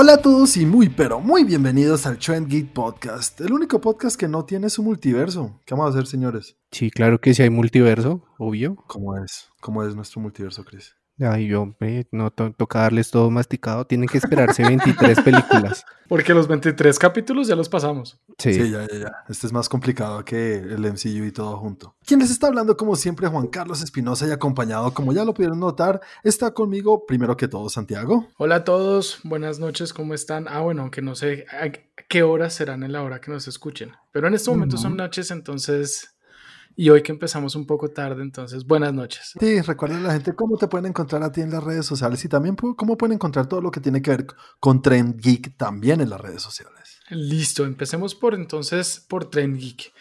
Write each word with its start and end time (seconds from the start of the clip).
Hola 0.00 0.12
a 0.12 0.18
todos 0.18 0.56
y 0.56 0.64
muy 0.64 0.88
pero 0.88 1.18
muy 1.18 1.42
bienvenidos 1.42 2.06
al 2.06 2.18
Trend 2.18 2.46
Geek 2.46 2.72
Podcast, 2.72 3.40
el 3.40 3.52
único 3.52 3.80
podcast 3.80 4.16
que 4.16 4.28
no 4.28 4.44
tiene 4.44 4.70
su 4.70 4.84
multiverso. 4.84 5.60
¿Qué 5.64 5.74
vamos 5.74 5.88
a 5.88 5.98
hacer, 5.98 6.06
señores? 6.06 6.56
Sí, 6.70 6.88
claro 6.88 7.20
que 7.20 7.34
sí 7.34 7.42
hay 7.42 7.50
multiverso, 7.50 8.22
obvio. 8.38 8.76
¿Cómo 8.86 9.16
es? 9.16 9.48
¿Cómo 9.60 9.82
es 9.82 9.96
nuestro 9.96 10.20
multiverso, 10.20 10.64
Chris? 10.64 10.94
Ay, 11.20 11.52
hombre, 11.54 12.06
no 12.12 12.30
to- 12.30 12.52
toca 12.52 12.80
darles 12.80 13.10
todo 13.10 13.30
masticado. 13.30 13.86
Tienen 13.86 14.08
que 14.08 14.18
esperarse 14.18 14.62
23 14.62 15.20
películas. 15.24 15.84
Porque 16.08 16.32
los 16.32 16.46
23 16.48 16.98
capítulos 16.98 17.48
ya 17.48 17.56
los 17.56 17.68
pasamos. 17.68 18.18
Sí. 18.38 18.54
Sí, 18.54 18.70
ya, 18.70 18.86
ya, 18.86 18.98
ya. 18.98 19.12
Este 19.28 19.46
es 19.46 19.52
más 19.52 19.68
complicado 19.68 20.24
que 20.24 20.54
el 20.54 20.80
MCU 20.80 21.24
y 21.24 21.32
todo 21.32 21.56
junto. 21.58 21.96
Quien 22.06 22.20
les 22.20 22.30
está 22.30 22.46
hablando, 22.46 22.76
como 22.76 22.94
siempre, 22.96 23.26
Juan 23.26 23.48
Carlos 23.48 23.82
Espinosa 23.82 24.26
y 24.26 24.30
acompañado, 24.30 24.94
como 24.94 25.12
ya 25.12 25.24
lo 25.24 25.34
pudieron 25.34 25.58
notar, 25.60 26.00
está 26.22 26.52
conmigo, 26.52 27.04
primero 27.04 27.36
que 27.36 27.48
todo, 27.48 27.68
Santiago. 27.68 28.28
Hola 28.38 28.56
a 28.56 28.64
todos, 28.64 29.18
buenas 29.24 29.58
noches, 29.58 29.92
¿cómo 29.92 30.14
están? 30.14 30.46
Ah, 30.48 30.60
bueno, 30.60 30.82
aunque 30.82 31.02
no 31.02 31.14
sé 31.14 31.46
a 31.50 31.70
qué 32.08 32.22
horas 32.22 32.54
serán 32.54 32.84
en 32.84 32.92
la 32.92 33.02
hora 33.02 33.20
que 33.20 33.30
nos 33.30 33.48
escuchen. 33.48 33.92
Pero 34.12 34.28
en 34.28 34.34
este 34.34 34.50
momento 34.50 34.76
son 34.76 34.96
noches, 34.96 35.30
entonces... 35.30 36.14
Y 36.80 36.90
hoy 36.90 37.02
que 37.02 37.10
empezamos 37.10 37.56
un 37.56 37.66
poco 37.66 37.90
tarde, 37.90 38.22
entonces 38.22 38.64
buenas 38.64 38.94
noches. 38.94 39.32
Sí, 39.40 39.60
recuerda 39.62 39.96
a 39.96 40.00
la 40.00 40.12
gente 40.12 40.36
cómo 40.36 40.56
te 40.56 40.68
pueden 40.68 40.86
encontrar 40.86 41.24
a 41.24 41.32
ti 41.32 41.40
en 41.40 41.50
las 41.50 41.64
redes 41.64 41.84
sociales 41.84 42.24
y 42.24 42.28
también 42.28 42.54
cómo 42.54 42.96
pueden 42.96 43.14
encontrar 43.14 43.48
todo 43.48 43.60
lo 43.60 43.72
que 43.72 43.80
tiene 43.80 44.00
que 44.00 44.12
ver 44.12 44.26
con 44.60 44.80
Trend 44.80 45.20
Geek 45.20 45.56
también 45.56 46.00
en 46.00 46.08
las 46.08 46.20
redes 46.20 46.40
sociales. 46.40 47.00
Listo, 47.10 47.64
empecemos 47.64 48.14
por 48.14 48.32
entonces 48.32 49.04
por 49.08 49.28
Trend 49.28 49.58
Geek. 49.58 49.92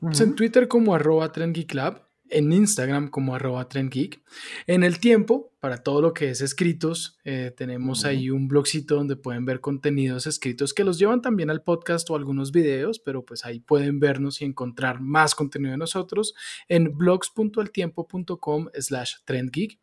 Pues. 0.00 0.20
En 0.20 0.34
Twitter 0.34 0.66
como 0.66 0.96
arroba 0.96 1.30
Trend 1.30 1.54
Geek 1.54 1.72
Lab, 1.74 2.05
en 2.30 2.52
Instagram 2.52 3.08
como 3.08 3.34
arroba 3.34 3.68
Trend 3.68 3.90
Geek. 3.90 4.22
En 4.66 4.82
el 4.82 4.98
tiempo, 4.98 5.52
para 5.60 5.78
todo 5.78 6.00
lo 6.00 6.12
que 6.12 6.30
es 6.30 6.40
escritos, 6.40 7.18
eh, 7.24 7.52
tenemos 7.56 8.04
ahí 8.04 8.30
un 8.30 8.48
blogcito 8.48 8.96
donde 8.96 9.16
pueden 9.16 9.44
ver 9.44 9.60
contenidos 9.60 10.26
escritos 10.26 10.74
que 10.74 10.84
los 10.84 10.98
llevan 10.98 11.22
también 11.22 11.50
al 11.50 11.62
podcast 11.62 12.08
o 12.10 12.16
algunos 12.16 12.52
videos, 12.52 12.98
pero 12.98 13.24
pues 13.24 13.44
ahí 13.44 13.60
pueden 13.60 14.00
vernos 14.00 14.40
y 14.42 14.44
encontrar 14.44 15.00
más 15.00 15.34
contenido 15.34 15.72
de 15.72 15.78
nosotros 15.78 16.34
en 16.68 16.96
blogs.eltiempo.com 16.96 18.68
slash 18.78 19.14
trendgeek. 19.24 19.78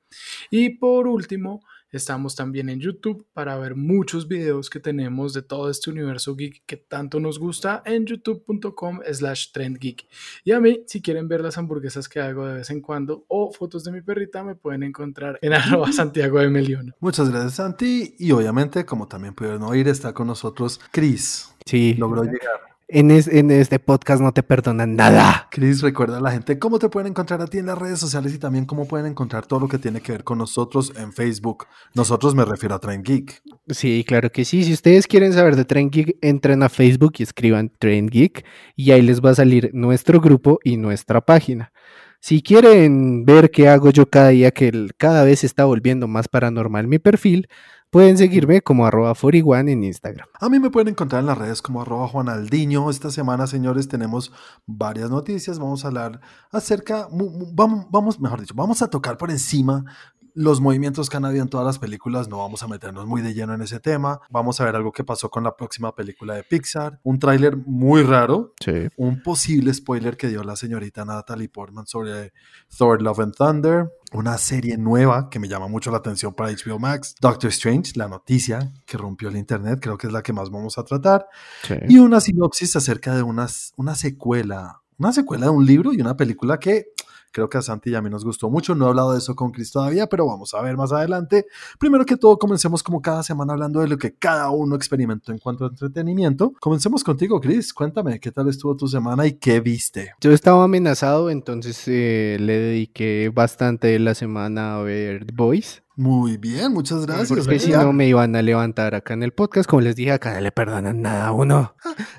Y 0.52 0.78
por 0.78 1.08
último, 1.08 1.62
estamos 1.98 2.36
también 2.36 2.70
en 2.70 2.80
YouTube 2.80 3.26
para 3.34 3.58
ver 3.58 3.76
muchos 3.76 4.28
videos 4.28 4.70
que 4.70 4.80
tenemos 4.80 5.34
de 5.34 5.42
todo 5.42 5.70
este 5.70 5.90
universo 5.90 6.36
geek 6.36 6.64
que 6.66 6.78
tanto 6.78 7.20
nos 7.20 7.40
gusta 7.40 7.82
en 7.86 8.06
youtube.com 8.06 9.00
slash 9.12 9.52
trendgeek. 9.52 10.06
Y 10.44 10.52
a 10.52 10.60
mí, 10.60 10.84
si 10.88 11.02
quieren 11.02 11.28
ver 11.28 11.42
las 11.42 11.58
hamburguesas 11.58 12.10
que 12.10 12.20
hago 12.20 12.46
de 12.46 12.56
vez 12.56 12.70
en 12.70 12.82
cuando 12.82 13.26
o 13.28 13.52
fotos 13.52 13.84
de 13.84 13.92
mi 13.92 14.02
perrita, 14.02 14.44
me 14.44 14.56
pueden 14.56 14.84
encontrar 14.84 15.40
en 15.42 15.54
arroba 15.54 15.92
Santiago 15.92 16.40
de 16.40 16.50
Melión. 16.50 16.94
Muchas 17.00 17.30
gracias, 17.30 17.56
Santi. 17.56 18.16
Y 18.18 18.32
obviamente, 18.32 18.86
como 18.86 19.08
también 19.08 19.34
pudieron 19.34 19.64
oír, 19.64 19.88
está 19.88 20.14
con 20.14 20.28
nosotros 20.28 20.80
Chris. 20.92 21.54
Sí. 21.66 21.94
Logró 21.94 22.24
llegar. 22.24 22.73
En, 22.90 23.10
es- 23.12 23.28
en 23.28 23.50
este 23.50 23.80
podcast 23.80 24.22
no 24.22 24.34
te 24.34 24.44
perdonan 24.44 24.96
nada. 24.96 25.48
Chris, 25.52 25.82
recuerda 25.82 26.18
a 26.18 26.22
la 26.22 26.32
gente 26.32 26.60
cómo 26.60 26.78
te 26.80 26.90
pueden 26.90 27.12
encontrar 27.12 27.42
a 27.42 27.48
ti 27.48 27.58
en 27.58 27.66
las 27.68 27.78
redes 27.78 28.00
sociales 28.00 28.34
y 28.34 28.38
también 28.38 28.66
cómo 28.66 28.88
pueden 28.88 29.08
encontrar 29.08 29.46
todo 29.48 29.62
lo 29.62 29.68
que 29.68 29.80
tiene 29.80 30.02
que 30.02 30.12
ver 30.12 30.24
con 30.24 30.38
nosotros 30.38 30.94
en 30.98 31.12
Facebook. 31.14 31.66
Nosotros 31.96 32.36
me 32.36 32.46
refiero 32.46 32.76
a 32.76 32.80
Trend 32.80 33.04
Geek. 33.06 33.42
Sí, 33.70 34.04
claro 34.08 34.30
que 34.32 34.46
sí. 34.46 34.64
Si 34.64 34.74
ustedes 34.74 35.08
quieren 35.08 35.34
saber 35.34 35.56
de 35.56 35.66
Trend 35.66 35.92
Geek, 35.92 36.18
entren 36.22 36.62
a 36.62 36.70
Facebook 36.70 37.14
y 37.18 37.24
escriban 37.24 37.72
Trend 37.80 38.10
Geek 38.12 38.46
y 38.76 38.92
ahí 38.92 39.02
les 39.02 39.22
va 39.22 39.32
a 39.32 39.36
salir 39.36 39.72
nuestro 39.74 40.20
grupo 40.20 40.60
y 40.64 40.78
nuestra 40.78 41.22
página. 41.22 41.72
Si 42.20 42.42
quieren 42.42 43.26
ver 43.26 43.50
qué 43.52 43.68
hago 43.70 43.90
yo 43.90 44.10
cada 44.10 44.30
día, 44.30 44.52
que 44.52 44.88
cada 44.98 45.24
vez 45.24 45.44
está 45.44 45.66
volviendo 45.66 46.08
más 46.08 46.28
paranormal 46.30 46.88
mi 46.88 47.00
perfil, 47.00 47.48
pueden 47.94 48.18
seguirme 48.18 48.60
como 48.64 48.88
arroba 48.88 49.14
41 49.14 49.70
en 49.70 49.84
Instagram. 49.84 50.28
A 50.42 50.50
mí 50.50 50.58
me 50.58 50.72
pueden 50.72 50.88
encontrar 50.88 51.20
en 51.20 51.28
las 51.28 51.38
redes 51.38 51.62
como 51.62 51.80
arroba 51.80 52.08
Juanaldiño. 52.08 52.90
Esta 52.90 53.12
semana, 53.12 53.46
señores, 53.46 53.88
tenemos 53.88 54.32
varias 54.66 55.12
noticias. 55.12 55.60
Vamos 55.60 55.86
a 55.86 55.90
hablar 55.90 56.20
acerca, 56.52 57.08
vamos, 57.12 58.20
mejor 58.20 58.42
dicho, 58.42 58.56
vamos 58.56 58.82
a 58.82 58.90
tocar 58.90 59.16
por 59.20 59.30
encima 59.30 59.86
los 60.36 60.62
movimientos 60.62 61.10
que 61.10 61.18
han 61.18 61.26
habido 61.26 61.44
en 61.44 61.50
todas 61.50 61.66
las 61.66 61.80
películas. 61.80 62.28
No 62.28 62.40
vamos 62.40 62.64
a 62.64 62.68
meternos 62.68 63.06
muy 63.06 63.22
de 63.22 63.34
lleno 63.34 63.54
en 63.54 63.62
ese 63.62 63.80
tema. 63.80 64.20
Vamos 64.30 64.60
a 64.60 64.66
ver 64.66 64.76
algo 64.76 64.92
que 64.92 65.04
pasó 65.04 65.30
con 65.30 65.44
la 65.44 65.56
próxima 65.56 65.96
película 65.96 66.36
de 66.36 66.44
Pixar. 66.44 67.00
Un 67.04 67.20
tráiler 67.20 67.58
muy 67.58 68.04
raro. 68.04 68.54
Sí. 68.60 68.88
Un 68.98 69.22
posible 69.22 69.74
spoiler 69.74 70.18
que 70.18 70.28
dio 70.28 70.44
la 70.44 70.56
señorita 70.56 71.06
Natalie 71.06 71.50
Portman 71.50 71.86
sobre 71.86 72.34
Thor 72.76 73.02
Love 73.02 73.20
and 73.20 73.36
Thunder. 73.36 73.92
Una 74.12 74.38
serie 74.38 74.78
nueva 74.78 75.30
que 75.30 75.40
me 75.40 75.48
llama 75.48 75.68
mucho 75.68 75.92
la 75.92 75.98
atención 75.98 76.34
para 76.34 76.52
HBO 76.52 76.80
Max. 76.80 77.16
Doctor 77.20 77.50
Strange, 77.50 77.94
la 77.96 78.08
noticia 78.08 78.72
que 78.86 78.98
rompió 78.98 79.30
el 79.30 79.38
internet, 79.38 79.80
creo 79.82 79.98
que 79.98 80.08
es 80.08 80.14
la 80.14 80.22
que 80.22 80.34
más 80.34 80.50
vamos 80.50 80.78
a 80.78 80.84
tratar. 80.84 81.28
Y 81.88 81.98
una 81.98 82.20
sinopsis 82.20 82.76
acerca 82.76 83.16
de 83.16 83.24
unas, 83.24 83.74
una 83.76 83.96
secuela, 83.96 84.82
una 84.98 85.12
secuela 85.14 85.48
de 85.48 85.52
un 85.52 85.66
libro 85.66 85.94
y 85.94 86.02
una 86.02 86.16
película 86.16 86.60
que 86.60 86.94
creo 87.34 87.50
que 87.50 87.58
a 87.58 87.62
Santi 87.62 87.90
y 87.90 87.96
a 87.96 88.02
mí 88.02 88.10
nos 88.10 88.24
gustó 88.24 88.50
mucho. 88.50 88.76
No 88.76 88.86
he 88.86 88.90
hablado 88.90 89.12
de 89.12 89.18
eso 89.18 89.36
con 89.36 89.52
Chris 89.52 89.72
todavía, 89.72 90.08
pero 90.08 90.26
vamos 90.26 90.54
a 90.54 90.62
ver 90.62 90.78
más 90.78 90.94
adelante. 90.94 91.48
Primero 91.80 92.06
que 92.06 92.16
todo, 92.16 92.38
comencemos 92.38 92.84
como 92.84 93.02
cada 93.02 93.24
semana 93.24 93.54
hablando 93.54 93.82
de 93.82 93.88
lo 93.88 93.98
que 93.98 94.16
cada 94.16 94.50
uno 94.52 94.76
experimentó 94.76 95.32
en 95.32 95.40
cuanto 95.40 95.66
a 95.66 95.70
entretenimiento. 95.70 96.54
Comencemos 96.62 97.04
contigo, 97.04 97.42
Chris. 97.42 97.74
Cuéntame, 97.74 98.20
¿qué 98.20 98.32
tal 98.32 98.48
estuvo 98.48 98.78
tu 98.78 98.88
semana 98.88 99.26
y 99.26 99.34
qué 99.34 99.60
viste? 99.60 100.14
Yo 100.22 100.32
estaba 100.32 100.64
amenazado, 100.64 101.30
entonces 101.30 101.84
eh, 101.88 102.38
le 102.40 102.58
dediqué 102.58 103.32
bastante 103.34 103.88
de 103.88 104.00
la 104.00 104.14
semana 104.14 104.78
a 104.78 104.82
ver 104.84 105.26
The 105.26 105.34
Boys. 105.36 105.84
Muy 105.96 106.38
bien, 106.38 106.74
muchas 106.74 107.06
gracias. 107.06 107.30
Porque 107.30 107.60
si 107.60 107.72
no 107.72 107.94
me 107.94 108.08
iban 108.08 108.36
a 108.36 108.42
levantar 108.42 108.96
acá 108.96 109.14
en 109.14 109.22
el 109.22 109.32
podcast, 109.32 109.70
como 109.70 109.82
les 109.82 109.96
dije, 109.96 110.12
acá 110.12 110.34
no 110.34 110.42
le 110.42 110.52
perdonan 110.52 111.02
nada 111.02 111.28
a 111.28 111.32
uno. 111.32 111.76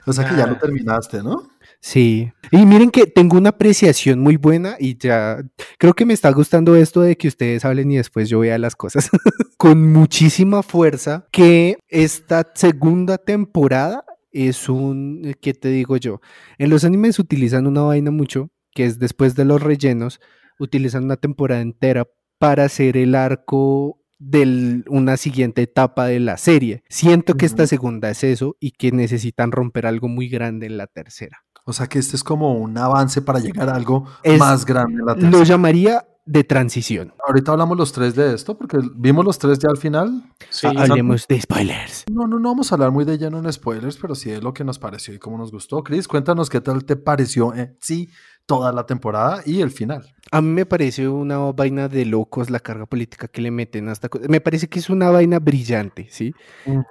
o 0.06 0.12
sea 0.12 0.28
que 0.28 0.36
ya 0.36 0.46
lo 0.46 0.56
terminaste, 0.58 1.22
¿no? 1.22 1.53
Sí. 1.84 2.32
Y 2.50 2.64
miren 2.64 2.90
que 2.90 3.06
tengo 3.06 3.36
una 3.36 3.50
apreciación 3.50 4.18
muy 4.18 4.38
buena 4.38 4.76
y 4.80 4.96
ya 4.96 5.42
creo 5.76 5.92
que 5.92 6.06
me 6.06 6.14
está 6.14 6.30
gustando 6.32 6.76
esto 6.76 7.02
de 7.02 7.18
que 7.18 7.28
ustedes 7.28 7.62
hablen 7.66 7.90
y 7.92 7.98
después 7.98 8.30
yo 8.30 8.38
vea 8.38 8.56
las 8.56 8.74
cosas 8.74 9.10
con 9.58 9.92
muchísima 9.92 10.62
fuerza 10.62 11.26
que 11.30 11.76
esta 11.88 12.50
segunda 12.54 13.18
temporada 13.18 14.06
es 14.32 14.70
un, 14.70 15.34
¿qué 15.42 15.52
te 15.52 15.68
digo 15.68 15.98
yo? 15.98 16.22
En 16.56 16.70
los 16.70 16.84
animes 16.84 17.18
utilizan 17.18 17.66
una 17.66 17.82
vaina 17.82 18.10
mucho 18.10 18.48
que 18.72 18.86
es 18.86 18.98
después 18.98 19.34
de 19.34 19.44
los 19.44 19.62
rellenos, 19.62 20.20
utilizan 20.58 21.04
una 21.04 21.18
temporada 21.18 21.60
entera 21.60 22.08
para 22.38 22.64
hacer 22.64 22.96
el 22.96 23.14
arco 23.14 24.00
de 24.18 24.82
una 24.88 25.18
siguiente 25.18 25.60
etapa 25.60 26.06
de 26.06 26.18
la 26.18 26.38
serie. 26.38 26.82
Siento 26.88 27.34
que 27.34 27.44
esta 27.44 27.66
segunda 27.66 28.08
es 28.08 28.24
eso 28.24 28.56
y 28.58 28.70
que 28.70 28.90
necesitan 28.90 29.52
romper 29.52 29.84
algo 29.84 30.08
muy 30.08 30.30
grande 30.30 30.64
en 30.64 30.78
la 30.78 30.86
tercera. 30.86 31.43
O 31.64 31.72
sea 31.72 31.86
que 31.86 31.98
este 31.98 32.16
es 32.16 32.22
como 32.24 32.54
un 32.54 32.76
avance 32.76 33.22
para 33.22 33.38
llegar 33.38 33.68
a 33.70 33.74
algo 33.74 34.04
Es- 34.22 34.38
más 34.38 34.64
grande 34.66 35.00
en 35.00 35.06
la 35.06 35.14
Lo 35.30 35.42
llamaría 35.44 36.06
de 36.26 36.42
transición. 36.44 37.12
Ahorita 37.26 37.52
hablamos 37.52 37.76
los 37.76 37.92
tres 37.92 38.14
de 38.14 38.32
esto, 38.34 38.56
porque 38.56 38.78
vimos 38.96 39.24
los 39.26 39.38
tres 39.38 39.58
ya 39.58 39.68
al 39.70 39.76
final. 39.76 40.22
Sí, 40.48 40.66
Ha- 40.66 40.82
Hablemos 40.84 41.26
de 41.28 41.40
spoilers. 41.40 42.04
No, 42.10 42.26
no, 42.26 42.38
no 42.38 42.48
vamos 42.50 42.70
a 42.72 42.76
hablar 42.76 42.90
muy 42.92 43.04
de 43.04 43.18
lleno 43.18 43.38
en 43.38 43.52
spoilers, 43.52 43.96
pero 43.98 44.14
sí 44.14 44.30
de 44.30 44.40
lo 44.40 44.54
que 44.54 44.64
nos 44.64 44.78
pareció 44.78 45.12
y 45.14 45.18
cómo 45.18 45.36
nos 45.36 45.52
gustó. 45.52 45.82
Chris, 45.82 46.08
cuéntanos 46.08 46.48
qué 46.48 46.60
tal 46.62 46.84
te 46.86 46.96
pareció 46.96 47.54
en 47.54 47.76
sí 47.80 48.08
toda 48.46 48.72
la 48.72 48.84
temporada 48.86 49.42
y 49.46 49.60
el 49.62 49.70
final. 49.70 50.14
A 50.30 50.40
mí 50.42 50.48
me 50.48 50.64
parece 50.66 51.08
una 51.08 51.38
vaina 51.52 51.88
de 51.88 52.04
locos 52.06 52.48
la 52.50 52.60
carga 52.60 52.84
política 52.86 53.26
que 53.28 53.40
le 53.42 53.50
meten 53.50 53.88
hasta... 53.88 54.08
Me 54.28 54.40
parece 54.40 54.68
que 54.68 54.78
es 54.78 54.88
una 54.90 55.10
vaina 55.10 55.38
brillante, 55.38 56.08
¿sí? 56.10 56.32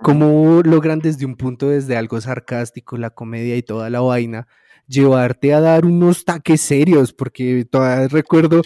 Cómo 0.01 0.61
logran 0.63 0.99
desde 0.99 1.25
un 1.25 1.35
punto, 1.35 1.69
desde 1.69 1.97
algo 1.97 2.19
sarcástico, 2.21 2.97
la 2.97 3.09
comedia 3.11 3.55
y 3.57 3.63
toda 3.63 3.89
la 3.89 4.01
vaina, 4.01 4.47
llevarte 4.87 5.53
a 5.53 5.59
dar 5.61 5.85
unos 5.85 6.25
taques 6.25 6.61
serios, 6.61 7.13
porque 7.13 7.65
todavía 7.69 8.07
recuerdo, 8.07 8.61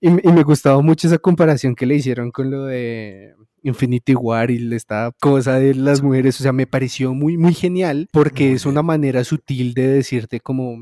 y, 0.00 0.10
me- 0.10 0.22
y 0.24 0.32
me 0.32 0.42
gustaba 0.42 0.80
mucho 0.82 1.06
esa 1.08 1.18
comparación 1.18 1.74
que 1.74 1.86
le 1.86 1.96
hicieron 1.96 2.30
con 2.30 2.50
lo 2.50 2.64
de 2.66 3.34
Infinity 3.62 4.14
War 4.14 4.50
y 4.50 4.74
esta 4.74 5.12
cosa 5.20 5.58
de 5.58 5.74
las 5.74 6.02
mujeres, 6.02 6.40
o 6.40 6.42
sea, 6.42 6.52
me 6.52 6.66
pareció 6.66 7.14
muy, 7.14 7.36
muy 7.36 7.54
genial, 7.54 8.08
porque 8.12 8.52
es 8.52 8.66
una 8.66 8.82
manera 8.82 9.24
sutil 9.24 9.74
de 9.74 9.86
decirte 9.88 10.40
como... 10.40 10.76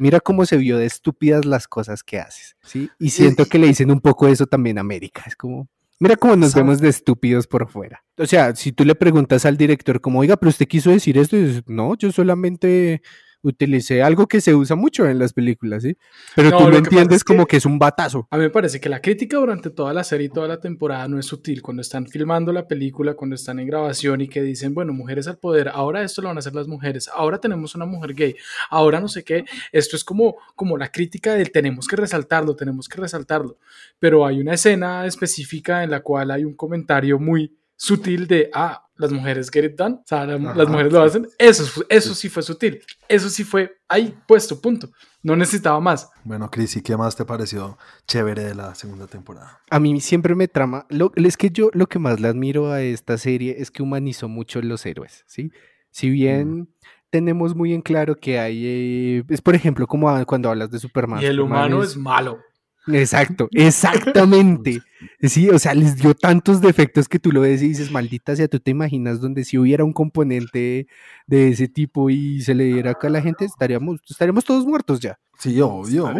Mira 0.00 0.20
cómo 0.20 0.46
se 0.46 0.56
vio 0.56 0.78
de 0.78 0.86
estúpidas 0.86 1.44
las 1.44 1.66
cosas 1.66 2.04
que 2.04 2.20
haces, 2.20 2.54
¿sí? 2.62 2.88
Y 3.00 3.10
siento 3.10 3.46
que 3.46 3.58
le 3.58 3.66
dicen 3.66 3.90
un 3.90 4.00
poco 4.00 4.28
eso 4.28 4.46
también 4.46 4.78
a 4.78 4.82
América. 4.82 5.24
Es 5.26 5.34
como, 5.34 5.66
mira 5.98 6.14
cómo 6.14 6.36
nos 6.36 6.52
¿Sabes? 6.52 6.64
vemos 6.64 6.80
de 6.80 6.88
estúpidos 6.88 7.48
por 7.48 7.68
fuera. 7.68 8.04
O 8.16 8.24
sea, 8.24 8.54
si 8.54 8.70
tú 8.70 8.84
le 8.84 8.94
preguntas 8.94 9.44
al 9.44 9.56
director 9.56 10.00
como, 10.00 10.20
oiga, 10.20 10.36
pero 10.36 10.50
usted 10.50 10.68
quiso 10.68 10.90
decir 10.90 11.18
esto, 11.18 11.36
y 11.36 11.46
dices, 11.46 11.62
no, 11.66 11.96
yo 11.96 12.12
solamente 12.12 13.02
utilicé 13.42 14.02
algo 14.02 14.26
que 14.26 14.40
se 14.40 14.54
usa 14.54 14.74
mucho 14.76 15.06
en 15.06 15.18
las 15.18 15.32
películas, 15.32 15.82
¿sí? 15.82 15.96
Pero 16.34 16.50
No, 16.50 16.58
tú 16.58 16.70
lo 16.70 16.76
entiendes 16.78 17.22
que- 17.24 17.32
como 17.34 17.46
que 17.46 17.56
es 17.58 17.66
un 17.66 17.78
batazo. 17.78 18.26
A 18.30 18.36
mí 18.36 18.42
me 18.44 18.50
parece 18.50 18.80
que 18.80 18.88
la 18.88 19.00
crítica 19.00 19.36
durante 19.38 19.70
toda 19.70 19.92
la 19.92 20.02
serie 20.04 20.26
y 20.26 20.30
toda 20.30 20.48
la 20.48 20.60
temporada 20.60 21.06
no 21.08 21.18
es 21.18 21.26
sutil. 21.26 21.62
Cuando 21.62 21.82
están 21.82 22.06
filmando 22.06 22.52
la 22.52 22.66
película, 22.66 23.14
cuando 23.14 23.34
están 23.36 23.58
en 23.60 23.66
grabación 23.66 24.20
y 24.20 24.28
que 24.28 24.42
dicen, 24.42 24.74
bueno, 24.74 24.92
mujeres 24.92 25.28
al 25.28 25.38
poder, 25.38 25.68
ahora 25.68 26.02
esto 26.02 26.20
lo 26.22 26.28
van 26.28 26.36
a 26.38 26.40
hacer 26.40 26.54
las 26.54 26.68
mujeres, 26.68 27.08
ahora 27.14 27.38
tenemos 27.38 27.74
una 27.74 27.86
mujer 27.86 28.14
gay, 28.14 28.36
ahora 28.70 29.00
no 29.00 29.08
sé 29.08 29.22
qué. 29.24 29.44
Esto 29.72 29.96
es 29.96 30.04
como, 30.04 30.36
como 30.54 30.76
la 30.76 30.90
crítica 30.90 31.34
del 31.34 31.50
tenemos 31.52 31.86
que 31.86 31.96
resaltarlo, 31.96 32.56
tenemos 32.56 32.88
que 32.88 33.00
resaltarlo. 33.00 33.58
Pero 33.98 34.26
hay 34.26 34.40
una 34.40 34.54
escena 34.54 35.06
específica 35.06 35.84
en 35.84 35.90
la 35.90 36.00
cual 36.00 36.30
hay 36.30 36.44
un 36.44 36.54
comentario 36.54 37.18
muy 37.18 37.57
sutil 37.78 38.26
de, 38.26 38.50
ah, 38.52 38.84
las 38.96 39.12
mujeres 39.12 39.48
get 39.50 39.64
it 39.64 39.76
done, 39.76 39.94
o 39.94 40.02
sea, 40.04 40.26
las 40.26 40.68
mujeres 40.68 40.92
lo 40.92 41.00
hacen, 41.00 41.28
eso, 41.38 41.84
eso 41.88 42.14
sí 42.14 42.28
fue 42.28 42.42
sutil, 42.42 42.82
eso 43.08 43.30
sí 43.30 43.44
fue 43.44 43.78
ahí 43.88 44.14
puesto, 44.26 44.60
punto. 44.60 44.90
No 45.22 45.36
necesitaba 45.36 45.80
más. 45.80 46.10
Bueno, 46.24 46.50
Chris, 46.50 46.76
¿y 46.76 46.82
qué 46.82 46.96
más 46.96 47.16
te 47.16 47.24
pareció 47.24 47.78
chévere 48.06 48.44
de 48.44 48.54
la 48.54 48.74
segunda 48.74 49.06
temporada? 49.06 49.60
A 49.70 49.78
mí 49.78 50.00
siempre 50.00 50.34
me 50.34 50.48
trama, 50.48 50.86
lo, 50.90 51.12
es 51.14 51.36
que 51.36 51.50
yo 51.50 51.70
lo 51.72 51.86
que 51.86 51.98
más 51.98 52.20
le 52.20 52.28
admiro 52.28 52.70
a 52.72 52.82
esta 52.82 53.16
serie 53.16 53.56
es 53.58 53.70
que 53.70 53.82
humanizó 53.82 54.28
mucho 54.28 54.60
los 54.60 54.84
héroes, 54.84 55.24
¿sí? 55.26 55.52
Si 55.90 56.10
bien 56.10 56.68
tenemos 57.10 57.54
muy 57.54 57.72
en 57.72 57.82
claro 57.82 58.16
que 58.16 58.38
hay, 58.38 58.62
eh, 58.66 59.24
es 59.28 59.40
por 59.40 59.54
ejemplo 59.54 59.86
como 59.86 60.24
cuando 60.26 60.50
hablas 60.50 60.70
de 60.70 60.78
Superman. 60.78 61.22
Y 61.22 61.26
el 61.26 61.40
humano 61.40 61.82
es 61.82 61.96
malo. 61.96 62.40
Exacto, 62.86 63.48
exactamente. 63.52 64.82
Sí, 65.22 65.48
o 65.50 65.58
sea, 65.58 65.74
les 65.74 65.96
dio 65.96 66.14
tantos 66.14 66.60
defectos 66.60 67.08
que 67.08 67.18
tú 67.18 67.32
lo 67.32 67.42
ves 67.42 67.62
y 67.62 67.68
dices, 67.68 67.90
maldita 67.90 68.34
sea, 68.34 68.48
tú 68.48 68.60
te 68.60 68.70
imaginas 68.70 69.20
donde 69.20 69.44
si 69.44 69.58
hubiera 69.58 69.84
un 69.84 69.92
componente 69.92 70.86
de 71.26 71.48
ese 71.48 71.68
tipo 71.68 72.10
y 72.10 72.40
se 72.42 72.54
le 72.54 72.64
diera 72.64 72.92
acá 72.92 73.08
a 73.08 73.10
la 73.10 73.22
gente, 73.22 73.44
estaríamos, 73.44 74.00
estaríamos 74.08 74.44
todos 74.44 74.66
muertos 74.66 75.00
ya. 75.00 75.18
Sí, 75.38 75.60
obvio. 75.60 76.10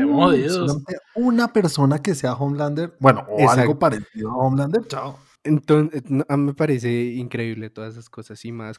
una 1.15 1.53
persona 1.53 2.01
que 2.01 2.15
sea 2.15 2.35
Homelander, 2.35 2.95
bueno, 3.01 3.27
o 3.29 3.51
algo 3.51 3.79
parecido 3.79 4.31
a 4.31 4.37
Homelander, 4.37 4.87
chao. 4.87 5.19
Entonces, 5.49 6.03
a 6.29 6.37
mí 6.37 6.45
me 6.45 6.55
parece 6.55 7.05
increíble 7.15 7.71
todas 7.71 7.95
esas 7.95 8.09
cosas 8.09 8.45
y 8.45 8.53
más 8.53 8.79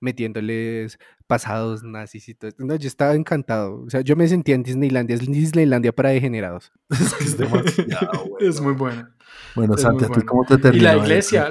metiéndoles 0.00 0.98
pasados 1.26 1.82
nazis 1.82 2.28
y 2.28 2.34
todo 2.34 2.48
esto. 2.48 2.64
No, 2.64 2.76
yo 2.76 2.88
estaba 2.88 3.14
encantado. 3.14 3.82
O 3.82 3.90
sea, 3.90 4.02
yo 4.02 4.16
me 4.16 4.28
sentía 4.28 4.54
en 4.54 4.62
Disneylandia. 4.62 5.16
Es 5.16 5.26
Disneylandia 5.26 5.92
para 5.92 6.10
degenerados. 6.10 6.72
es 7.20 7.36
demasiado 7.36 8.36
Es 8.40 8.60
muy 8.60 8.74
bueno. 8.74 9.08
Bueno, 9.54 9.76
Santi, 9.76 10.04
cómo 10.26 10.44
te 10.44 10.58
terminó? 10.58 10.82
Y 10.82 10.84
la 10.84 10.96
iglesia. 10.96 11.50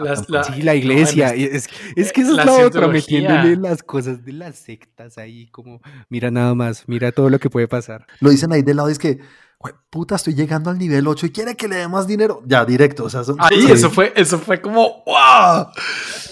sí, 0.54 0.62
la 0.62 0.75
iglesia. 0.75 1.30
es, 1.30 1.68
es, 1.95 2.12
que 2.12 2.21
eso 2.21 2.39
es 2.39 2.45
la 2.45 2.66
otra, 2.66 2.88
metiéndole 2.88 3.56
las 3.56 3.83
cosas 3.83 4.24
de 4.24 4.33
las 4.33 4.57
sectas 4.57 5.18
ahí, 5.18 5.48
como, 5.48 5.81
mira 6.10 6.31
nada 6.31 6.56
más, 6.56 6.88
mira 6.88 7.12
todo 7.12 7.30
lo 7.30 7.39
que 7.39 7.50
puede 7.50 7.68
pasar. 7.68 8.06
Lo 8.19 8.30
dicen 8.30 8.51
ahí 8.51 8.62
de 8.62 8.74
lado, 8.74 8.89
es 8.89 9.00
que 9.00 9.19
puta, 9.89 10.15
estoy 10.15 10.35
llegando 10.35 10.69
al 10.69 10.77
nivel 10.77 11.07
8 11.07 11.25
y 11.25 11.29
quiere 11.31 11.56
que 11.56 11.67
le 11.67 11.77
dé 11.77 11.88
más 11.88 12.07
dinero. 12.07 12.41
Ya, 12.45 12.63
directo. 12.63 13.06
O 13.06 13.09
sea, 13.09 13.23
Ahí, 13.39 13.69
eso 13.69 13.89
fue, 13.89 14.13
eso 14.15 14.39
fue 14.39 14.61
como, 14.61 15.03
¡wow! 15.06 15.67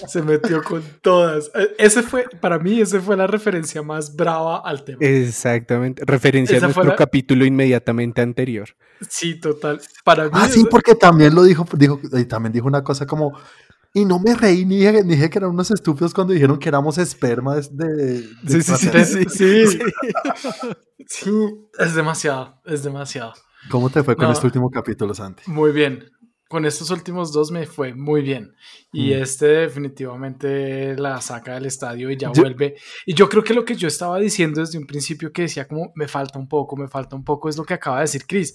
Se 0.06 0.22
metió 0.22 0.62
con 0.62 0.82
todas. 1.02 1.50
E, 1.54 1.74
ese 1.78 2.02
fue, 2.02 2.26
para 2.40 2.58
mí, 2.58 2.80
esa 2.80 3.00
fue 3.00 3.16
la 3.16 3.26
referencia 3.26 3.82
más 3.82 4.16
brava 4.16 4.62
al 4.64 4.84
tema. 4.84 4.98
Exactamente. 5.00 6.02
Referencia 6.06 6.56
a 6.56 6.60
nuestro 6.60 6.96
capítulo 6.96 7.44
inmediatamente 7.44 8.22
anterior. 8.22 8.70
Sí, 9.08 9.38
total. 9.38 9.80
Para 10.04 10.24
mí. 10.24 10.30
Ah, 10.32 10.48
sí, 10.48 10.64
porque 10.70 10.94
también 10.94 11.34
lo 11.34 11.42
dijo, 11.42 11.66
dijo, 11.74 12.00
y 12.12 12.24
también 12.24 12.52
dijo 12.52 12.66
una 12.66 12.82
cosa 12.82 13.06
como, 13.06 13.38
y 13.94 14.04
no 14.04 14.18
me 14.18 14.34
reí 14.34 14.64
ni 14.64 14.76
dije, 14.78 15.30
que 15.30 15.38
eran 15.38 15.50
unos 15.50 15.70
estúpidos 15.70 16.12
cuando 16.12 16.32
dijeron 16.32 16.58
que 16.58 16.68
éramos 16.68 16.98
espermas 16.98 17.76
de... 17.76 18.22
sí, 18.46 18.62
sí, 18.62 18.76
sí, 18.76 19.24
sí, 19.28 19.78
sí, 21.06 21.30
es 21.78 21.94
demasiado, 21.94 22.60
es 22.64 22.82
demasiado. 22.82 23.32
¿Cómo 23.70 23.90
te 23.90 24.02
fue 24.02 24.16
con 24.16 24.30
este 24.30 24.46
último 24.46 24.70
capítulo, 24.70 25.14
Santi? 25.14 25.42
Muy 25.46 25.72
bien. 25.72 26.10
Con 26.48 26.64
estos 26.64 26.90
últimos 26.90 27.30
dos 27.32 27.50
me 27.50 27.66
fue 27.66 27.94
muy 27.94 28.22
bien. 28.22 28.54
Y 28.90 29.10
mm. 29.10 29.22
este 29.22 29.46
definitivamente 29.46 30.96
la 30.96 31.20
saca 31.20 31.54
del 31.54 31.66
estadio 31.66 32.10
y 32.10 32.16
ya 32.16 32.30
vuelve. 32.30 32.76
Y 33.04 33.12
yo 33.12 33.28
creo 33.28 33.44
que 33.44 33.52
lo 33.52 33.66
que 33.66 33.74
yo 33.74 33.86
estaba 33.88 34.18
diciendo 34.18 34.60
desde 34.60 34.78
un 34.78 34.86
principio 34.86 35.30
que 35.30 35.42
decía 35.42 35.68
como 35.68 35.92
me 35.94 36.08
falta 36.08 36.38
un 36.38 36.48
poco, 36.48 36.76
me 36.76 36.88
falta 36.88 37.16
un 37.16 37.24
poco, 37.24 37.50
es 37.50 37.58
lo 37.58 37.64
que 37.64 37.74
acaba 37.74 37.96
de 37.96 38.02
decir 38.02 38.24
Chris. 38.26 38.54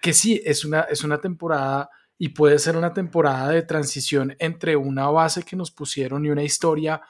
Que 0.00 0.14
sí, 0.14 0.40
es 0.42 0.64
una, 0.64 0.82
es 0.82 1.04
una 1.04 1.20
temporada 1.20 1.90
y 2.18 2.30
puede 2.30 2.58
ser 2.58 2.76
una 2.76 2.92
temporada 2.92 3.50
de 3.50 3.62
transición 3.62 4.36
entre 4.38 4.76
una 4.76 5.08
base 5.08 5.42
que 5.42 5.56
nos 5.56 5.70
pusieron 5.70 6.24
y 6.24 6.30
una 6.30 6.42
historia 6.42 7.02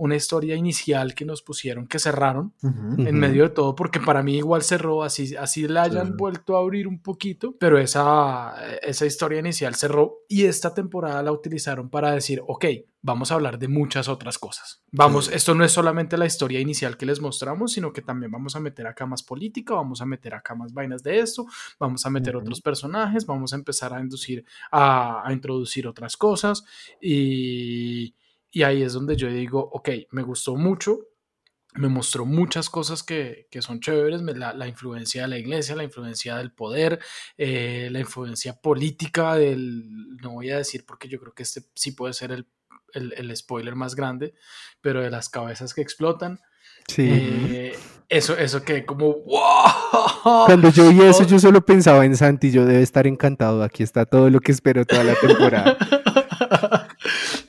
una 0.00 0.16
historia 0.16 0.56
inicial 0.56 1.14
que 1.14 1.26
nos 1.26 1.42
pusieron 1.42 1.86
que 1.86 1.98
cerraron 1.98 2.54
en 2.62 3.18
medio 3.18 3.42
de 3.42 3.50
todo, 3.50 3.74
porque 3.74 4.00
para 4.00 4.22
mí 4.22 4.38
igual 4.38 4.62
cerró, 4.62 5.02
así, 5.02 5.36
así 5.36 5.68
la 5.68 5.82
hayan 5.82 6.16
vuelto 6.16 6.56
a 6.56 6.60
abrir 6.60 6.88
un 6.88 7.02
poquito, 7.02 7.54
pero 7.60 7.78
esa, 7.78 8.54
esa 8.80 9.04
historia 9.04 9.40
inicial 9.40 9.74
cerró 9.74 10.20
y 10.26 10.46
esta 10.46 10.72
temporada 10.72 11.22
la 11.22 11.32
utilizaron 11.32 11.90
para 11.90 12.12
decir, 12.12 12.40
ok, 12.46 12.64
vamos 13.02 13.30
a 13.30 13.34
hablar 13.34 13.58
de 13.58 13.68
muchas 13.68 14.08
otras 14.08 14.38
cosas. 14.38 14.82
Vamos, 14.92 15.28
esto 15.28 15.54
no 15.54 15.64
es 15.64 15.72
solamente 15.72 16.16
la 16.18 16.26
historia 16.26 16.60
inicial 16.60 16.96
que 16.96 17.06
les 17.06 17.20
mostramos, 17.20 17.72
sino 17.72 17.92
que 17.92 18.02
también 18.02 18.30
vamos 18.30 18.56
a 18.56 18.60
meter 18.60 18.86
acá 18.86 19.06
más 19.06 19.22
política, 19.22 19.74
vamos 19.74 20.00
a 20.00 20.06
meter 20.06 20.34
acá 20.34 20.54
más 20.54 20.72
vainas 20.72 21.02
de 21.02 21.20
esto, 21.20 21.46
vamos 21.78 22.04
a 22.06 22.10
meter 22.10 22.36
otros 22.36 22.60
personajes, 22.60 23.26
vamos 23.26 23.52
a 23.52 23.56
empezar 23.56 23.94
a 23.94 24.00
inducir, 24.00 24.44
a, 24.70 25.26
a 25.26 25.32
introducir 25.32 25.86
otras 25.86 26.16
cosas. 26.16 26.64
Y 27.00 28.14
y 28.52 28.62
ahí 28.62 28.82
es 28.82 28.92
donde 28.92 29.16
yo 29.16 29.28
digo, 29.28 29.60
ok, 29.72 29.90
me 30.10 30.22
gustó 30.22 30.56
mucho, 30.56 30.98
me 31.74 31.88
mostró 31.88 32.26
muchas 32.26 32.68
cosas 32.68 33.04
que, 33.04 33.46
son 33.60 33.80
chéveres, 33.80 34.22
la, 34.22 34.52
la, 34.52 34.66
influencia 34.66 35.22
de 35.22 35.28
la 35.28 35.38
iglesia, 35.38 35.76
la 35.76 35.84
influencia 35.84 36.36
del 36.36 36.52
poder, 36.52 36.98
eh, 37.38 37.88
la 37.92 38.00
influencia 38.00 38.60
política 38.60 39.36
del, 39.36 40.16
no 40.16 40.32
voy 40.32 40.50
a 40.50 40.56
decir 40.56 40.84
porque 40.84 41.08
yo 41.08 41.20
creo 41.20 41.32
que 41.32 41.44
este 41.44 41.62
sí 41.74 41.92
puede 41.92 42.12
ser 42.12 42.32
el, 42.32 42.48
el, 42.94 43.36
spoiler 43.36 43.74
más 43.74 43.94
grande, 43.94 44.34
pero 44.80 45.00
de 45.00 45.10
las 45.10 45.28
cabezas 45.28 45.74
que 45.74 45.82
explotan. 45.82 46.40
Sí. 46.88 47.08
Eh, 47.10 47.78
eso, 48.08 48.36
eso 48.36 48.62
que 48.62 48.84
como, 48.84 49.14
wow. 49.22 50.46
Cuando 50.46 50.70
yo 50.70 50.88
vi 50.90 51.02
eso, 51.02 51.24
yo 51.24 51.38
solo 51.40 51.64
pensaba 51.64 52.04
en 52.04 52.16
Santi, 52.16 52.50
yo 52.50 52.64
debe 52.64 52.82
estar 52.82 53.06
encantado, 53.06 53.62
aquí 53.62 53.82
está 53.82 54.04
todo 54.06 54.30
lo 54.30 54.40
que 54.40 54.52
espero 54.52 54.84
toda 54.84 55.04
la 55.04 55.14
temporada. 55.14 55.76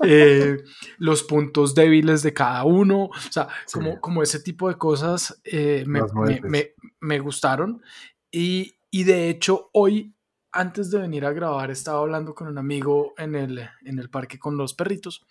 Eh, 0.04 0.58
los 0.98 1.22
puntos 1.22 1.76
débiles 1.76 2.24
de 2.24 2.34
cada 2.34 2.64
uno, 2.64 3.06
o 3.06 3.32
sea, 3.32 3.48
como, 3.72 4.02
como 4.02 4.24
ese 4.24 4.40
tipo 4.40 4.68
de 4.68 4.76
cosas 4.76 5.40
eh, 5.44 5.84
me, 5.86 6.02
me, 6.42 6.72
me, 7.00 7.20
gustaron. 7.20 7.84
Y, 8.32 8.78
y, 8.90 9.04
de 9.04 9.30
hecho, 9.30 9.70
hoy, 9.74 10.16
antes 10.52 10.92
de 10.92 11.00
venir 11.00 11.26
a 11.26 11.32
grabar, 11.32 11.72
estaba 11.72 12.00
hablando 12.00 12.36
con 12.36 12.48
un 12.48 12.58
amigo 12.58 13.14
en 13.18 13.36
el, 13.36 13.70
en 13.86 14.00
el 14.00 14.10
parque 14.10 14.40
con 14.40 14.58
los 14.58 14.74
perritos 14.74 15.26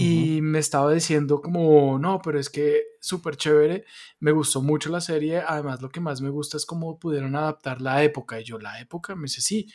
y 0.00 0.40
me 0.42 0.58
estaba 0.58 0.92
diciendo 0.92 1.40
como, 1.40 1.98
no, 1.98 2.20
pero 2.22 2.38
es 2.38 2.48
que 2.48 2.82
súper 3.00 3.36
chévere, 3.36 3.84
me 4.20 4.30
gustó 4.30 4.60
mucho 4.60 4.90
la 4.90 5.00
serie, 5.00 5.38
además 5.46 5.80
lo 5.80 5.88
que 5.88 6.00
más 6.00 6.20
me 6.20 6.28
gusta 6.28 6.56
es 6.56 6.66
cómo 6.66 6.98
pudieron 6.98 7.34
adaptar 7.34 7.80
la 7.80 8.02
época, 8.04 8.40
y 8.40 8.44
yo, 8.44 8.58
la 8.58 8.78
época, 8.80 9.14
me 9.16 9.22
dice, 9.22 9.40
sí, 9.40 9.72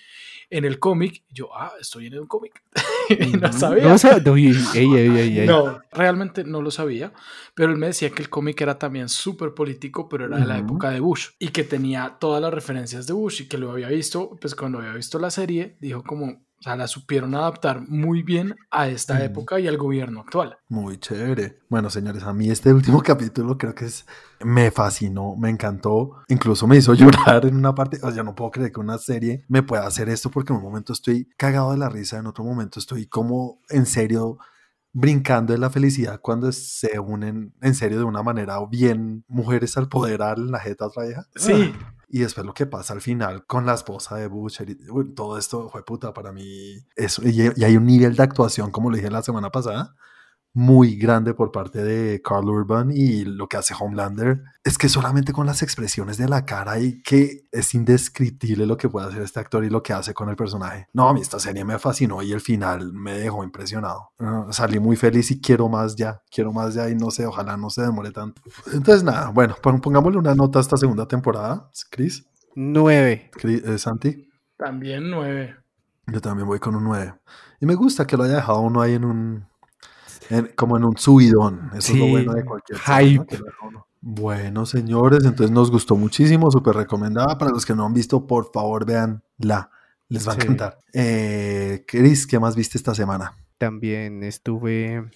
en 0.49 0.63
el 0.63 0.79
cómic, 0.79 1.23
yo, 1.29 1.49
ah, 1.55 1.73
estoy 1.79 2.07
en 2.07 2.13
el 2.13 2.27
cómic, 2.27 2.63
no 3.41 3.51
sabía. 3.51 3.83
No, 5.45 5.81
realmente 5.91 6.43
no 6.43 6.61
lo 6.61 6.69
sabía, 6.71 7.13
pero 7.55 7.71
él 7.71 7.77
me 7.77 7.87
decía 7.87 8.11
que 8.11 8.21
el 8.21 8.29
cómic 8.29 8.61
era 8.61 8.77
también 8.77 9.09
súper 9.09 9.53
político, 9.53 10.07
pero 10.07 10.25
era 10.25 10.37
de 10.37 10.45
la 10.45 10.59
época 10.59 10.91
de 10.91 10.99
Bush, 10.99 11.29
y 11.39 11.49
que 11.49 11.63
tenía 11.63 12.17
todas 12.19 12.41
las 12.41 12.53
referencias 12.53 13.07
de 13.07 13.13
Bush, 13.13 13.41
y 13.41 13.47
que 13.47 13.57
lo 13.57 13.71
había 13.71 13.89
visto, 13.89 14.37
pues 14.39 14.55
cuando 14.55 14.77
había 14.77 14.93
visto 14.93 15.17
la 15.17 15.31
serie, 15.31 15.77
dijo 15.79 16.03
como, 16.03 16.45
sea, 16.65 16.75
la 16.75 16.87
supieron 16.87 17.35
adaptar 17.35 17.87
muy 17.87 18.23
bien 18.23 18.55
a 18.71 18.87
esta 18.87 19.23
época 19.23 19.59
y 19.59 19.67
al 19.67 19.77
gobierno 19.77 20.21
actual. 20.21 20.57
Muy 20.67 20.97
chévere. 20.97 21.59
Bueno, 21.69 21.89
señores, 21.89 22.23
a 22.23 22.33
mí 22.33 22.49
este 22.49 22.73
último 22.73 23.01
capítulo 23.01 23.57
creo 23.57 23.75
que 23.75 23.85
es 23.85 24.05
me 24.43 24.71
fascinó, 24.71 25.35
me 25.37 25.49
encantó, 25.49 26.23
incluso 26.27 26.67
me 26.67 26.77
hizo 26.77 26.93
llorar 26.95 27.45
en 27.45 27.55
una 27.55 27.73
parte, 27.75 27.99
o 28.01 28.11
sea, 28.11 28.23
no 28.23 28.35
puedo 28.35 28.51
creer 28.51 28.71
que 28.71 28.79
una 28.79 28.97
serie 28.97 29.45
me 29.47 29.63
pueda 29.63 29.85
hacer 29.85 30.09
esto 30.09 30.29
porque 30.29 30.53
en 30.53 30.57
un 30.57 30.63
momento 30.63 30.91
estoy 30.91 31.29
cagado 31.37 31.71
de 31.71 31.77
la 31.77 31.89
risa, 31.89 32.17
en 32.17 32.27
otro 32.27 32.43
momento 32.43 32.79
estoy 32.79 33.07
como 33.07 33.61
en 33.69 33.85
serio 33.85 34.39
brincando 34.91 35.51
de 35.53 35.59
la 35.59 35.69
felicidad 35.69 36.21
cuando 36.21 36.51
se 36.53 36.99
unen 36.99 37.53
en 37.61 37.75
serio 37.75 37.97
de 37.97 38.05
una 38.05 38.23
manera 38.23 38.57
bien 38.69 39.25
mujeres 39.27 39.75
al 39.77 39.89
poder 39.89 40.21
a 40.21 40.35
la 40.37 40.59
jeta 40.59 40.87
otra 40.87 41.03
vieja. 41.03 41.25
Sí. 41.35 41.73
Y 42.15 42.19
después 42.19 42.45
lo 42.45 42.53
que 42.53 42.65
pasa 42.65 42.93
al 42.93 43.01
final 43.01 43.45
con 43.45 43.65
la 43.65 43.73
esposa 43.73 44.15
de 44.15 44.27
Butcher, 44.27 44.69
y, 44.69 44.77
todo 45.13 45.37
esto 45.37 45.67
fue 45.67 45.83
puta 45.83 46.13
para 46.13 46.31
mí. 46.31 46.77
Eso, 46.95 47.21
y, 47.27 47.51
y, 47.53 47.63
hay 47.65 47.75
un 47.75 47.85
nivel 47.85 48.15
de 48.15 48.23
actuación, 48.23 48.71
como 48.71 48.89
lo 48.89 48.95
dije 48.95 49.11
la 49.11 49.21
semana 49.21 49.51
pasada, 49.51 49.97
muy 50.55 50.95
grande 50.95 51.33
por 51.33 51.51
parte 51.51 51.83
de 51.83 52.21
Carl 52.21 52.47
Urban 52.49 52.89
y 52.89 53.25
lo 53.25 53.49
que 53.49 53.57
hace 53.57 53.75
Homelander 53.77 54.41
es 54.63 54.77
que 54.77 54.87
solamente 54.87 55.33
con 55.33 55.45
las 55.45 55.61
expresiones 55.61 56.17
de 56.17 56.29
la 56.29 56.45
cara 56.45 56.79
y 56.79 57.01
que 57.01 57.45
es 57.51 57.75
indescriptible 57.75 58.65
lo 58.65 58.77
que 58.77 58.87
puede 58.87 59.05
hacer 59.05 59.21
este 59.21 59.41
actor 59.41 59.65
y 59.65 59.69
lo 59.69 59.83
que 59.83 59.91
hace 59.91 60.13
con 60.13 60.29
el 60.29 60.37
personaje. 60.37 60.87
No, 60.93 61.09
a 61.09 61.13
mí 61.13 61.19
esta 61.19 61.39
serie 61.39 61.65
me 61.65 61.77
fascinó 61.77 62.23
y 62.23 62.31
el 62.31 62.39
final 62.39 62.93
me 62.93 63.19
dejó 63.19 63.43
impresionado. 63.43 64.11
salí 64.51 64.79
muy 64.79 64.95
feliz 64.95 65.29
y 65.31 65.41
quiero 65.41 65.67
más 65.67 65.97
ya, 65.97 66.21
quiero 66.31 66.53
más 66.53 66.73
ya 66.73 66.89
y 66.89 66.95
no 66.95 67.11
sé, 67.11 67.25
ojalá 67.25 67.57
no 67.57 67.69
se 67.69 67.81
demore 67.81 68.11
tanto. 68.11 68.41
Entonces 68.71 69.03
nada, 69.03 69.31
bueno, 69.31 69.57
pongámosle 69.61 70.19
una 70.19 70.35
nota 70.35 70.59
a 70.59 70.61
esta 70.61 70.77
segunda 70.77 71.05
temporada, 71.05 71.69
Chris. 71.91 72.25
Nueve. 72.55 73.29
Eh, 73.43 73.77
Santi. 73.77 74.29
También 74.55 75.11
nueve. 75.11 75.57
Yo 76.07 76.21
también 76.21 76.47
voy 76.47 76.59
con 76.59 76.75
un 76.75 76.85
nueve. 76.85 77.13
Y 77.59 77.65
me 77.65 77.75
gusta 77.75 78.07
que 78.07 78.15
lo 78.15 78.23
haya 78.23 78.35
dejado 78.35 78.61
uno 78.61 78.81
ahí 78.81 78.93
en 78.93 79.03
un 79.03 79.47
como 80.55 80.77
en 80.77 80.85
un 80.85 80.97
subidón. 80.97 81.69
Eso 81.75 81.93
es 81.93 81.99
lo 81.99 82.07
bueno 82.07 82.33
de 82.33 82.45
cualquier 82.45 82.79
hype. 82.79 83.37
Bueno, 84.01 84.65
señores, 84.65 85.25
entonces 85.25 85.51
nos 85.51 85.71
gustó 85.71 85.95
muchísimo, 85.95 86.51
súper 86.51 86.75
recomendada. 86.75 87.37
Para 87.37 87.51
los 87.51 87.65
que 87.65 87.73
no 87.73 87.85
han 87.85 87.93
visto, 87.93 88.27
por 88.27 88.51
favor, 88.53 88.85
vean 88.85 89.23
la. 89.37 89.71
Les 90.09 90.27
va 90.27 90.33
a 90.33 90.35
encantar. 90.35 90.77
Eh, 90.93 91.83
Chris, 91.87 92.27
¿qué 92.27 92.39
más 92.39 92.55
viste 92.55 92.77
esta 92.77 92.93
semana? 92.93 93.33
También 93.57 94.21
estuve 94.21 95.09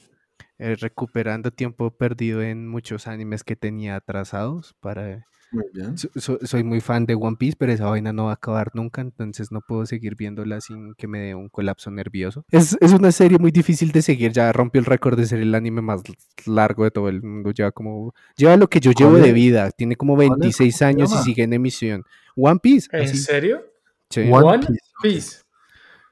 eh, 0.58 0.76
recuperando 0.76 1.52
tiempo 1.52 1.92
perdido 1.92 2.42
en 2.42 2.68
muchos 2.68 3.06
animes 3.06 3.44
que 3.44 3.56
tenía 3.56 3.96
atrasados 3.96 4.76
para 4.80 5.26
Muy 5.52 5.66
bien. 5.74 5.98
So- 5.98 6.10
so- 6.16 6.40
soy 6.44 6.64
muy 6.64 6.80
fan 6.80 7.06
de 7.06 7.16
One 7.16 7.38
Piece, 7.38 7.56
pero 7.58 7.72
esa 7.72 7.86
vaina 7.90 8.14
no 8.14 8.26
va 8.26 8.32
a 8.32 8.34
acabar 8.36 8.70
nunca, 8.76 9.02
entonces 9.02 9.52
no 9.52 9.62
puedo 9.62 9.86
seguir 9.88 10.16
viéndola 10.16 10.62
sin 10.62 10.94
que 10.94 11.08
me 11.08 11.20
dé 11.20 11.36
un 11.36 11.50
colapso 11.50 11.90
nervioso. 11.90 12.46
Es, 12.52 12.78
es 12.80 12.94
una 12.94 13.12
serie 13.12 13.40
muy 13.40 13.52
difícil 13.52 13.92
de 13.92 14.02
seguir, 14.04 14.32
ya 14.32 14.52
rompió 14.52 14.80
el 14.80 14.86
récord 14.86 15.18
de 15.18 15.26
ser 15.26 15.40
el 15.40 15.56
anime 15.56 15.82
más 15.82 16.04
largo 16.46 16.84
de 16.84 16.92
todo 16.92 17.10
el 17.10 17.24
mundo, 17.24 17.52
lleva 17.52 17.72
como, 17.72 18.14
lleva 18.36 18.58
lo 18.58 18.70
que 18.70 18.80
yo 18.80 18.92
llevo 18.92 19.12
¿Cuál 19.12 19.24
de 19.24 19.34
vida, 19.34 19.72
tiene 19.72 19.96
como 19.96 20.16
¿Cuál 20.16 20.28
es? 20.34 20.38
26 20.40 20.74
¿Cómo 20.74 20.78
se 20.78 20.86
años 20.86 21.14
y 21.14 21.18
sigue 21.24 21.44
en 21.44 21.54
emisión. 21.54 22.04
One 22.36 22.60
Piece, 22.62 22.88
¿En 22.92 23.04
así, 23.04 23.18
serio? 23.18 23.66
sí, 24.10 24.22
One 24.32 24.46
One 24.48 24.68
Piece. 24.68 24.80
Piece. 25.02 25.38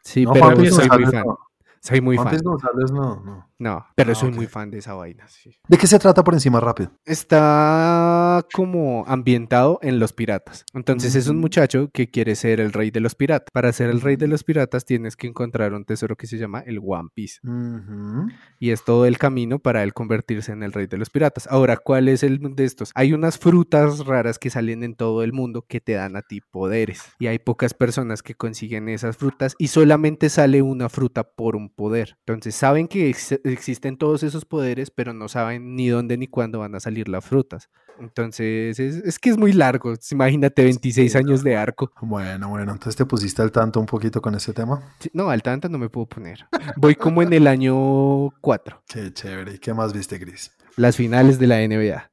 sí, 0.01 0.23
No, 0.25 0.33
pero 0.33 0.45
Juan 0.45 0.57
Piece 0.57 0.71
soy 0.71 0.89
muy 0.89 1.05
fan, 1.05 1.23
no. 1.25 1.37
Soy 1.81 2.01
muy 2.01 2.17
Juan 2.17 2.29
fan, 2.29 2.41
González 2.43 2.91
no, 2.91 3.21
no. 3.23 3.49
no, 3.59 3.85
pero 3.95 4.11
Ah, 4.11 4.15
soy 4.15 4.31
muy 4.31 4.45
fan 4.47 4.69
de 4.71 4.79
esa 4.79 4.93
vaina, 4.93 5.27
sí. 5.27 5.55
¿De 5.67 5.77
qué 5.77 5.87
se 5.87 5.99
trata 5.99 6.23
por 6.23 6.33
encima 6.33 6.59
rápido? 6.59 6.91
está 7.05 8.45
como 8.53 9.03
ambientado 9.07 9.79
en 9.81 9.99
los 9.99 10.13
piratas. 10.13 10.65
Entonces 10.73 11.15
es 11.15 11.27
un 11.27 11.37
Ujú. 11.37 11.41
muchacho 11.41 11.89
que 11.93 12.09
quiere 12.09 12.35
ser 12.35 12.59
el 12.59 12.73
rey 12.73 12.91
de 12.91 12.99
los 12.99 13.15
piratas. 13.15 13.49
Para 13.51 13.71
ser 13.73 13.89
el 13.89 14.01
rey 14.01 14.15
de 14.15 14.27
los 14.27 14.43
piratas 14.43 14.85
tienes 14.85 15.15
que 15.15 15.27
encontrar 15.27 15.73
un 15.73 15.85
tesoro 15.85 16.15
que 16.15 16.27
se 16.27 16.37
llama 16.37 16.59
el 16.61 16.79
One 16.83 17.09
Piece. 17.13 17.39
Ujú. 17.43 18.27
Y 18.59 18.71
es 18.71 18.83
todo 18.83 19.05
el 19.05 19.17
camino 19.17 19.59
para 19.59 19.83
él 19.83 19.93
convertirse 19.93 20.51
en 20.51 20.63
el 20.63 20.73
rey 20.73 20.87
de 20.87 20.97
los 20.97 21.09
piratas. 21.09 21.47
Ahora, 21.49 21.77
¿cuál 21.77 22.07
es 22.09 22.23
el 22.23 22.39
de 22.55 22.65
estos? 22.65 22.91
Hay 22.95 23.13
unas 23.13 23.37
frutas 23.37 24.05
raras 24.05 24.39
que 24.39 24.49
salen 24.49 24.83
en 24.83 24.95
todo 24.95 25.23
el 25.23 25.33
mundo 25.33 25.65
que 25.67 25.81
te 25.81 25.93
dan 25.93 26.15
a 26.15 26.21
ti 26.21 26.41
poderes. 26.41 27.01
Y 27.19 27.27
hay 27.27 27.39
pocas 27.39 27.73
personas 27.73 28.23
que 28.23 28.35
consiguen 28.35 28.89
esas 28.89 29.17
frutas 29.17 29.55
y 29.57 29.67
solamente 29.67 30.29
sale 30.29 30.61
una 30.61 30.89
fruta 30.89 31.23
por 31.23 31.55
un 31.55 31.66
poder. 31.69 32.17
Entonces 32.25 32.55
saben 32.55 32.87
que 32.87 33.09
ex- 33.09 33.39
existen 33.43 33.97
todos 33.97 34.23
esos 34.23 34.45
poderes, 34.45 34.91
pero 34.91 35.13
no 35.13 35.27
saben 35.27 35.75
ni 35.75 35.87
dónde 35.89 36.17
ni 36.17 36.27
cuándo 36.27 36.59
van 36.59 36.75
a 36.75 36.79
salir 36.79 37.07
las 37.09 37.25
frutas. 37.25 37.69
Entonces 37.99 38.79
es, 38.79 38.95
es 38.97 39.19
que 39.19 39.29
es 39.31 39.37
muy 39.37 39.53
largo. 39.53 39.93
Imagínate 40.11 40.63
26 40.63 41.15
años 41.15 41.43
de 41.43 41.55
arco. 41.57 41.91
Bueno, 42.01 42.49
bueno, 42.49 42.71
entonces 42.71 42.95
te 42.95 43.05
pusiste 43.05 43.41
al 43.41 43.51
tanto 43.51 43.79
un 43.79 43.85
poquito 43.87 44.21
con 44.21 44.35
ese 44.35 44.53
tema. 44.53 44.81
Sí, 44.99 45.09
No, 45.13 45.29
al 45.29 45.41
tanto 45.41 45.67
no 45.69 45.77
me 45.77 45.89
puedo 45.89 46.05
poner. 46.07 46.45
Voy 46.75 46.95
como 46.95 47.21
en 47.21 47.33
el 47.33 47.47
año 47.47 48.29
4. 48.41 48.83
Qué 48.87 49.11
chévere. 49.13 49.53
¿Y 49.53 49.59
qué 49.59 49.73
más 49.73 49.93
viste, 49.93 50.17
Gris? 50.17 50.51
Las 50.75 50.95
finales 50.95 51.39
de 51.39 51.47
la 51.47 51.61
NBA. 51.67 52.11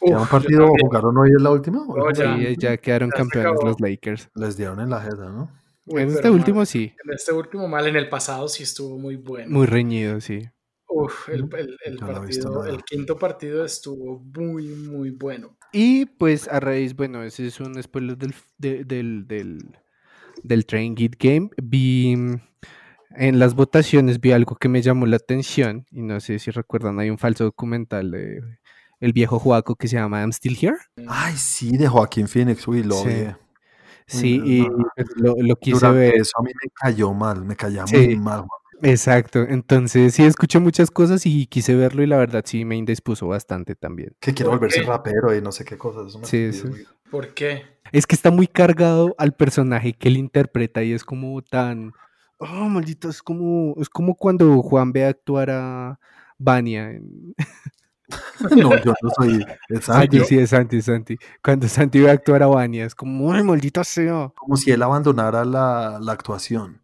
¿Qué 0.00 0.14
un 0.14 0.26
partido 0.28 0.68
jugaron 0.80 1.16
hoy 1.18 1.30
en 1.36 1.42
la 1.42 1.50
última? 1.50 1.82
¿O 1.82 1.96
No, 1.96 2.06
algo 2.06 2.10
ya. 2.12 2.36
Sí, 2.36 2.56
ya 2.58 2.76
quedaron 2.76 3.10
Ya 3.10 3.16
campeones 3.16 3.58
los 3.64 3.80
Lakers. 3.80 4.30
Les 4.34 4.56
dieron 4.56 4.78
en 4.80 4.90
la 4.90 5.00
jeta, 5.00 5.28
¿no? 5.30 5.50
Uy, 5.86 6.02
en 6.02 6.08
este 6.08 6.22
mal. 6.24 6.32
último 6.32 6.64
sí, 6.66 6.92
En 7.04 7.12
este 7.12 7.32
último 7.32 7.68
mal, 7.68 7.86
en 7.86 7.96
el 7.96 8.08
pasado 8.08 8.48
sí 8.48 8.62
estuvo 8.64 8.98
muy 8.98 9.16
bueno. 9.16 9.50
muy 9.50 9.66
reñido, 9.66 10.20
sí. 10.20 10.42
Uf, 10.88 11.28
el, 11.28 11.48
el- 11.58 11.76
el 11.84 11.96
no 12.00 12.06
partido, 12.06 12.64
el 12.66 12.82
quinto 12.84 13.16
partido 13.18 13.64
estuvo 13.64 14.20
muy, 14.34 14.66
muy 14.68 15.10
bueno. 15.10 15.56
Y 15.72 16.06
pues 16.06 16.48
a 16.48 16.58
raíz, 16.60 16.94
bueno, 16.96 17.22
ese 17.22 17.46
es 17.46 17.60
un 17.60 17.80
spoiler 17.82 18.16
del, 18.16 18.34
de- 18.58 18.84
del, 18.84 19.26
del, 19.26 19.58
del 20.42 20.64
Train 20.66 20.96
Git 20.96 21.16
Game. 21.22 21.50
Vi 21.62 22.14
en 23.18 23.38
las 23.38 23.54
votaciones, 23.54 24.20
vi 24.20 24.32
algo 24.32 24.56
que 24.56 24.68
me 24.68 24.80
llamó 24.82 25.06
la 25.06 25.16
atención. 25.16 25.86
Y 25.90 26.02
no 26.02 26.18
sé 26.20 26.38
si 26.38 26.50
recuerdan, 26.50 26.98
hay 26.98 27.10
un 27.10 27.18
falso 27.18 27.44
documental 27.44 28.10
de 28.10 28.40
el 29.00 29.12
viejo 29.12 29.38
juaco 29.38 29.76
que 29.76 29.88
se 29.88 29.96
llama 29.96 30.20
I'm 30.20 30.32
Still 30.32 30.56
Here. 30.60 30.76
Ay, 31.06 31.36
sí, 31.36 31.76
de 31.76 31.88
Joaquín 31.88 32.28
Phoenix. 32.28 32.66
Uy, 32.66 32.82
lo 32.82 32.94
Sí. 32.96 33.26
Sí, 34.06 34.40
y 34.44 34.60
no. 34.68 34.86
pues, 34.94 35.08
lo, 35.16 35.34
lo 35.36 35.56
quise 35.56 35.76
Durante 35.86 35.98
ver. 35.98 36.14
eso 36.16 36.32
a 36.38 36.42
mí 36.42 36.50
me 36.62 36.70
cayó 36.74 37.12
mal, 37.12 37.44
me 37.44 37.56
caía 37.56 37.86
Sí. 37.86 37.96
muy 37.96 38.16
mal. 38.16 38.40
Juan. 38.40 38.50
Exacto, 38.82 39.40
entonces 39.42 40.14
sí 40.14 40.24
escuché 40.24 40.58
muchas 40.58 40.90
cosas 40.90 41.24
y 41.24 41.46
quise 41.46 41.74
verlo 41.74 42.02
y 42.02 42.06
la 42.06 42.18
verdad 42.18 42.42
sí 42.46 42.64
me 42.66 42.76
indispuso 42.76 43.26
bastante 43.26 43.74
también. 43.74 44.14
Que 44.20 44.34
quiere 44.34 44.50
¿Por 44.50 44.58
volverse 44.58 44.80
qué? 44.82 44.86
rapero 44.86 45.34
y 45.34 45.40
no 45.40 45.50
sé 45.50 45.64
qué 45.64 45.78
cosas. 45.78 46.08
eso 46.08 46.18
me 46.18 46.26
Sí, 46.26 46.52
sí. 46.52 46.68
¿Por 47.10 47.32
qué? 47.34 47.62
Es 47.92 48.06
que 48.06 48.14
está 48.14 48.30
muy 48.30 48.46
cargado 48.46 49.14
al 49.18 49.34
personaje 49.34 49.92
que 49.94 50.08
él 50.08 50.18
interpreta 50.18 50.82
y 50.82 50.92
es 50.92 51.04
como 51.04 51.40
tan. 51.42 51.92
Oh, 52.38 52.68
maldito, 52.68 53.08
es 53.08 53.22
como, 53.22 53.74
es 53.80 53.88
como 53.88 54.14
cuando 54.14 54.60
Juan 54.62 54.92
ve 54.92 55.06
actuar 55.06 55.48
a 55.50 55.98
Vania. 56.38 56.90
en- 56.90 57.34
No, 58.56 58.70
yo 58.84 58.92
no 59.02 59.10
soy. 59.16 59.44
Es 59.68 59.88
Ay, 59.88 60.08
Santi. 60.08 60.20
sí, 60.24 60.38
es 60.38 60.50
Santi, 60.50 60.82
Santi. 60.82 61.16
Cuando 61.42 61.68
Santi 61.68 62.00
ve 62.00 62.10
actuar 62.10 62.42
a 62.42 62.46
Vania, 62.46 62.84
es 62.86 62.94
como, 62.94 63.32
ay, 63.32 63.42
maldito 63.42 63.82
sea. 63.84 64.32
Como 64.36 64.56
si 64.56 64.70
él 64.70 64.82
abandonara 64.82 65.44
la, 65.44 65.98
la 66.00 66.12
actuación 66.12 66.82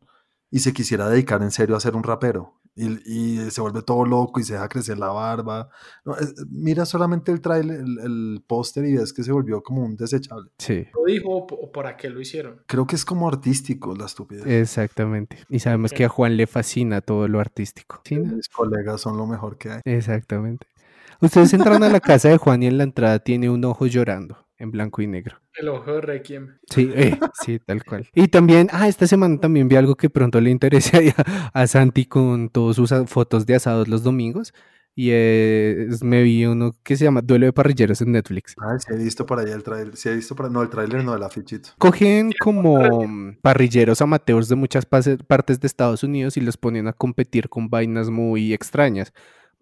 y 0.51 0.59
se 0.61 0.73
quisiera 0.73 1.09
dedicar 1.09 1.43
en 1.43 1.51
serio 1.51 1.77
a 1.77 1.81
ser 1.81 1.95
un 1.95 2.03
rapero. 2.03 2.55
Y, 2.75 2.87
y 3.05 3.51
se 3.51 3.61
vuelve 3.61 3.83
todo 3.83 4.07
loco 4.07 4.41
y 4.41 4.45
se 4.45 4.55
deja 4.55 4.67
crecer 4.67 4.99
la 4.99 5.09
barba. 5.09 5.69
No, 6.07 6.17
es- 6.17 6.35
mira 6.49 6.87
solamente 6.87 7.31
el 7.31 7.43
trailer, 7.43 7.81
el, 7.81 7.99
el 7.99 8.45
póster 8.47 8.87
y 8.87 8.97
ves 8.97 9.13
que 9.13 9.23
se 9.23 9.31
volvió 9.31 9.63
como 9.63 9.83
un 9.85 9.95
desechable. 9.95 10.51
Sí, 10.57 10.87
¿Lo 10.95 11.05
dijo 11.05 11.29
o, 11.51 11.71
para 11.71 11.99
qué 11.99 12.09
lo 12.09 12.19
hicieron? 12.19 12.63
Creo 12.67 12.87
que 12.87 12.97
es 12.97 13.05
como 13.05 13.29
artístico 13.29 13.95
la 13.95 14.07
estupidez. 14.07 14.47
exactamente. 14.47 15.37
Y 15.51 15.59
sabemos 15.59 15.93
que 15.93 16.07
a 16.07 16.09
Juan 16.09 16.39
le 16.39 16.47
fascina 16.47 17.03
todo 17.03 17.29
lo 17.29 17.41
artístico. 17.41 18.01
¿Sí? 18.07 18.17
Mis 18.19 18.49
colegas 18.49 19.03
son 19.03 19.19
lo 19.19 19.27
mejor 19.27 19.59
que 19.59 19.71
hay. 19.73 19.81
Exactamente. 19.85 20.67
Ustedes 21.23 21.53
entran 21.55 21.83
a 21.83 21.89
la 21.89 22.01
casa 22.01 22.29
de 22.29 22.37
Juan 22.37 22.63
y 22.63 22.67
en 22.67 22.77
la 22.79 22.85
entrada 22.85 23.19
tiene 23.21 23.49
un 23.49 23.65
ojo 23.65 23.87
llorando 23.87 24.37
en 24.59 24.71
blanco 24.71 25.01
y 25.03 25.07
negro. 25.07 25.39
El 25.55 25.69
ojo 25.69 25.93
de 25.93 26.01
Requiem. 26.01 26.59
Sí, 26.69 26.91
eh, 26.95 27.19
sí, 27.45 27.59
tal 27.65 27.85
cual. 27.85 28.09
Y 28.15 28.29
también, 28.29 28.69
ah, 28.73 28.89
esta 28.89 29.07
semana 29.07 29.39
también 29.39 29.69
vi 29.69 29.77
algo 29.77 29.95
que 29.97 30.11
pronto 30.11 30.41
le 30.41 30.51
interesa 30.51 30.99
a, 30.99 31.51
a 31.63 31.67
Santi 31.67 32.05
con 32.07 32.49
todas 32.49 32.77
sus 32.77 32.93
fotos 33.07 33.47
de 33.47 33.55
asados 33.55 33.89
los 33.89 34.03
domingos. 34.03 34.53
Y 34.95 35.11
es- 35.11 36.03
me 36.03 36.23
vi 36.23 36.45
uno 36.45 36.73
que 36.83 36.97
se 36.97 37.05
llama 37.05 37.23
Duelo 37.23 37.47
de 37.47 37.53
Parrilleros 37.55 38.03
en 38.03 38.13
Netflix. 38.13 38.55
Ay, 38.59 38.79
sí 38.79 38.93
he 38.93 38.97
visto 39.03 39.25
por 39.25 39.39
ahí 39.39 39.51
el 39.51 39.63
trailer. 39.63 39.97
Sí 39.97 40.09
he 40.11 40.15
visto 40.15 40.35
por 40.37 40.51
No, 40.51 40.61
el 40.63 40.69
trailer 40.69 41.03
no, 41.03 41.15
el 41.15 41.23
afichito. 41.23 41.71
Cogen 41.79 42.33
como 42.41 42.79
parrilleros 43.41 44.03
amateurs 44.03 44.49
de 44.49 44.57
muchas 44.57 44.85
partes 44.87 45.61
de 45.61 45.67
Estados 45.67 46.03
Unidos 46.03 46.37
y 46.37 46.41
los 46.43 46.57
ponen 46.57 46.89
a 46.89 46.93
competir 46.93 47.49
con 47.49 47.69
vainas 47.71 48.11
muy 48.11 48.53
extrañas. 48.53 49.13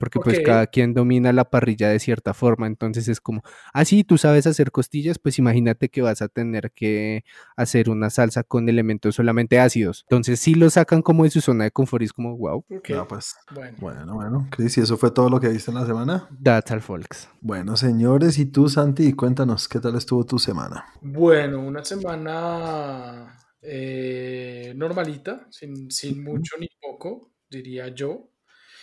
Porque 0.00 0.18
pues 0.18 0.40
cada 0.40 0.66
quien 0.66 0.94
domina 0.94 1.30
la 1.30 1.44
parrilla 1.50 1.90
de 1.90 1.98
cierta 1.98 2.32
forma. 2.32 2.66
Entonces 2.66 3.06
es 3.06 3.20
como, 3.20 3.42
ah, 3.74 3.84
sí, 3.84 4.02
tú 4.02 4.16
sabes 4.16 4.46
hacer 4.46 4.70
costillas, 4.70 5.18
pues 5.18 5.38
imagínate 5.38 5.90
que 5.90 6.00
vas 6.00 6.22
a 6.22 6.28
tener 6.28 6.72
que 6.72 7.24
hacer 7.54 7.90
una 7.90 8.08
salsa 8.08 8.42
con 8.42 8.66
elementos 8.70 9.14
solamente 9.14 9.60
ácidos. 9.60 10.06
Entonces 10.08 10.40
sí 10.40 10.54
lo 10.54 10.70
sacan 10.70 11.02
como 11.02 11.24
de 11.24 11.30
su 11.30 11.42
zona 11.42 11.64
de 11.64 11.70
confort 11.70 12.00
y 12.00 12.06
es 12.06 12.14
como, 12.14 12.34
wow, 12.38 12.64
pues. 13.06 13.36
bueno. 13.54 13.76
Bueno, 13.78 14.14
bueno. 14.14 14.48
Chris, 14.50 14.78
¿y 14.78 14.80
eso 14.80 14.96
fue 14.96 15.10
todo 15.10 15.28
lo 15.28 15.38
que 15.38 15.48
viste 15.48 15.70
en 15.70 15.76
la 15.76 15.84
semana? 15.84 16.28
that's 16.42 16.70
all 16.70 16.80
folks. 16.80 17.28
Bueno, 17.42 17.76
señores, 17.76 18.38
y 18.38 18.46
tú, 18.46 18.70
Santi, 18.70 19.12
cuéntanos, 19.12 19.68
¿qué 19.68 19.80
tal 19.80 19.96
estuvo 19.96 20.24
tu 20.24 20.38
semana? 20.38 20.86
Bueno, 21.02 21.60
una 21.60 21.84
semana 21.84 23.36
eh, 23.60 24.72
normalita, 24.74 25.46
sin, 25.50 25.90
sin 25.90 26.24
mucho 26.24 26.56
ni 26.58 26.68
poco, 26.80 27.32
diría 27.50 27.88
yo. 27.88 28.30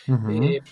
Eh, 0.08 0.12
mm, 0.12 0.64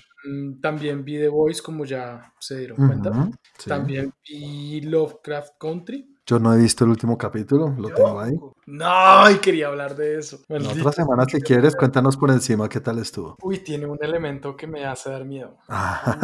también 0.61 1.03
vi 1.03 1.17
The 1.17 1.29
Voice, 1.29 1.61
como 1.61 1.85
ya 1.85 2.33
se 2.39 2.57
dieron 2.57 2.77
cuenta. 2.77 3.11
sí. 3.57 3.69
También 3.69 4.13
vi 4.27 4.81
Lovecraft 4.81 5.53
Country. 5.59 6.11
Yo 6.27 6.39
no 6.39 6.51
he 6.51 6.57
visto 6.57 6.83
el 6.85 6.89
último 6.89 7.19
capítulo, 7.19 7.75
lo 7.77 7.87
tengo 7.89 8.19
ahí. 8.19 8.33
No, 8.65 9.29
y 9.29 9.35
quería 9.37 9.67
hablar 9.67 9.95
de 9.95 10.17
eso. 10.17 10.39
La 10.47 10.57
Maldito. 10.57 10.89
otra 10.89 10.91
semana, 11.03 11.25
si 11.25 11.39
quieres, 11.39 11.75
cuéntanos 11.75 12.17
por 12.17 12.31
encima 12.31 12.67
qué 12.67 12.79
tal 12.79 12.97
estuvo. 12.97 13.37
Uy, 13.43 13.59
tiene 13.59 13.85
un 13.85 13.99
elemento 14.01 14.55
que 14.57 14.65
me 14.65 14.85
hace 14.85 15.11
dar 15.11 15.23
miedo. 15.23 15.57
Ah, 15.69 16.17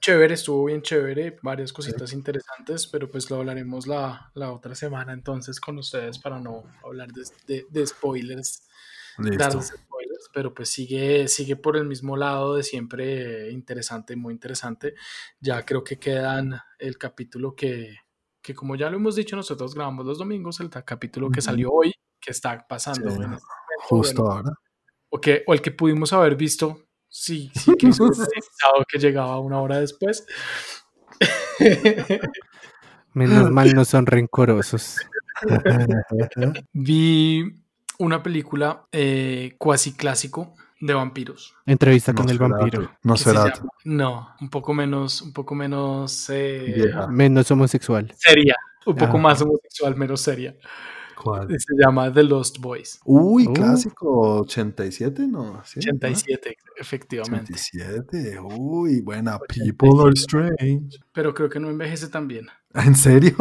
Chévere, 0.00 0.34
estuvo 0.34 0.64
bien 0.66 0.82
chévere, 0.82 1.36
varias 1.42 1.72
cositas 1.72 2.12
interesantes, 2.12 2.86
pero 2.86 3.10
pues 3.10 3.28
lo 3.30 3.38
hablaremos 3.38 3.88
la, 3.88 4.30
la 4.34 4.52
otra 4.52 4.76
semana 4.76 5.12
entonces 5.12 5.58
con 5.60 5.78
ustedes 5.78 6.18
para 6.20 6.38
no 6.38 6.62
hablar 6.84 7.08
de, 7.12 7.24
de- 7.48 7.66
de 7.68 7.86
spoilers, 7.86 8.62
Listo. 9.18 9.38
darles 9.38 9.72
pero 10.32 10.54
pues 10.54 10.68
sigue, 10.70 11.28
sigue 11.28 11.56
por 11.56 11.76
el 11.76 11.86
mismo 11.86 12.16
lado 12.16 12.56
de 12.56 12.62
siempre, 12.62 13.50
interesante, 13.50 14.16
muy 14.16 14.34
interesante. 14.34 14.94
Ya 15.40 15.64
creo 15.64 15.82
que 15.84 15.98
quedan 15.98 16.58
el 16.78 16.98
capítulo 16.98 17.54
que, 17.54 17.96
que 18.42 18.54
como 18.54 18.76
ya 18.76 18.90
lo 18.90 18.96
hemos 18.96 19.16
dicho, 19.16 19.36
nosotros 19.36 19.74
grabamos 19.74 20.06
los 20.06 20.18
domingos, 20.18 20.60
el 20.60 20.70
capítulo 20.70 21.30
que 21.30 21.40
salió 21.42 21.70
hoy, 21.72 21.92
que 22.20 22.30
está 22.30 22.66
pasando 22.66 23.10
Sí, 23.10 23.16
en 23.16 23.32
este 23.34 23.46
Justo 23.88 24.22
bueno, 24.22 24.36
ahora. 24.38 24.52
o, 25.10 25.20
que, 25.20 25.44
o 25.46 25.54
el 25.54 25.62
que 25.62 25.70
pudimos 25.70 26.12
haber 26.12 26.36
visto, 26.36 26.86
sí, 27.08 27.50
sí, 27.54 27.72
que 27.78 27.90
que 28.88 28.98
llegaba 28.98 29.40
una 29.40 29.60
hora 29.60 29.80
después. 29.80 30.26
Menos 33.14 33.50
mal 33.50 33.74
no 33.74 33.84
son 33.84 34.06
rencorosos. 34.06 34.98
Vi 36.72 37.44
una 37.98 38.22
película 38.22 38.86
eh, 38.92 39.54
cuasi 39.58 39.94
clásico 39.94 40.54
de 40.80 40.92
vampiros. 40.94 41.54
Entrevista 41.64 42.12
con 42.14 42.28
el 42.28 42.38
vampiro. 42.38 42.80
que 42.82 42.86
se 42.86 42.92
Nosferatu. 43.02 43.60
llama- 43.60 43.70
no, 43.84 44.28
un 44.40 44.50
poco 44.50 44.74
menos, 44.74 45.22
un 45.22 45.32
poco 45.32 45.54
menos 45.54 46.28
eh, 46.30 46.72
Vieja. 46.76 47.06
Menos 47.08 47.50
homosexual. 47.50 48.12
seria, 48.16 48.54
un 48.84 48.94
poco 48.96 49.16
Ah. 49.16 49.20
más 49.20 49.40
homosexual, 49.42 49.96
menos 49.96 50.20
seria. 50.20 50.54
¿Cuál? 51.22 51.48
Se 51.58 51.74
llama 51.82 52.12
The 52.12 52.22
Lost 52.24 52.58
Boys. 52.58 53.00
Uy, 53.04 53.46
Uh. 53.48 53.52
clásico. 53.54 54.40
87, 54.40 55.26
¿no? 55.26 55.62
¿Sí? 55.64 55.78
87, 55.78 56.56
efectivamente. 56.76 57.52
87. 57.54 58.38
Uy, 58.40 59.00
buena. 59.00 59.38
People 59.48 60.02
are 60.02 60.12
strange. 60.14 60.98
Pero 61.12 61.32
creo 61.32 61.48
que 61.48 61.58
no 61.58 61.70
envejece 61.70 62.08
tan 62.08 62.28
bien. 62.28 62.48
¿En 62.74 62.94
serio? 62.94 63.34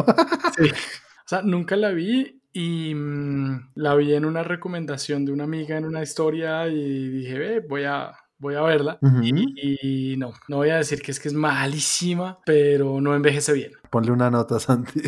Sí. 0.58 0.70
O 1.26 1.28
sea, 1.28 1.42
nunca 1.42 1.76
la 1.76 1.90
vi 1.90 2.40
y 2.56 2.96
mm, 2.96 3.72
la 3.76 3.96
vi 3.96 4.14
en 4.14 4.24
una 4.24 4.42
recomendación 4.42 5.26
de 5.26 5.34
una 5.34 5.44
amiga 5.44 5.78
en 5.78 5.84
una 5.84 6.02
historia 6.02 6.70
y 6.70 7.10
dije, 7.10 7.38
ve, 7.38 7.60
voy 7.60 7.84
a, 7.84 8.14
voy 8.38 8.56
a 8.56 8.62
verla. 8.62 8.98
Y, 9.22 10.14
y 10.14 10.18
no, 10.18 10.32
no 10.48 10.58
voy 10.58 10.70
a 10.70 10.78
decir 10.78 11.02
que 11.02 11.12
es 11.12 11.20
que 11.20 11.28
es 11.28 11.34
malísima, 11.34 12.40
pero 12.46 13.02
no 13.02 13.14
envejece 13.14 13.52
bien. 13.52 13.74
Ponle 13.90 14.12
una 14.12 14.30
nota, 14.30 14.60
Santi. 14.60 15.02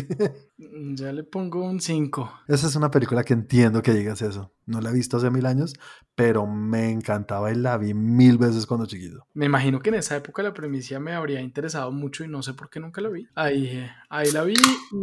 Mm, 0.56 0.94
Ya 0.94 1.12
le 1.12 1.24
pongo 1.24 1.64
un 1.64 1.80
5. 1.80 2.32
Esa 2.48 2.66
es 2.66 2.76
una 2.76 2.90
película 2.90 3.24
que 3.24 3.32
entiendo 3.34 3.82
que 3.82 3.92
digas 3.92 4.22
eso. 4.22 4.52
No 4.66 4.80
la 4.82 4.90
he 4.90 4.92
visto 4.92 5.16
hace 5.16 5.30
mil 5.30 5.46
años, 5.46 5.72
pero 6.14 6.46
me 6.46 6.90
encantaba 6.90 7.50
y 7.50 7.54
la 7.54 7.78
vi 7.78 7.94
mil 7.94 8.36
veces 8.36 8.66
cuando 8.66 8.84
chiquito. 8.86 9.26
Me 9.32 9.46
imagino 9.46 9.80
que 9.80 9.88
en 9.88 9.94
esa 9.94 10.16
época 10.16 10.42
la 10.42 10.52
premisa 10.52 11.00
me 11.00 11.14
habría 11.14 11.40
interesado 11.40 11.90
mucho 11.90 12.22
y 12.22 12.28
no 12.28 12.42
sé 12.42 12.52
por 12.52 12.68
qué 12.68 12.78
nunca 12.78 13.00
la 13.00 13.08
vi. 13.08 13.26
Ahí, 13.34 13.88
ahí 14.10 14.30
la 14.30 14.42
vi 14.44 14.54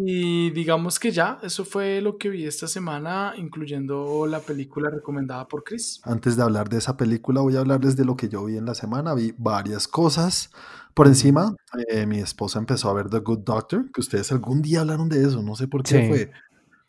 y 0.05 0.51
digamos 0.51 0.99
que 0.99 1.11
ya, 1.11 1.39
eso 1.41 1.65
fue 1.65 1.99
lo 2.01 2.17
que 2.19 2.29
vi 2.29 2.45
esta 2.45 2.67
semana, 2.67 3.33
incluyendo 3.37 4.27
la 4.27 4.39
película 4.39 4.91
recomendada 4.91 5.47
por 5.47 5.63
Chris. 5.63 5.99
Antes 6.03 6.35
de 6.37 6.43
hablar 6.43 6.69
de 6.69 6.77
esa 6.77 6.95
película, 6.95 7.41
voy 7.41 7.55
a 7.55 7.61
hablarles 7.61 7.95
de 7.95 8.05
lo 8.05 8.15
que 8.15 8.29
yo 8.29 8.45
vi 8.45 8.57
en 8.57 8.65
la 8.65 8.75
semana. 8.75 9.15
Vi 9.15 9.33
varias 9.37 9.87
cosas. 9.87 10.51
Por 10.95 11.07
encima, 11.07 11.53
eh, 11.89 12.05
mi 12.05 12.19
esposa 12.19 12.57
empezó 12.57 12.89
a 12.89 12.93
ver 12.93 13.09
The 13.09 13.19
Good 13.19 13.39
Doctor, 13.39 13.91
que 13.91 13.99
ustedes 13.99 14.31
algún 14.31 14.61
día 14.61 14.79
hablaron 14.79 15.09
de 15.09 15.23
eso, 15.25 15.43
no 15.43 15.55
sé 15.55 15.67
por 15.67 15.83
qué 15.83 16.01
Sí. 16.01 16.07
fue. 16.07 16.31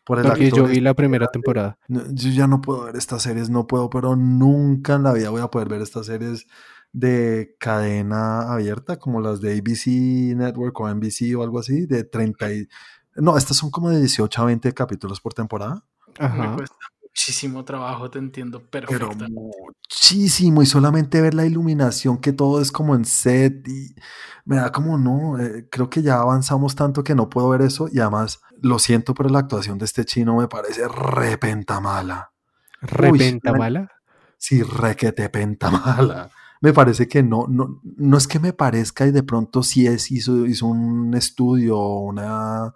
Por 0.05 0.19
el 0.19 0.27
Porque 0.27 0.49
yo 0.49 0.63
actor 0.63 0.69
vi 0.69 0.79
la 0.79 0.93
primera 0.93 1.27
temporada. 1.27 1.77
Yo 1.89 2.29
ya 2.29 2.47
no 2.47 2.61
puedo 2.61 2.85
ver 2.85 2.95
estas 2.95 3.23
series, 3.23 3.49
no 3.49 3.67
puedo, 3.67 3.89
pero 3.89 4.15
nunca 4.15 4.95
en 4.95 5.03
la 5.03 5.11
vida 5.11 5.29
voy 5.29 5.41
a 5.41 5.49
poder 5.49 5.67
ver 5.67 5.81
estas 5.81 6.05
series 6.05 6.47
de 6.93 7.57
cadena 7.59 8.53
abierta, 8.53 8.97
como 8.97 9.19
las 9.19 9.41
de 9.41 9.57
ABC 9.57 10.33
Network 10.37 10.79
o 10.79 10.87
NBC 10.87 11.35
o 11.35 11.43
algo 11.43 11.59
así, 11.59 11.85
de 11.85 12.05
30 12.05 12.53
y... 12.53 12.65
No, 13.17 13.37
estas 13.37 13.57
son 13.57 13.71
como 13.71 13.89
de 13.89 13.99
18 13.99 14.41
a 14.41 14.45
20 14.45 14.73
capítulos 14.73 15.19
por 15.19 15.33
temporada, 15.33 15.83
Me 16.17 16.25
Ajá. 16.25 16.55
cuesta 16.55 16.75
muchísimo 17.17 17.65
trabajo, 17.65 18.11
te 18.11 18.19
entiendo 18.19 18.61
pero 18.69 18.87
perfecto. 18.87 19.25
muchísimo, 19.27 20.61
y 20.61 20.67
solamente 20.67 21.19
ver 21.19 21.33
la 21.33 21.47
iluminación, 21.47 22.19
que 22.19 22.31
todo 22.31 22.61
es 22.61 22.71
como 22.71 22.93
en 22.93 23.05
set, 23.05 23.67
y 23.67 23.95
me 24.45 24.57
da 24.57 24.71
como, 24.71 24.99
no, 24.99 25.39
eh, 25.39 25.67
creo 25.71 25.89
que 25.89 26.03
ya 26.03 26.19
avanzamos 26.19 26.75
tanto 26.75 27.03
que 27.03 27.15
no 27.15 27.27
puedo 27.27 27.49
ver 27.49 27.63
eso, 27.63 27.89
y 27.91 27.99
además, 27.99 28.41
lo 28.61 28.77
siento, 28.77 29.15
pero 29.15 29.29
la 29.29 29.39
actuación 29.39 29.79
de 29.79 29.85
este 29.85 30.05
chino 30.05 30.37
me 30.37 30.47
parece 30.47 30.87
repenta 30.87 31.79
mala. 31.79 32.31
Repenta 32.81 33.51
Uy, 33.51 33.57
mala. 33.57 33.91
Sí, 34.37 34.61
requete 34.61 35.29
penta 35.29 35.71
mala. 35.71 36.29
Me 36.61 36.71
parece 36.71 37.07
que 37.07 37.23
no, 37.23 37.47
no, 37.47 37.81
no 37.83 38.17
es 38.17 38.27
que 38.27 38.39
me 38.39 38.53
parezca 38.53 39.07
y 39.07 39.11
de 39.11 39.23
pronto 39.23 39.63
sí 39.63 39.87
es, 39.87 40.11
hizo, 40.11 40.45
hizo 40.45 40.67
un 40.67 41.15
estudio, 41.15 41.79
una 41.79 42.73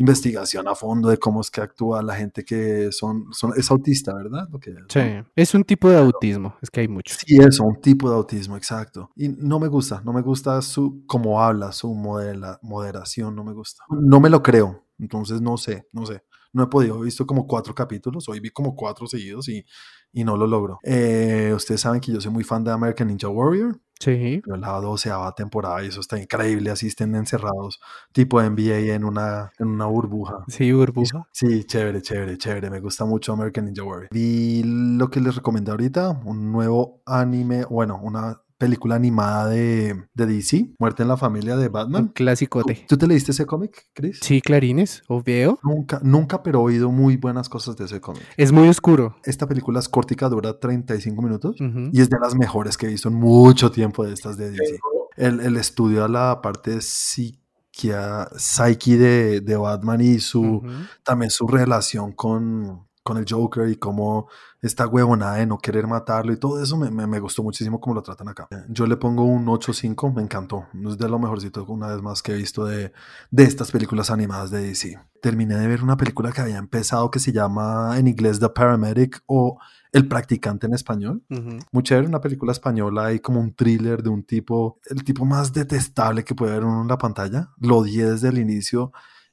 investigación 0.00 0.66
a 0.66 0.74
fondo 0.74 1.10
de 1.10 1.18
cómo 1.18 1.42
es 1.42 1.50
que 1.50 1.60
actúa 1.60 2.02
la 2.02 2.14
gente 2.14 2.42
que 2.42 2.90
son, 2.90 3.26
son 3.32 3.52
es 3.54 3.70
autista, 3.70 4.14
¿verdad? 4.14 4.48
Lo 4.50 4.58
que 4.58 4.70
es, 4.70 4.76
¿no? 4.76 4.86
Sí. 4.88 5.00
Es 5.36 5.54
un 5.54 5.62
tipo 5.62 5.90
de 5.90 5.98
autismo. 5.98 6.56
Es 6.62 6.70
que 6.70 6.80
hay 6.80 6.88
muchos. 6.88 7.18
Sí, 7.18 7.36
eso, 7.36 7.64
un 7.64 7.80
tipo 7.82 8.08
de 8.08 8.16
autismo, 8.16 8.56
exacto. 8.56 9.10
Y 9.14 9.28
no 9.28 9.60
me 9.60 9.68
gusta, 9.68 10.00
no 10.02 10.14
me 10.14 10.22
gusta 10.22 10.62
su 10.62 11.04
cómo 11.06 11.42
habla, 11.42 11.72
su 11.72 11.94
modela, 11.94 12.58
moderación, 12.62 13.36
no 13.36 13.44
me 13.44 13.52
gusta. 13.52 13.84
No 13.90 14.20
me 14.20 14.30
lo 14.30 14.42
creo, 14.42 14.86
entonces 14.98 15.42
no 15.42 15.58
sé, 15.58 15.86
no 15.92 16.06
sé. 16.06 16.22
No 16.52 16.64
he 16.64 16.66
podido, 16.66 17.00
he 17.02 17.04
visto 17.04 17.26
como 17.26 17.46
cuatro 17.46 17.74
capítulos, 17.74 18.28
hoy 18.28 18.40
vi 18.40 18.50
como 18.50 18.74
cuatro 18.74 19.06
seguidos 19.06 19.48
y, 19.48 19.64
y 20.12 20.24
no 20.24 20.36
lo 20.36 20.46
logro. 20.46 20.78
Eh, 20.82 21.52
ustedes 21.54 21.82
saben 21.82 22.00
que 22.00 22.10
yo 22.10 22.20
soy 22.20 22.32
muy 22.32 22.42
fan 22.42 22.64
de 22.64 22.72
American 22.72 23.06
Ninja 23.06 23.28
Warrior, 23.28 23.78
Sí. 24.00 24.40
pero 24.42 24.56
la 24.56 24.80
doceava 24.80 25.34
temporada 25.34 25.84
y 25.84 25.88
eso 25.88 26.00
está 26.00 26.18
increíble, 26.18 26.70
así 26.70 26.86
estén 26.86 27.14
encerrados, 27.14 27.80
tipo 28.12 28.40
NBA 28.40 28.94
en 28.94 29.04
una, 29.04 29.52
en 29.58 29.68
una 29.68 29.84
burbuja. 29.86 30.42
Sí, 30.48 30.72
burbuja. 30.72 31.28
Sí, 31.32 31.64
chévere, 31.64 32.00
chévere, 32.00 32.38
chévere. 32.38 32.70
Me 32.70 32.80
gusta 32.80 33.04
mucho 33.04 33.34
American 33.34 33.66
Ninja 33.66 33.84
Warrior. 33.84 34.08
Vi 34.10 34.62
lo 34.64 35.10
que 35.10 35.20
les 35.20 35.36
recomendé 35.36 35.70
ahorita, 35.70 36.22
un 36.24 36.50
nuevo 36.50 37.02
anime, 37.04 37.64
bueno, 37.66 38.00
una 38.02 38.40
película 38.60 38.94
animada 38.94 39.48
de, 39.48 40.04
de 40.12 40.26
DC, 40.26 40.74
Muerte 40.78 41.02
en 41.02 41.08
la 41.08 41.16
familia 41.16 41.56
de 41.56 41.66
Un 41.66 41.72
Batman. 41.72 42.08
clasicote. 42.08 42.84
¿Tú 42.86 42.98
te 42.98 43.06
leíste 43.06 43.32
ese 43.32 43.46
cómic, 43.46 43.88
Chris? 43.94 44.20
Sí, 44.22 44.42
clarines, 44.42 45.02
obvio. 45.08 45.58
Nunca, 45.64 45.98
nunca, 46.04 46.42
pero 46.42 46.60
he 46.60 46.62
oído 46.74 46.92
muy 46.92 47.16
buenas 47.16 47.48
cosas 47.48 47.76
de 47.76 47.86
ese 47.86 48.00
cómic. 48.02 48.22
Es 48.36 48.52
muy 48.52 48.68
oscuro. 48.68 49.16
Esta 49.24 49.48
película 49.48 49.80
es 49.80 49.88
cortica, 49.88 50.28
dura 50.28 50.60
35 50.60 51.22
minutos 51.22 51.56
y 51.58 52.00
es 52.00 52.10
de 52.10 52.18
las 52.20 52.34
mejores 52.34 52.76
que 52.76 52.86
he 52.86 52.90
visto 52.90 53.08
en 53.08 53.14
mucho 53.14 53.70
tiempo 53.72 54.04
de 54.04 54.12
estas 54.12 54.36
de 54.36 54.50
DC. 54.50 54.78
El, 55.16 55.40
el 55.40 55.56
estudio 55.56 56.04
a 56.04 56.08
la 56.08 56.40
parte 56.42 56.80
psiquia, 56.82 58.28
psyche 58.36 58.98
de, 58.98 59.40
de 59.40 59.56
Batman 59.56 60.00
y 60.02 60.18
su, 60.20 60.62
también 61.02 61.30
su 61.30 61.46
relación 61.46 62.12
con, 62.12 62.86
con 63.02 63.16
el 63.16 63.24
Joker 63.28 63.68
y 63.68 63.76
cómo 63.76 64.28
esta 64.60 64.86
huevonada 64.86 65.36
de 65.36 65.46
no 65.46 65.56
querer 65.58 65.86
matarlo 65.86 66.32
y 66.32 66.36
todo 66.38 66.62
eso 66.62 66.76
me, 66.76 66.90
me- 66.90 67.06
me 67.06 67.18
gustó 67.18 67.42
muchísimo 67.42 67.80
cómo 67.80 67.94
lo 67.94 68.02
tratan 68.02 68.28
acá. 68.28 68.46
Yo 68.68 68.86
le 68.86 68.96
pongo 68.96 69.24
un 69.24 69.46
8.5, 69.46 70.14
me 70.14 70.22
encantó. 70.22 70.66
Es 70.86 70.98
de 70.98 71.08
lo 71.08 71.18
mejorcito 71.18 71.64
una 71.66 71.88
vez 71.88 72.02
más 72.02 72.22
que 72.22 72.32
he 72.32 72.36
visto 72.36 72.66
de, 72.66 72.92
de 73.30 73.42
estas 73.44 73.70
películas 73.70 74.10
animadas 74.10 74.50
de 74.50 74.62
DC. 74.62 74.98
Terminé 75.22 75.56
de 75.56 75.66
ver 75.66 75.82
una 75.82 75.96
película 75.96 76.30
que 76.32 76.40
había 76.42 76.58
empezado 76.58 77.10
que 77.10 77.18
se 77.20 77.32
llama 77.32 77.98
en 77.98 78.06
inglés 78.08 78.38
The 78.38 78.50
Paramedic 78.50 79.22
o 79.26 79.58
El 79.92 80.06
Practicante 80.06 80.66
en 80.66 80.74
español. 80.74 81.22
Ujú. 81.30 81.58
Muy 81.72 81.82
chévere, 81.82 82.06
una 82.06 82.20
película 82.20 82.52
española 82.52 83.12
y 83.14 83.20
como 83.20 83.40
un 83.40 83.54
thriller 83.54 84.02
de 84.02 84.10
un 84.10 84.22
tipo, 84.24 84.78
el 84.90 85.04
tipo 85.04 85.24
más 85.24 85.52
detestable 85.54 86.22
que 86.24 86.34
puede 86.34 86.52
haber 86.52 86.64
uno 86.64 86.82
en 86.82 86.88
la 86.88 86.98
pantalla. 86.98 87.50
Lo 87.58 87.78
odié 87.78 88.10
desde 88.10 88.28
el 88.28 88.38
inicio 88.38 88.92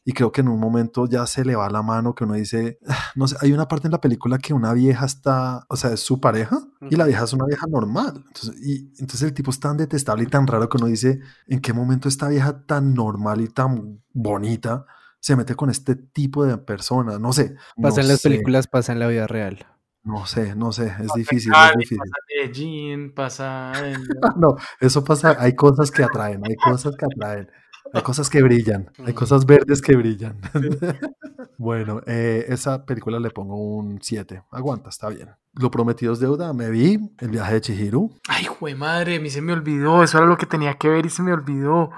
y 0.09 0.13
creo 0.13 0.31
que 0.31 0.39
en 0.39 0.47
un 0.47 0.57
momento 0.57 1.05
ya 1.05 1.27
se 1.27 1.43
le 1.43 1.57
va 1.57 1.69
la 1.69 1.81
mano 1.81 2.15
que 2.15 2.23
uno 2.23 2.35
dice, 2.35 2.79
"Ah", 2.87 3.11
no 3.15 3.27
sé, 3.27 3.35
hay 3.41 3.51
una 3.51 3.67
parte 3.67 3.87
en 3.87 3.91
la 3.91 3.99
película 3.99 4.37
que 4.37 4.53
una 4.53 4.71
vieja 4.71 5.05
está, 5.05 5.65
o 5.67 5.75
sea, 5.75 5.91
es 5.91 5.99
su 5.99 6.21
pareja 6.21 6.59
y 6.89 6.95
la 6.95 7.03
vieja 7.05 7.25
es 7.25 7.33
una 7.33 7.45
vieja 7.45 7.67
normal. 7.67 8.23
Entonces, 8.25 8.55
y, 8.65 8.89
entonces 8.99 9.23
el 9.23 9.33
tipo 9.33 9.51
es 9.51 9.59
tan 9.59 9.75
detestable 9.75 10.23
y 10.23 10.27
tan 10.27 10.47
raro 10.47 10.69
que 10.69 10.77
uno 10.77 10.85
dice, 10.87 11.19
¿en 11.45 11.59
qué 11.59 11.73
momento 11.73 12.07
esta 12.07 12.29
vieja 12.29 12.65
tan 12.65 12.93
normal 12.93 13.41
y 13.41 13.49
tan 13.49 14.01
bonita 14.13 14.85
se 15.19 15.35
mete 15.35 15.55
con 15.55 15.69
este 15.69 15.95
tipo 15.97 16.45
de 16.45 16.57
persona? 16.57 17.19
No 17.19 17.33
sé. 17.33 17.55
Pasa 17.81 17.97
no 17.97 18.01
en 18.03 18.07
las 18.07 18.21
sé, 18.21 18.29
películas, 18.29 18.67
pasa 18.67 18.93
en 18.93 18.99
la 18.99 19.07
vida 19.07 19.27
real. 19.27 19.65
No 20.03 20.25
sé, 20.25 20.55
no 20.55 20.71
sé, 20.71 20.85
es 20.85 21.07
Pasa 21.07 21.13
difícil, 21.17 21.51
Cali, 21.51 21.71
es 21.73 21.77
difícil. 21.79 21.97
Pasa 21.97 22.13
Medellín, 22.29 23.13
pasa 23.13 23.71
en- 23.89 24.03
No, 24.41 24.55
eso 24.79 25.03
pasa, 25.03 25.35
hay 25.37 25.53
cosas 25.53 25.91
que 25.91 26.01
atraen, 26.01 26.41
hay 26.47 26.55
cosas 26.55 26.95
que 26.95 27.05
atraen, 27.05 27.49
hay 27.93 28.01
cosas 28.01 28.29
que 28.29 28.41
brillan, 28.41 28.91
hay 29.05 29.13
cosas 29.13 29.45
verdes 29.45 29.81
que 29.81 29.95
brillan. 29.95 30.37
Bueno, 31.59 32.01
eh, 32.05 32.45
esa 32.49 32.85
película 32.85 33.19
le 33.19 33.31
pongo 33.31 33.55
un 33.55 33.99
7, 33.99 34.43
aguanta, 34.51 34.89
está 34.89 35.09
bien. 35.09 35.29
Lo 35.53 35.71
prometido 35.71 36.13
es 36.13 36.19
deuda, 36.19 36.53
me 36.53 36.69
vi 36.69 36.99
El 37.17 37.29
viaje 37.29 37.55
de 37.55 37.61
Chihiro. 37.61 38.11
Ay, 38.27 38.45
jue 38.45 38.75
madre, 38.75 39.15
a 39.15 39.19
mí 39.19 39.31
se 39.31 39.41
me 39.41 39.53
olvidó, 39.53 40.03
eso 40.03 40.19
era 40.19 40.27
lo 40.27 40.37
que 40.37 40.45
tenía 40.45 40.75
que 40.75 40.87
ver 40.87 41.07
y 41.07 41.09
se 41.09 41.23
me 41.23 41.33
olvidó. 41.33 41.89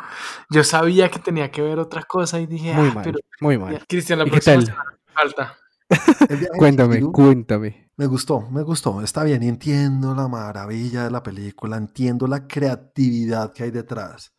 Yo 0.50 0.64
sabía 0.64 1.10
que 1.10 1.20
tenía 1.20 1.52
que 1.52 1.62
ver 1.62 1.78
otra 1.78 2.04
cosa 2.04 2.40
y 2.40 2.46
dije, 2.46 2.74
Muy 2.74 2.88
"Ah, 2.88 2.94
mal, 2.94 3.04
pero 3.04 3.20
muy 3.42 3.56
ya". 3.56 3.60
mal. 3.60 3.86
Cristian, 3.88 4.20
la 4.20 4.26
¿Y 4.28 4.32
qué 4.32 4.40
próxima 4.40 4.86
falta. 5.14 5.58
Cuéntame, 6.58 6.96
Chihiro 6.96 7.12
cuéntame. 7.12 7.90
Me 7.98 8.06
gustó, 8.06 8.50
me 8.50 8.62
gustó, 8.64 9.02
está 9.02 9.24
bien, 9.26 9.44
y 9.44 9.50
entiendo 9.50 10.16
la 10.16 10.30
maravilla 10.30 11.04
de 11.04 11.12
la 11.12 11.22
película, 11.22 11.76
entiendo 11.76 12.28
la 12.28 12.48
creatividad 12.48 13.52
que 13.52 13.64
hay 13.64 13.72
detrás. 13.72 14.34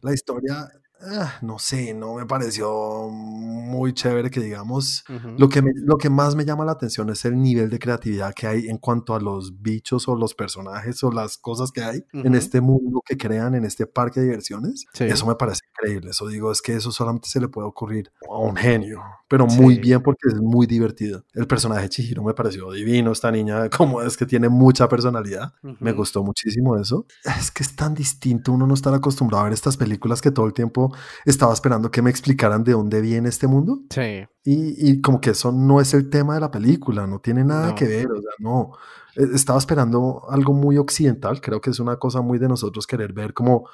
La 0.00 0.12
historia, 0.14 0.68
ah, 1.06 1.34
no 1.42 1.58
sé, 1.58 1.94
no 1.94 2.14
me 2.14 2.26
pareció 2.26 3.08
muy 3.10 3.92
chévere 3.92 4.30
que 4.30 4.40
digamos. 4.40 5.04
Lo 5.38 5.48
que, 5.48 5.62
me- 5.62 5.72
lo 5.76 5.96
que 5.96 6.10
más 6.10 6.34
me 6.34 6.44
llama 6.44 6.64
la 6.64 6.72
atención 6.72 7.10
es 7.10 7.24
el 7.24 7.40
nivel 7.40 7.70
de 7.70 7.78
creatividad 7.78 8.32
que 8.34 8.46
hay 8.46 8.68
en 8.68 8.78
cuanto 8.78 9.14
a 9.14 9.20
los 9.20 9.60
bichos 9.62 10.08
o 10.08 10.16
los 10.16 10.34
personajes 10.34 11.02
o 11.04 11.10
las 11.10 11.36
cosas 11.38 11.70
que 11.72 11.82
hay 11.82 12.04
en 12.12 12.34
este 12.34 12.60
mundo 12.60 13.02
que 13.04 13.16
crean 13.16 13.54
en 13.54 13.64
este 13.64 13.86
parque 13.86 14.20
de 14.20 14.26
diversiones. 14.26 14.86
Sí. 14.94 15.04
Eso 15.04 15.26
me 15.26 15.34
parece 15.34 15.60
increíble. 15.72 16.10
Eso 16.10 16.26
digo, 16.28 16.50
es 16.52 16.62
que 16.62 16.74
eso 16.74 16.90
solamente 16.92 17.28
se 17.28 17.40
le 17.40 17.48
puede 17.48 17.66
ocurrir 17.68 18.10
a 18.30 18.38
un 18.38 18.56
genio, 18.56 19.00
pero 19.28 19.46
muy 19.46 19.74
Sí. 19.74 19.80
bien 19.80 20.02
porque 20.02 20.28
es 20.28 20.40
muy 20.40 20.66
divertido. 20.66 21.24
El 21.34 21.46
personaje 21.46 21.82
de 21.82 21.88
Chihiro 21.88 22.22
me 22.22 22.34
pareció 22.34 22.70
divino. 22.72 23.12
Esta 23.12 23.30
niña, 23.30 23.68
como 23.70 24.02
es 24.02 24.16
que 24.16 24.26
tiene 24.26 24.48
mucha 24.48 24.88
personalidad. 24.88 25.52
Me 25.80 25.92
gustó 25.92 26.22
muchísimo 26.22 26.76
eso. 26.76 27.06
Es 27.38 27.50
que 27.50 27.62
es 27.62 27.74
tan 27.76 27.94
distinto 27.94 28.52
uno 28.52 28.66
no 28.66 28.74
estar 28.74 28.94
acostumbrado 28.94 29.42
a 29.42 29.44
ver 29.44 29.52
estas 29.52 29.76
películas 29.76 30.20
que 30.22 30.30
todo 30.30 30.46
el 30.46 30.52
tiempo 30.52 30.93
estaba 31.24 31.52
esperando 31.52 31.90
que 31.90 32.02
me 32.02 32.10
explicaran 32.10 32.64
de 32.64 32.72
dónde 32.72 33.00
viene 33.00 33.28
este 33.28 33.46
mundo. 33.46 33.80
Sí. 33.90 34.24
Y, 34.44 34.90
y 34.90 35.00
como 35.00 35.20
que 35.20 35.30
eso 35.30 35.52
no 35.52 35.80
es 35.80 35.94
el 35.94 36.10
tema 36.10 36.34
de 36.34 36.40
la 36.40 36.50
película, 36.50 37.06
no 37.06 37.20
tiene 37.20 37.44
nada 37.44 37.68
No. 37.68 37.74
que 37.74 37.86
ver, 37.86 38.10
o 38.10 38.20
sea, 38.20 38.30
no. 38.38 38.72
Eh, 39.16 39.26
Estaba 39.34 39.58
esperando 39.58 40.22
algo 40.30 40.52
muy 40.52 40.76
occidental, 40.78 41.40
creo 41.40 41.60
que 41.60 41.70
es 41.70 41.80
una 41.80 41.96
cosa 41.96 42.20
muy 42.20 42.38
de 42.38 42.48
nosotros 42.48 42.86
querer 42.86 43.12
ver 43.12 43.32
como 43.34 43.68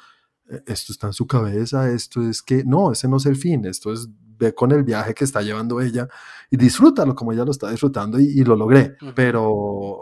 eh, 0.51 0.63
esto 0.67 0.93
está 0.93 1.07
en 1.09 1.13
su 1.13 1.27
cabeza, 1.27 1.91
esto 1.91 2.23
es 2.23 2.43
que, 2.43 2.65
no, 2.65 2.93
ese 2.93 3.09
no 3.09 3.17
es 3.17 3.27
el 3.27 3.37
fin, 3.37 3.65
esto 3.65 3.93
es 3.93 4.09
ve 4.39 4.55
con 4.55 4.73
el 4.73 4.85
viaje 4.85 5.13
que 5.13 5.25
está 5.25 5.43
llevando 5.43 5.81
ella 5.83 6.09
y 6.51 6.57
disfrútalo 6.57 7.15
como 7.15 7.31
ella 7.33 7.45
lo 7.45 7.51
está 7.51 7.71
disfrutando 7.71 8.19
y, 8.19 8.25
y 8.25 8.43
lo 8.45 8.57
logré. 8.57 8.97
Pero, 9.15 9.97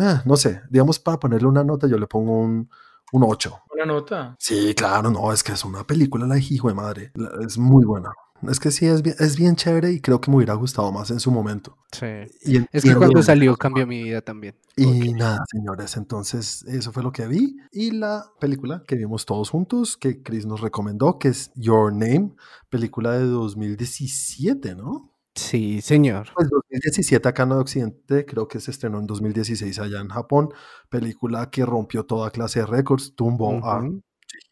eh, 0.00 0.20
no 0.24 0.36
sé, 0.36 0.62
digamos 0.70 0.98
para 0.98 1.18
ponerle 1.18 1.48
una 1.48 1.62
nota 1.64 1.86
yo 1.86 1.98
le 1.98 2.06
pongo 2.06 2.38
un, 2.40 2.68
un 3.14 3.22
8. 3.22 3.62
Una 3.72 3.86
nota. 3.86 4.36
Sí, 4.40 4.74
claro, 4.74 5.08
no, 5.08 5.32
es 5.32 5.44
que 5.44 5.52
es 5.52 5.64
una 5.64 5.86
película, 5.86 6.26
la 6.26 6.36
hijo 6.36 6.66
de 6.68 6.74
madre, 6.74 7.12
es 7.46 7.56
muy 7.56 7.84
buena. 7.84 8.10
Es 8.48 8.58
que 8.58 8.72
sí, 8.72 8.86
es 8.86 9.02
bien, 9.02 9.14
es 9.20 9.36
bien 9.36 9.54
chévere 9.54 9.92
y 9.92 10.00
creo 10.00 10.20
que 10.20 10.30
me 10.30 10.36
hubiera 10.38 10.54
gustado 10.54 10.90
más 10.90 11.10
en 11.12 11.20
su 11.20 11.30
momento. 11.30 11.78
Sí. 11.92 12.06
Y 12.42 12.58
Es 12.72 12.82
que 12.82 12.94
cuando 12.96 13.22
salió 13.22 13.56
cambió 13.56 13.86
mi 13.86 14.02
vida 14.02 14.20
también. 14.20 14.56
y 14.76 15.12
nada, 15.12 15.44
señores, 15.50 15.96
entonces 15.96 16.64
eso 16.64 16.92
fue 16.92 17.04
lo 17.04 17.12
que 17.12 17.26
vi. 17.28 17.56
Y 17.72 17.92
la 17.92 18.32
película 18.40 18.82
que 18.86 18.96
vimos 18.96 19.24
todos 19.24 19.48
juntos, 19.48 19.96
que 19.96 20.22
Chris 20.22 20.44
nos 20.44 20.60
recomendó, 20.60 21.18
que 21.18 21.28
es 21.28 21.52
Your 21.54 21.92
Name, 21.92 22.32
película 22.68 23.12
de 23.12 23.26
2017, 23.26 24.74
¿no? 24.74 25.13
Sí, 25.34 25.80
señor. 25.80 26.28
Pues 26.34 26.48
2017 26.48 27.28
acá 27.28 27.42
en 27.42 27.52
Occidente, 27.52 28.24
creo 28.24 28.46
que 28.46 28.60
se 28.60 28.70
estrenó 28.70 29.00
en 29.00 29.06
2016 29.06 29.78
allá 29.80 30.00
en 30.00 30.08
Japón. 30.08 30.50
Película 30.88 31.50
que 31.50 31.66
rompió 31.66 32.04
toda 32.04 32.30
clase 32.30 32.60
de 32.60 32.66
récords, 32.66 33.14
tumbó 33.16 33.64
a 33.66 33.78
Ujú, 33.80 34.02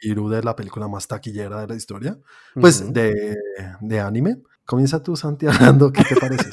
Chihiro 0.01 0.29
de 0.29 0.43
la 0.43 0.57
película 0.57 0.89
más 0.89 1.07
taquillera 1.07 1.61
de 1.61 1.69
la 1.69 1.77
historia, 1.77 2.19
pues 2.55 2.93
de, 2.93 3.37
de 3.81 4.01
anime. 4.01 4.43
Comienza 4.65 5.03
tú, 5.03 5.15
Santi, 5.17 5.47
hablando, 5.79 5.93
¿qué 5.93 6.03
te 6.05 6.17
parece? 6.17 6.51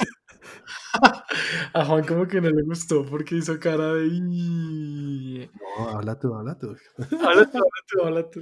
A 1.74 1.84
Juan 1.84 2.04
como 2.04 2.26
que 2.26 2.40
no 2.40 2.50
le 2.50 2.62
gustó 2.62 3.04
porque 3.06 3.36
hizo 3.36 3.58
cara 3.58 3.94
de... 3.94 5.48
No, 5.78 5.88
habla 5.88 6.18
tú, 6.18 6.34
habla 6.34 6.58
tú. 6.58 6.76
Habla 6.98 7.50
tú, 7.50 7.58
habla 7.58 7.80
tú, 7.88 8.02
habla 8.04 8.30
tú. 8.30 8.40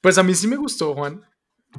Pues 0.00 0.18
a 0.18 0.22
mí 0.22 0.34
sí 0.34 0.46
me 0.46 0.56
gustó, 0.56 0.94
Juan. 0.94 1.22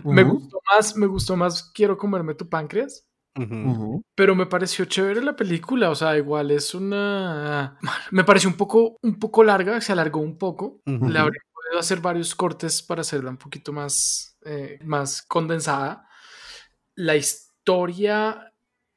Me 0.04 0.24
gustó 0.24 0.60
más, 0.72 0.96
me 0.96 1.08
gustó 1.08 1.36
más 1.36 1.72
Quiero 1.74 1.98
comerme 1.98 2.36
tu 2.36 2.48
páncreas. 2.48 3.06
Ujú. 3.44 3.70
ujú, 3.70 4.02
Pero 4.16 4.36
me 4.36 4.46
pareció 4.46 4.86
chévere 4.86 5.22
la 5.22 5.36
película, 5.36 5.90
o 5.90 5.96
sea, 5.96 6.18
igual 6.18 6.52
es 6.52 6.74
una... 6.74 7.78
Me 8.12 8.24
pareció 8.24 8.50
un 8.50 8.58
poco, 8.58 8.98
un 9.02 9.20
poco 9.20 9.44
larga, 9.44 9.80
se 9.82 9.92
alargó 9.92 10.20
un 10.20 10.38
poco. 10.38 10.82
Ujú. 10.86 11.10
Le 11.10 11.20
habría 11.20 11.42
podido 11.54 11.80
hacer 11.80 12.00
varios 12.02 12.36
cortes 12.36 12.82
para 12.82 13.02
hacerla 13.02 13.30
un 13.30 13.38
poquito 13.38 13.72
más, 13.74 14.38
eh, 14.46 14.80
más 14.84 15.22
condensada. 15.22 16.08
La 16.96 17.16
historia 17.16 18.54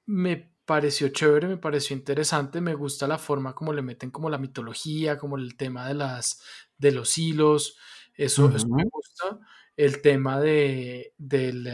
me 0.06 0.52
pareció 0.64 1.08
chévere, 1.08 1.48
me 1.48 1.56
pareció 1.56 1.96
interesante, 1.96 2.60
me 2.60 2.74
gusta 2.74 3.06
la 3.06 3.18
forma 3.18 3.54
como 3.54 3.72
le 3.72 3.82
meten 3.82 4.10
como 4.10 4.30
la 4.30 4.38
mitología, 4.38 5.18
como 5.18 5.36
el 5.36 5.56
tema 5.56 5.86
de 5.88 5.94
las 5.94 6.42
de 6.78 6.92
los 6.92 7.16
hilos, 7.18 7.76
eso, 8.14 8.50
eso 8.54 8.68
me 8.68 8.84
gusta. 8.84 9.38
El 9.76 10.02
tema 10.02 10.40
de 10.40 11.14
del 11.16 11.68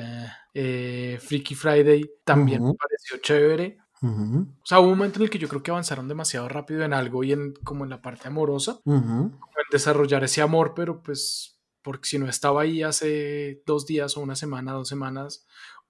eh, 0.55 1.19
Freaky 1.21 1.55
Friday 1.55 2.11
también 2.25 2.63
me 2.63 2.69
Ujú. 2.71 2.77
pareció 2.77 3.19
chévere. 3.19 3.79
ujú, 4.03 4.47
O 4.63 4.67
sea, 4.67 4.81
hubo 4.81 4.89
un 4.91 4.99
momento 4.99 5.19
en 5.19 5.25
el 5.25 5.31
que 5.31 5.39
yo 5.39 5.49
creo 5.49 5.63
que 5.63 5.71
avanzaron 5.71 6.09
demasiado 6.09 6.49
rápido 6.49 6.83
en 6.85 6.93
algo 6.93 7.25
y 7.25 7.33
en 7.33 7.55
como 7.65 7.85
en 7.85 7.91
la 7.91 8.01
parte 8.01 8.29
amorosa 8.29 8.81
ujú. 8.85 9.25
en 9.25 9.33
desarrollar 9.73 10.23
ese 10.25 10.43
amor, 10.43 10.73
pero 10.75 11.03
pues 11.03 11.59
porque 11.83 12.09
si 12.09 12.19
no 12.19 12.29
estaba 12.29 12.63
ahí 12.63 12.83
hace 12.83 13.63
dos 13.67 13.87
días 13.87 14.17
o 14.17 14.21
una 14.21 14.37
semana, 14.37 14.73
dos 14.73 14.89
semanas, 14.89 15.47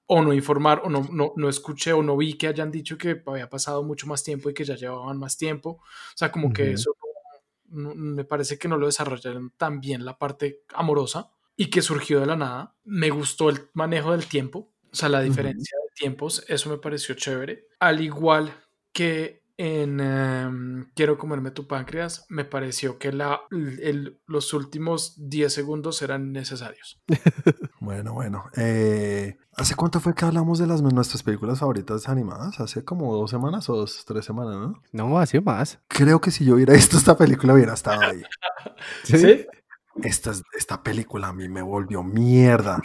o 0.07 0.23
no 0.23 0.33
informar, 0.33 0.83
o 0.85 0.89
no, 0.89 1.07
no, 1.13 1.33
no 1.37 1.49
escuché 1.49 1.93
o 1.93 2.03
no 2.03 2.17
vi 2.17 2.35
que 2.35 2.47
hayan 2.47 2.71
dicho 2.71 2.97
que 2.97 3.23
había 3.27 3.51
pasado 3.51 3.83
mucho 3.83 4.07
más 4.07 4.23
tiempo 4.23 4.49
y 4.49 4.55
que 4.55 4.65
ya 4.65 4.77
llevaban 4.77 5.19
más 5.19 5.37
tiempo. 5.37 5.71
O 5.81 6.17
sea, 6.17 6.31
como 6.33 6.53
que 6.53 6.73
eso 6.73 6.93
me 7.71 8.25
parece 8.25 8.59
que 8.59 8.69
no 8.69 8.79
lo 8.79 8.87
desarrollaron 8.87 9.53
tan 9.57 9.81
bien 9.81 10.05
la 10.05 10.17
parte 10.19 10.63
amorosa 10.73 11.33
y 11.59 11.69
que 11.69 11.83
surgió 11.83 12.21
de 12.21 12.27
la 12.27 12.37
nada. 12.37 12.75
Me 12.85 13.11
gustó 13.11 13.51
el 13.51 13.69
manejo 13.75 14.13
del 14.13 14.25
tiempo, 14.27 14.73
o 14.91 14.97
sea, 14.97 15.11
la 15.11 15.21
diferencia 15.21 15.77
de 15.85 15.91
tiempos, 15.95 16.43
eso 16.49 16.71
me 16.71 16.79
pareció 16.79 17.15
chévere. 17.15 17.67
Al 17.81 18.01
igual 18.01 18.55
que 18.93 19.43
en 19.59 19.99
em, 20.01 20.91
Quiero 20.95 21.19
comerme 21.19 21.51
tu 21.51 21.67
páncreas, 21.67 22.25
me 22.29 22.45
pareció 22.45 22.97
que 22.99 23.13
la, 23.13 23.41
el- 23.51 24.21
los 24.27 24.55
últimos 24.55 25.15
10 25.29 25.53
segundos 25.53 26.01
eran 26.01 26.33
necesarios. 26.33 27.01
Bueno, 27.81 28.13
bueno. 28.13 28.45
eh, 28.57 29.39
¿Hace 29.57 29.75
cuánto 29.75 29.99
fue 30.01 30.15
que 30.15 30.25
hablamos 30.27 30.59
de 30.59 30.67
las 30.67 30.83
nuestras 30.83 31.23
películas 31.23 31.59
favoritas 31.61 32.07
animadas? 32.09 32.61
Hace 32.61 32.85
como 32.85 33.15
dos 33.17 33.31
semanas 33.31 33.69
o 33.71 33.77
dos, 33.77 34.05
tres 34.07 34.25
semanas, 34.27 34.57
¿no? 34.57 34.83
No, 34.93 35.19
hace 35.19 35.41
más. 35.41 35.79
Creo 35.89 36.21
que 36.21 36.31
si 36.31 36.45
yo 36.45 36.55
hubiera 36.57 36.75
visto 36.75 36.99
esta 36.99 37.17
película 37.17 37.55
hubiera 37.55 37.73
estado 37.75 38.03
ahí. 38.03 38.23
¿Sí? 39.05 39.47
Esta, 40.03 40.31
es- 40.31 40.43
esta 40.57 40.83
película 40.83 41.29
a 41.29 41.33
mí 41.33 41.49
me 41.49 41.63
volvió 41.63 42.03
mierda. 42.03 42.81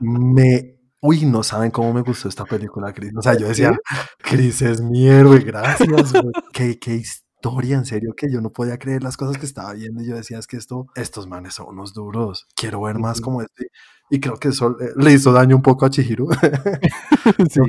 Me... 0.00 0.74
Uy, 1.00 1.24
no 1.26 1.44
saben 1.44 1.70
cómo 1.70 1.92
me 1.92 2.00
gustó 2.02 2.28
esta 2.28 2.44
película, 2.44 2.92
Chris. 2.92 3.12
O 3.16 3.22
sea, 3.22 3.34
yo 3.38 3.46
decía, 3.46 3.72
Chris 4.18 4.62
es 4.62 4.80
mi 4.80 5.06
héroe, 5.08 5.38
gracias. 5.40 6.12
qué, 6.52 6.76
qué 6.80 6.94
historia, 6.96 7.76
en 7.76 7.86
serio, 7.86 8.14
que 8.16 8.26
yo 8.32 8.40
no 8.40 8.50
podía 8.50 8.78
creer 8.78 9.04
las 9.04 9.16
cosas 9.16 9.38
que 9.38 9.46
estaba 9.46 9.74
viendo. 9.74 10.02
Y 10.02 10.08
yo 10.08 10.16
decía, 10.16 10.40
es 10.40 10.48
que 10.48 10.56
esto, 10.56 10.86
estos 10.96 11.28
manes 11.28 11.54
son 11.54 11.68
unos 11.68 11.94
duros. 11.94 12.48
Quiero 12.56 12.80
ver 12.82 12.98
más 12.98 13.20
como 13.20 13.42
este. 13.42 13.68
Y 14.10 14.18
creo 14.18 14.36
que 14.38 14.48
eso 14.48 14.76
eh, 14.80 14.90
le 14.96 15.12
hizo 15.12 15.30
daño 15.32 15.54
un 15.54 15.62
poco 15.62 15.86
a 15.86 15.90
Chihiro. 15.90 16.26
Sí. 17.50 17.60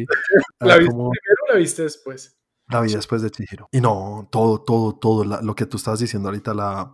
¿La 0.59 0.77
viste 0.77 0.91
como- 0.91 1.11
primero 1.11 1.43
o 1.49 1.53
la 1.53 1.59
viste 1.59 1.83
después? 1.83 2.35
la 2.71 2.81
vi 2.81 2.93
después 2.93 3.21
de 3.23 3.29
Chihiro. 3.31 3.67
Y 3.71 3.81
no, 3.81 4.27
todo, 4.31 4.61
todo, 4.61 4.95
todo, 4.95 5.23
la- 5.23 5.41
lo 5.41 5.55
que 5.55 5.65
tú 5.67 5.77
estabas 5.77 5.99
diciendo 5.99 6.29
ahorita, 6.29 6.53
la, 6.53 6.91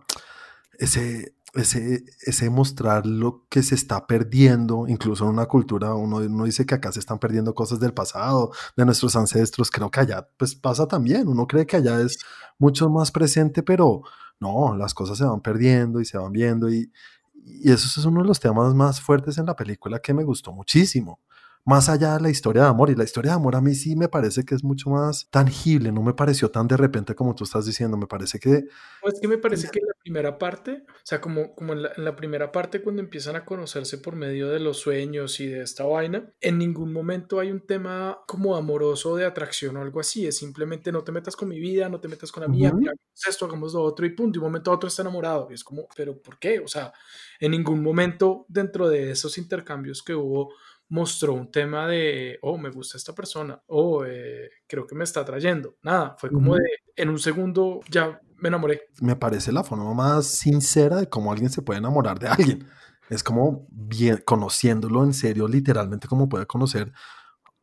ese, 0.78 1.34
ese, 1.54 2.04
ese 2.22 2.50
mostrar 2.50 3.06
lo 3.06 3.46
que 3.48 3.62
se 3.62 3.74
está 3.74 4.06
perdiendo, 4.06 4.86
incluso 4.88 5.24
en 5.24 5.30
una 5.30 5.46
cultura, 5.46 5.94
uno, 5.94 6.18
uno 6.18 6.44
dice 6.44 6.66
que 6.66 6.74
acá 6.74 6.92
se 6.92 7.00
están 7.00 7.18
perdiendo 7.18 7.54
cosas 7.54 7.80
del 7.80 7.94
pasado, 7.94 8.52
de 8.76 8.84
nuestros 8.84 9.16
ancestros, 9.16 9.70
creo 9.70 9.90
que 9.90 10.00
allá 10.00 10.28
pues 10.36 10.54
pasa 10.54 10.86
también, 10.86 11.28
uno 11.28 11.46
cree 11.46 11.66
que 11.66 11.76
allá 11.76 12.00
es 12.00 12.18
mucho 12.58 12.90
más 12.90 13.10
presente, 13.10 13.62
pero 13.62 14.02
no, 14.40 14.76
las 14.76 14.94
cosas 14.94 15.18
se 15.18 15.24
van 15.24 15.40
perdiendo 15.40 16.00
y 16.00 16.04
se 16.04 16.18
van 16.18 16.32
viendo 16.32 16.70
y, 16.70 16.92
y 17.34 17.70
eso 17.70 18.00
es 18.00 18.04
uno 18.06 18.22
de 18.22 18.28
los 18.28 18.40
temas 18.40 18.74
más 18.74 19.00
fuertes 19.00 19.38
en 19.38 19.46
la 19.46 19.56
película 19.56 20.00
que 20.00 20.14
me 20.14 20.24
gustó 20.24 20.52
muchísimo 20.52 21.20
más 21.66 21.88
allá 21.88 22.14
de 22.14 22.20
la 22.20 22.30
historia 22.30 22.62
de 22.62 22.68
amor. 22.68 22.90
Y 22.90 22.94
la 22.94 23.04
historia 23.04 23.32
de 23.32 23.36
amor 23.36 23.56
a 23.56 23.60
mí 23.60 23.74
sí 23.74 23.96
me 23.96 24.08
parece 24.08 24.44
que 24.44 24.54
es 24.54 24.64
mucho 24.64 24.88
más 24.88 25.28
tangible, 25.30 25.92
no 25.92 26.00
me 26.00 26.14
pareció 26.14 26.50
tan 26.50 26.68
de 26.68 26.76
repente 26.76 27.14
como 27.14 27.34
tú 27.34 27.44
estás 27.44 27.66
diciendo, 27.66 27.96
me 27.96 28.06
parece 28.06 28.38
que... 28.38 28.50
No, 28.50 29.12
es 29.12 29.20
que 29.20 29.28
me 29.28 29.36
parece 29.36 29.68
que 29.68 29.80
en 29.80 29.86
la 29.88 29.94
primera 30.00 30.38
parte, 30.38 30.84
o 30.88 31.00
sea, 31.02 31.20
como, 31.20 31.54
como 31.56 31.72
en, 31.72 31.82
la, 31.82 31.92
en 31.96 32.04
la 32.04 32.14
primera 32.14 32.52
parte 32.52 32.80
cuando 32.80 33.02
empiezan 33.02 33.34
a 33.34 33.44
conocerse 33.44 33.98
por 33.98 34.14
medio 34.14 34.48
de 34.48 34.60
los 34.60 34.78
sueños 34.78 35.40
y 35.40 35.48
de 35.48 35.62
esta 35.62 35.84
vaina, 35.84 36.32
en 36.40 36.58
ningún 36.58 36.92
momento 36.92 37.40
hay 37.40 37.50
un 37.50 37.66
tema 37.66 38.20
como 38.28 38.56
amoroso 38.56 39.16
de 39.16 39.26
atracción 39.26 39.76
o 39.76 39.82
algo 39.82 39.98
así, 39.98 40.26
es 40.26 40.38
simplemente 40.38 40.92
no 40.92 41.02
te 41.02 41.10
metas 41.10 41.34
con 41.34 41.48
mi 41.48 41.58
vida, 41.58 41.88
no 41.88 41.98
te 41.98 42.06
metas 42.06 42.30
con 42.30 42.44
la 42.44 42.48
mía, 42.48 42.72
mira, 42.72 42.92
hagamos 42.92 43.26
esto, 43.28 43.44
hagamos 43.44 43.74
lo 43.74 43.82
otro 43.82 44.06
y 44.06 44.10
punto, 44.10 44.34
de 44.34 44.38
un 44.38 44.52
momento 44.52 44.70
a 44.70 44.74
otro 44.74 44.86
está 44.88 45.02
enamorado 45.02 45.48
y 45.50 45.54
es 45.54 45.64
como, 45.64 45.88
pero 45.96 46.16
¿por 46.22 46.38
qué? 46.38 46.60
O 46.60 46.68
sea, 46.68 46.92
en 47.40 47.50
ningún 47.50 47.82
momento 47.82 48.46
dentro 48.48 48.88
de 48.88 49.10
esos 49.10 49.36
intercambios 49.36 50.04
que 50.04 50.14
hubo 50.14 50.52
mostró 50.88 51.34
un 51.34 51.50
tema 51.50 51.86
de, 51.88 52.38
oh, 52.42 52.58
me 52.58 52.70
gusta 52.70 52.96
esta 52.96 53.14
persona, 53.14 53.60
oh, 53.66 54.04
eh, 54.04 54.50
creo 54.66 54.86
que 54.86 54.94
me 54.94 55.04
está 55.04 55.20
atrayendo. 55.20 55.76
Nada, 55.82 56.16
fue 56.18 56.30
como 56.30 56.54
de, 56.54 56.62
en 56.94 57.08
un 57.08 57.18
segundo 57.18 57.80
ya 57.90 58.20
me 58.38 58.48
enamoré. 58.48 58.82
me 59.00 59.16
parece 59.16 59.50
la 59.52 59.64
forma 59.64 59.94
más 59.94 60.26
sincera 60.26 60.96
de 60.96 61.08
cómo 61.08 61.32
alguien 61.32 61.50
se 61.50 61.62
puede 61.62 61.78
enamorar 61.78 62.18
de 62.18 62.28
alguien. 62.28 62.66
Es 63.08 63.22
como 63.22 63.66
bien 63.70 64.22
conociéndolo 64.24 65.04
en 65.04 65.14
serio, 65.14 65.46
literalmente 65.46 66.08
como 66.08 66.28
puede 66.28 66.46
conocer 66.46 66.92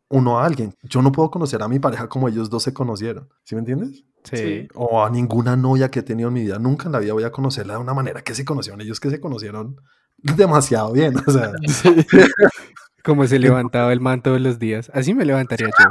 uno 0.10 0.40
a 0.40 0.46
alguien. 0.46 0.74
Yo 0.84 1.02
no 1.02 1.12
puedo 1.12 1.30
conocer 1.32 1.62
a 1.62 1.68
mi 1.68 1.80
pareja 1.80 2.08
como 2.08 2.30
ellos 2.30 2.50
dos 2.50 2.64
se 2.64 2.74
conocieron. 2.74 3.30
¿Sí 3.44 3.56
me 3.56 3.60
entiendes? 3.60 4.06
Sí. 4.24 4.38
Sí. 4.38 4.68
O 4.76 5.04
a 5.04 5.10
ninguna 5.10 5.56
novia 5.56 5.90
que 5.92 6.00
he 6.00 6.04
tenido 6.04 6.30
en 6.30 6.36
mi 6.36 6.42
vida. 6.44 6.60
Nunca 6.60 6.86
en 6.86 6.94
la 6.94 7.00
vida 7.00 7.14
voy 7.14 7.24
a 7.24 7.32
conocerla 7.32 7.74
de 7.74 7.80
una 7.80 7.94
manera 7.94 8.22
que 8.22 8.36
se 8.36 8.46
conocieron 8.46 8.80
ellos 8.82 9.00
que 9.00 9.10
se 9.10 9.20
conocieron 9.20 9.76
demasiado 10.18 10.94
bien. 10.94 11.16
O 11.28 11.32
sea, 11.32 11.52
Sí. 11.68 11.96
Como 13.04 13.28
se 13.28 13.40
levantaba 13.40 13.94
el 13.94 14.00
man 14.00 14.22
todos 14.22 14.42
los 14.42 14.60
días. 14.60 14.92
Así 14.94 15.14
me 15.14 15.26
levantaría 15.26 15.68
yo. 15.68 15.86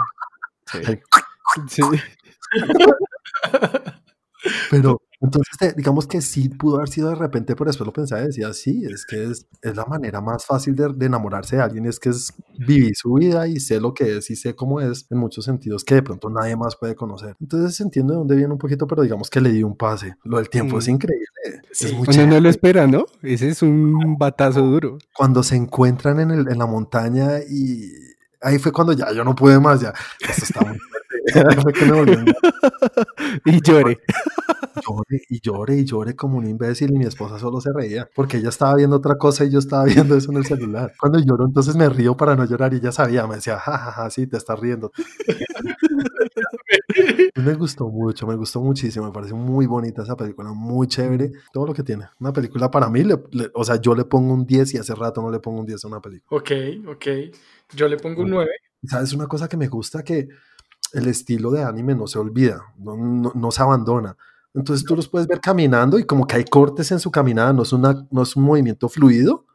Sí. 0.66 1.01
Sí. 1.68 1.83
Pero 4.70 5.00
entonces, 5.20 5.55
eh, 5.61 5.72
digamos 5.76 6.09
que 6.09 6.20
sí 6.20 6.48
pudo 6.48 6.76
haber 6.76 6.88
sido 6.88 7.09
de 7.11 7.14
repente, 7.14 7.55
pero 7.55 7.68
después 7.68 7.87
lo 7.87 7.92
pensaba 7.92 8.22
y 8.22 8.26
decía, 8.26 8.52
sí, 8.52 8.83
es 8.85 9.07
que 9.07 9.22
es, 9.31 9.46
es 9.62 9.76
la 9.76 9.85
manera 9.85 10.20
más 10.20 10.44
fácil 10.44 10.74
de, 10.74 10.88
de 10.92 11.07
enamorarse 11.07 11.55
de 11.57 11.62
alguien, 11.62 11.87
es 11.87 12.00
que 12.00 12.09
es 12.09 12.33
vivir 12.59 12.92
su 12.96 13.14
vida 13.14 13.46
y 13.46 13.61
sé 13.61 13.81
lo 13.81 13.94
que 13.94 14.16
es 14.18 14.31
y 14.31 14.37
sé 14.37 14.57
cómo 14.57 14.81
es 14.81 15.07
en 15.11 15.18
muchos 15.18 15.44
sentidos 15.44 15.85
que 15.85 15.94
de 15.94 16.02
pronto 16.02 16.28
nadie 16.28 16.57
más 16.57 16.74
puede 16.74 16.96
conocer. 16.96 17.37
Entonces 17.40 17.81
entiendo 17.81 18.14
de 18.14 18.18
dónde 18.18 18.35
viene 18.37 18.52
un 18.52 18.59
poquito, 18.59 18.88
pero 18.88 19.02
digamos 19.02 19.31
que 19.31 19.40
le 19.40 19.50
di 19.52 19.62
un 19.62 19.76
pase. 19.76 20.16
Lo 20.24 20.38
del 20.38 20.48
tiempo 20.50 20.78
es 20.78 20.88
Mm. 20.88 20.90
increíble. 20.90 21.26
Sí. 21.70 21.87
Es 21.87 21.92
muy 21.94 22.07
Uno 22.09 22.26
no 22.26 22.40
lo 22.40 22.48
espera, 22.48 22.87
¿no? 22.88 23.07
Ese 23.22 23.48
es 23.48 23.62
un 23.62 24.16
batazo 24.18 24.62
duro. 24.62 24.98
Cuando 25.14 25.42
se 25.44 25.55
encuentran 25.55 26.18
en, 26.18 26.33
el, 26.33 26.48
en 26.50 26.59
la 26.59 26.66
montaña 26.66 27.38
y 27.48 27.92
ahí 28.40 28.59
fue 28.59 28.72
cuando 28.72 28.92
ya 28.92 29.12
yo 29.12 29.22
no 29.22 29.37
pude 29.37 29.61
más, 29.61 29.81
ya, 29.81 29.92
esto 30.28 30.44
está 30.44 30.61
muy 30.64 30.76
que 31.74 31.85
me 31.85 31.92
volvió 31.92 32.18
y 33.44 33.61
lloré. 33.62 34.00
lloré 34.87 35.22
y 35.28 35.40
lloré 35.40 35.76
y 35.76 35.85
lloré 35.85 36.16
como 36.16 36.38
un 36.38 36.46
imbécil 36.46 36.90
y 36.94 36.98
mi 36.98 37.04
esposa 37.04 37.38
solo 37.38 37.61
se 37.61 37.70
reía 37.72 38.08
porque 38.14 38.38
ella 38.38 38.48
estaba 38.48 38.74
viendo 38.74 38.96
otra 38.96 39.16
cosa 39.16 39.44
y 39.44 39.50
yo 39.50 39.58
estaba 39.58 39.85
viendo 39.85 40.16
eso 40.16 40.30
en 40.32 40.38
el 40.38 40.46
celular. 40.46 40.92
Cuando 40.98 41.18
lloro 41.20 41.46
entonces 41.46 41.76
me 41.76 41.88
río 41.88 42.16
para 42.16 42.35
no 42.37 42.44
llorar 42.44 42.72
y 42.74 42.78
ella 42.78 42.92
sabía, 42.92 43.26
me 43.26 43.37
decía, 43.37 43.58
jajaja, 43.58 44.11
sí, 44.11 44.26
te 44.26 44.37
estás 44.37 44.58
riendo. 44.58 44.90
me 47.37 47.54
gustó 47.54 47.88
mucho, 47.88 48.26
me 48.26 48.37
gustó 48.37 48.61
muchísimo, 48.61 49.06
me 49.06 49.12
pareció 49.12 49.37
muy 49.37 49.66
bonita 49.66 50.02
esa 50.02 50.16
película, 50.16 50.52
muy 50.52 50.87
chévere, 50.87 51.32
todo 51.52 51.66
lo 51.66 51.74
que 51.74 51.82
tiene. 51.82 52.06
Una 52.20 52.32
película 52.32 52.70
para 52.70 52.88
mí, 52.88 53.02
le- 53.04 53.22
le- 53.32 53.50
o 53.54 53.64
sea, 53.64 53.80
yo 53.80 53.94
le 53.94 54.04
pongo 54.04 54.32
un 54.35 54.46
10 54.46 54.74
y 54.74 54.78
hace 54.78 54.94
rato 54.94 55.22
no 55.22 55.30
le 55.30 55.40
pongo 55.40 55.61
un 55.61 55.66
10 55.66 55.85
a 55.85 55.88
una 55.88 56.00
película. 56.00 56.38
Ok, 56.40 56.50
ok. 56.88 57.06
Yo 57.74 57.88
le 57.88 57.96
pongo 57.96 58.22
un 58.22 58.30
9. 58.30 58.50
Y 58.82 58.88
¿Sabes 58.88 59.12
una 59.12 59.26
cosa 59.26 59.48
que 59.48 59.56
me 59.56 59.68
gusta? 59.68 60.02
Que 60.02 60.28
el 60.92 61.07
estilo 61.09 61.50
de 61.50 61.62
anime 61.62 61.94
no 61.94 62.07
se 62.07 62.18
olvida, 62.18 62.62
no, 62.78 62.96
no, 62.96 63.33
no 63.35 63.50
se 63.50 63.62
abandona. 63.62 64.16
Entonces 64.55 64.85
tú 64.85 64.94
los 64.94 65.09
puedes 65.09 65.26
ver 65.26 65.40
caminando 65.40 65.98
y 65.98 66.05
como 66.05 66.26
que 66.26 66.37
hay 66.37 66.44
cortes 66.44 66.92
en 66.92 67.00
su 67.00 67.11
caminada, 67.11 67.52
no 67.52 67.62
es, 67.62 67.72
una, 67.72 68.07
no 68.11 68.22
es 68.22 68.37
un 68.37 68.44
movimiento 68.44 68.88
fluido. 68.88 69.46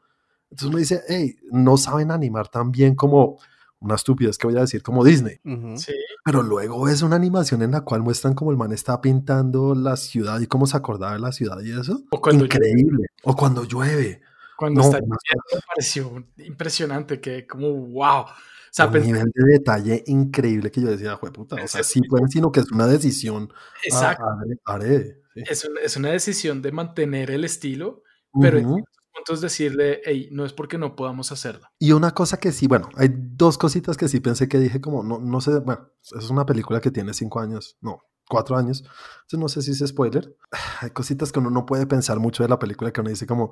Entonces 0.49 0.69
uno 0.69 0.77
dice, 0.77 1.01
hey, 1.07 1.35
no 1.51 1.77
saben 1.77 2.09
animar 2.09 2.47
tan 2.47 2.71
bien 2.71 2.95
como 2.95 3.37
una 3.79 3.95
estupidez 3.95 4.37
que 4.37 4.47
voy 4.47 4.57
a 4.57 4.61
decir, 4.61 4.81
como 4.81 5.03
Disney. 5.03 5.39
Sí. 5.75 5.93
Pero 6.25 6.41
luego 6.41 6.87
es 6.89 7.03
una 7.03 7.15
animación 7.15 7.61
en 7.61 7.71
la 7.71 7.81
cual 7.81 8.01
muestran 8.01 8.33
como 8.33 8.51
el 8.51 8.57
man 8.57 8.71
está 8.71 9.01
pintando 9.01 9.75
la 9.75 9.97
ciudad 9.97 10.39
y 10.39 10.47
cómo 10.47 10.65
se 10.65 10.77
acordaba 10.77 11.13
de 11.13 11.19
la 11.19 11.31
ciudad 11.31 11.59
y 11.61 11.71
eso. 11.79 12.01
O 12.09 12.19
cuando, 12.19 12.45
Increíble. 12.45 13.07
O 13.23 13.35
cuando 13.35 13.65
llueve. 13.65 14.21
Cuando 14.57 14.81
No, 14.81 14.85
está 14.87 14.97
lloviendo, 14.99 15.43
me 15.53 15.61
pareció 15.67 16.25
impresionante, 16.45 17.21
que 17.21 17.45
como 17.47 17.71
wow. 17.73 18.21
O 18.23 18.27
sea, 18.71 18.87
un 18.87 18.93
nivel 18.99 19.31
de 19.33 19.53
detalle 19.53 20.03
increíble 20.07 20.69
que 20.69 20.81
yo 20.81 20.89
decía, 20.89 21.15
"Jue 21.15 21.31
puta, 21.31 21.55
o 21.63 21.67
sea, 21.67 21.83
sí 21.83 22.01
pueden, 22.01 22.27
sino 22.29 22.51
que 22.51 22.59
es 22.59 22.71
una 22.71 22.85
decisión. 22.87 23.51
exacto. 23.83 24.23
haré- 24.23 24.59
haré, 24.65 25.21
sí. 25.33 25.43
Es, 25.47 25.65
un- 25.65 25.77
es 25.81 25.95
una 25.97 26.09
decisión 26.09 26.61
de 26.61 26.71
mantener 26.71 27.31
el 27.31 27.43
estilo, 27.45 28.03
pero 28.41 28.59
Ujú. 28.59 28.75
ciertos 28.75 28.95
puntos 29.13 29.41
decirle, 29.41 30.01
hey, 30.05 30.29
no 30.31 30.45
es 30.45 30.53
porque 30.53 30.77
no 30.77 30.95
podamos 30.95 31.31
hacerlo. 31.31 31.65
Y 31.79 31.91
una 31.93 32.11
cosa 32.13 32.37
que 32.37 32.51
sí, 32.51 32.67
bueno, 32.67 32.89
hay 32.97 33.09
dos 33.11 33.57
cositas 33.57 33.97
que 33.97 34.07
sí 34.07 34.19
pensé 34.19 34.47
que 34.47 34.59
dije 34.59 34.79
como, 34.81 35.01
no, 35.03 35.17
no 35.19 35.41
sé, 35.41 35.57
bueno, 35.59 35.89
es 36.19 36.29
una 36.29 36.45
película 36.45 36.79
que 36.81 36.91
tiene 36.91 37.13
cinco 37.15 37.39
años, 37.39 37.77
no, 37.81 37.99
cuatro 38.29 38.57
años, 38.57 38.81
entonces 38.81 39.39
no 39.39 39.47
sé 39.47 39.61
si 39.63 39.71
es 39.71 39.89
spoiler. 39.89 40.35
Hay 40.81 40.91
cositas 40.91 41.31
que 41.31 41.39
uno 41.39 41.49
no 41.49 41.65
puede 41.65 41.87
pensar 41.87 42.19
mucho 42.19 42.43
de 42.43 42.49
la 42.49 42.59
película 42.59 42.91
que 42.91 43.01
uno 43.01 43.09
dice 43.09 43.25
como, 43.25 43.51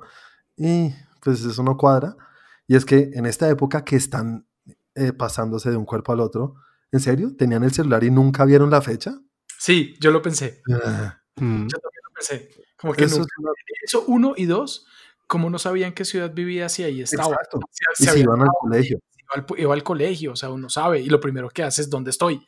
y 0.56 0.94
pues 1.22 1.42
eso 1.44 1.62
no 1.62 1.76
cuadra. 1.76 2.16
Y 2.68 2.76
es 2.76 2.84
que 2.84 3.10
en 3.14 3.26
esta 3.26 3.48
época 3.48 3.84
que 3.84 3.96
están 3.96 4.46
eh, 4.94 5.12
pasándose 5.12 5.70
de 5.70 5.76
un 5.76 5.84
cuerpo 5.84 6.12
al 6.12 6.20
otro, 6.20 6.54
¿en 6.90 7.00
serio? 7.00 7.34
¿Tenían 7.36 7.62
el 7.64 7.72
celular 7.72 8.02
y 8.04 8.10
nunca 8.10 8.44
vieron 8.44 8.70
la 8.70 8.80
fecha? 8.82 9.18
Sí, 9.58 9.94
yo 10.00 10.10
lo 10.10 10.22
pensé. 10.22 10.62
Ah, 10.72 11.18
Mm. 11.38 11.66
Yo 11.68 11.78
también 11.78 12.02
lo 12.08 12.14
pensé. 12.14 12.50
Como 12.78 12.94
que 12.94 13.04
Eso 13.04 13.18
nunca- 13.18 13.28
es 13.36 13.38
una- 13.44 13.52
eso, 13.84 14.04
uno 14.06 14.34
y 14.38 14.46
dos, 14.46 14.86
como 15.26 15.50
no 15.50 15.58
sabían 15.58 15.92
qué 15.92 16.04
ciudad 16.06 16.32
vivía, 16.32 16.68
si 16.70 16.82
ahí 16.82 17.02
estaba. 17.02 17.34
Exacto. 17.34 17.60
Se- 17.70 17.84
Y 17.92 17.96
se 17.96 18.04
se 18.04 18.10
había 18.10 18.22
iban 18.24 18.40
al 18.40 18.48
colegio. 18.58 18.98
iba 19.18 19.44
al, 19.44 19.60
iba 19.60 19.74
al 19.74 19.82
colegio, 19.82 20.32
o 20.32 20.36
sea, 20.36 20.48
uno 20.50 20.70
sabe, 20.70 21.00
y 21.00 21.10
lo 21.10 21.20
primero 21.20 21.50
que 21.50 21.62
hace 21.62 21.82
es 21.82 21.90
dónde 21.90 22.08
estoy. 22.10 22.40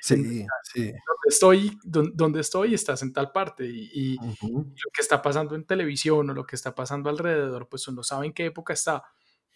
Sí, 0.00 0.46
sí. 0.64 0.82
Dónde 0.84 1.28
estoy, 1.28 1.78
dónde 1.84 2.40
estoy, 2.40 2.74
estás 2.74 3.02
en 3.02 3.12
tal 3.12 3.32
parte. 3.32 3.66
Y, 3.66 3.90
y 4.14 4.16
Ujú. 4.18 4.58
lo 4.68 4.90
que 4.92 5.00
está 5.00 5.20
pasando 5.22 5.54
en 5.54 5.64
televisión 5.64 6.30
o 6.30 6.34
lo 6.34 6.46
que 6.46 6.56
está 6.56 6.74
pasando 6.74 7.10
alrededor, 7.10 7.68
pues 7.68 7.86
uno 7.88 8.02
sabe 8.02 8.26
en 8.26 8.32
qué 8.32 8.46
época 8.46 8.72
está. 8.72 9.02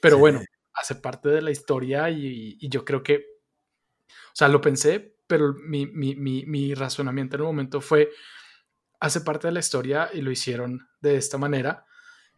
Pero 0.00 0.16
Sí. 0.16 0.20
bueno, 0.20 0.40
hace 0.74 0.96
parte 0.96 1.28
de 1.28 1.42
la 1.42 1.50
historia 1.50 2.10
y, 2.10 2.56
y 2.60 2.68
yo 2.68 2.84
creo 2.84 3.02
que, 3.02 3.24
o 4.08 4.34
sea, 4.34 4.48
lo 4.48 4.60
pensé, 4.60 5.16
pero 5.26 5.54
mi, 5.54 5.86
mi, 5.86 6.16
mi, 6.16 6.44
mi 6.46 6.74
razonamiento 6.74 7.36
en 7.36 7.42
el 7.42 7.46
momento 7.46 7.80
fue, 7.80 8.10
hace 9.00 9.20
parte 9.20 9.48
de 9.48 9.52
la 9.52 9.60
historia 9.60 10.10
y 10.12 10.20
lo 10.22 10.30
hicieron 10.30 10.88
de 11.00 11.16
esta 11.16 11.38
manera, 11.38 11.86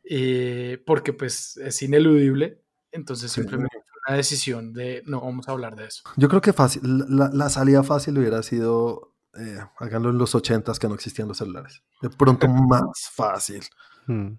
eh, 0.04 0.82
porque 0.86 1.12
pues 1.12 1.56
es 1.58 1.82
ineludible. 1.82 2.62
Entonces 2.90 3.32
simplemente 3.32 3.76
una 4.06 4.16
decisión 4.16 4.72
de 4.72 5.02
no 5.06 5.20
vamos 5.20 5.48
a 5.48 5.52
hablar 5.52 5.76
de 5.76 5.86
eso. 5.86 6.02
Yo 6.16 6.28
creo 6.28 6.40
que 6.40 6.52
fácil, 6.52 6.82
la, 7.08 7.30
la 7.32 7.48
salida 7.48 7.82
fácil 7.82 8.18
hubiera 8.18 8.42
sido, 8.42 9.14
eh, 9.38 9.58
háganlo 9.78 10.10
en 10.10 10.18
los 10.18 10.34
ochentas 10.34 10.78
que 10.78 10.88
no 10.88 10.94
existían 10.94 11.28
los 11.28 11.38
celulares. 11.38 11.82
De 12.02 12.10
pronto 12.10 12.48
más 12.48 13.08
fácil. 13.12 13.62
Mm. 14.06 14.32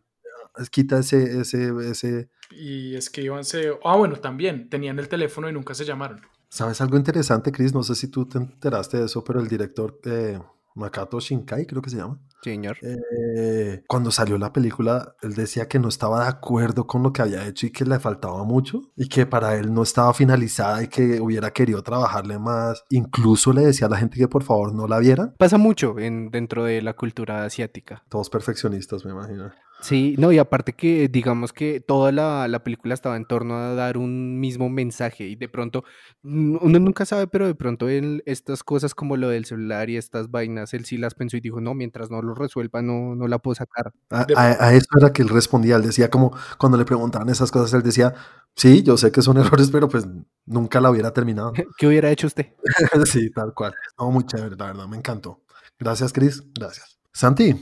Es- 0.58 0.70
Quita 0.70 1.00
ese, 1.00 1.40
ese, 1.42 1.74
ese, 1.90 2.30
Y 2.52 2.96
escríbanse, 2.96 3.72
ah 3.84 3.96
bueno, 3.98 4.16
también 4.18 4.70
tenían 4.70 5.00
el 5.00 5.10
teléfono 5.10 5.50
y 5.50 5.54
nunca 5.54 5.74
se 5.74 5.86
llamaron. 5.86 6.22
¿sabes 6.48 6.80
algo 6.80 6.96
interesante, 6.96 7.52
Chris? 7.52 7.74
No 7.74 7.84
sé 7.84 7.96
si 7.96 8.08
tú 8.08 8.26
te 8.28 8.38
enteraste 8.38 8.98
de 8.98 9.06
eso, 9.08 9.24
pero 9.26 9.42
el 9.42 9.48
director 9.50 10.00
eh, 10.06 10.40
Makato 10.76 11.20
Shinkai, 11.20 11.66
creo 11.66 11.82
que 11.82 11.90
se 11.90 11.98
llama, 11.98 12.20
Señor. 12.44 12.78
eh, 12.82 13.84
cuando 13.88 14.12
salió 14.12 14.38
la 14.38 14.54
película, 14.54 15.16
él 15.22 15.34
decía 15.34 15.68
que 15.68 15.80
no 15.80 15.88
estaba 15.88 16.24
de 16.24 16.30
acuerdo 16.30 16.86
con 16.86 17.02
lo 17.02 17.14
que 17.14 17.22
había 17.22 17.48
hecho 17.48 17.66
y 17.66 17.72
que 17.72 17.86
le 17.86 18.00
faltaba 18.00 18.44
mucho 18.44 18.82
y 18.96 19.08
que 19.08 19.26
para 19.26 19.56
él 19.56 19.74
no 19.74 19.84
estaba 19.84 20.14
finalizada 20.14 20.84
y 20.84 20.88
que 20.88 21.22
hubiera 21.22 21.52
querido 21.52 21.82
trabajarle 21.82 22.38
más. 22.38 22.84
Incluso 22.90 23.54
le 23.54 23.66
decía 23.66 23.88
a 23.88 23.90
la 23.90 23.98
gente 23.98 24.18
que 24.18 24.28
por 24.28 24.44
favor 24.44 24.74
no 24.74 24.88
la 24.88 25.00
vieran. 25.00 25.34
Pasa 25.38 25.58
mucho 25.58 25.98
en, 25.98 26.30
dentro 26.30 26.66
de 26.66 26.82
la 26.82 26.94
cultura 26.94 27.46
asiática. 27.46 28.04
Todos 28.10 28.30
perfeccionistas, 28.30 29.06
me 29.06 29.12
imagino. 29.12 29.52
Sí, 29.86 30.16
no, 30.18 30.32
y 30.32 30.40
aparte 30.40 30.74
que 30.74 31.08
digamos 31.10 31.54
que 31.54 31.80
toda 31.80 32.12
la, 32.12 32.48
la 32.48 32.64
película 32.64 32.96
estaba 32.96 33.18
en 33.18 33.26
torno 33.26 33.56
a 33.58 33.76
dar 33.76 34.00
un 34.00 34.40
mismo 34.40 34.68
mensaje 34.68 35.26
y 35.28 35.36
de 35.36 35.48
pronto, 35.48 35.84
uno 36.24 36.80
nunca 36.80 37.06
sabe, 37.06 37.28
pero 37.28 37.46
de 37.46 37.54
pronto 37.54 37.88
él, 37.88 38.24
estas 38.26 38.64
cosas 38.64 38.96
como 38.96 39.16
lo 39.16 39.30
del 39.30 39.46
celular 39.46 39.92
y 39.92 39.98
estas 39.98 40.32
vainas, 40.32 40.74
él 40.74 40.86
sí 40.86 40.98
las 40.98 41.14
pensó 41.14 41.38
y 41.38 41.40
dijo, 41.42 41.62
no, 41.62 41.76
mientras 41.76 42.10
no 42.10 42.24
lo 42.24 42.34
resuelva, 42.34 42.82
no, 42.82 43.14
no 43.14 43.28
la 43.28 43.38
puedo 43.38 43.54
sacar. 43.54 43.94
A, 44.10 44.26
De- 44.26 44.34
a- 44.36 44.58
a 44.70 44.74
eso 44.74 44.88
era 45.00 45.14
que 45.14 45.22
él 45.22 45.30
respondía. 45.30 45.76
Él 45.76 45.84
decía 45.84 46.10
como 46.10 46.36
cuando 46.58 46.80
le 46.80 46.86
preguntaban 46.86 47.30
esas 47.30 47.52
cosas, 47.52 47.72
él 47.76 47.84
decía, 47.84 48.16
sí, 48.56 48.82
yo 48.82 48.98
sé 48.98 49.12
que 49.12 49.22
son 49.22 49.38
errores, 49.60 49.70
pero 49.70 49.88
pues 49.88 50.08
nunca 50.48 50.82
la 50.82 50.90
hubiera 50.90 51.14
terminado. 51.14 51.54
¿Qué 51.78 51.86
hubiera 51.86 52.10
hecho 52.10 52.26
usted? 52.26 52.48
sí, 53.06 53.30
tal 53.30 53.54
cual. 53.54 53.76
No, 54.00 54.10
muy 54.10 54.26
chévere, 54.26 54.56
la 54.56 54.66
verdad, 54.66 54.88
me 54.88 54.98
encantó. 54.98 55.44
Gracias, 55.78 56.12
Chris. 56.12 56.42
Gracias. 56.56 56.98
Santi, 57.14 57.54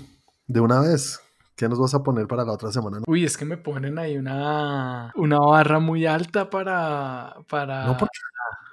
de 0.48 0.60
una 0.62 0.80
vez, 0.80 1.20
¿qué 1.56 1.70
nos 1.70 1.80
vas 1.80 1.94
a 1.94 2.04
poner 2.04 2.28
para 2.28 2.46
la 2.46 2.54
otra 2.54 2.72
semana? 2.72 3.00
Uy, 3.08 3.24
es 3.24 3.38
que 3.38 3.46
me 3.46 3.58
ponen 3.58 3.98
ahí 3.98 4.18
una, 4.18 5.12
una 5.16 5.40
barra 5.40 5.80
muy 5.80 6.06
alta 6.06 6.50
para... 6.50 7.36
para... 7.50 7.86
No, 7.86 7.98
porque 7.98 8.20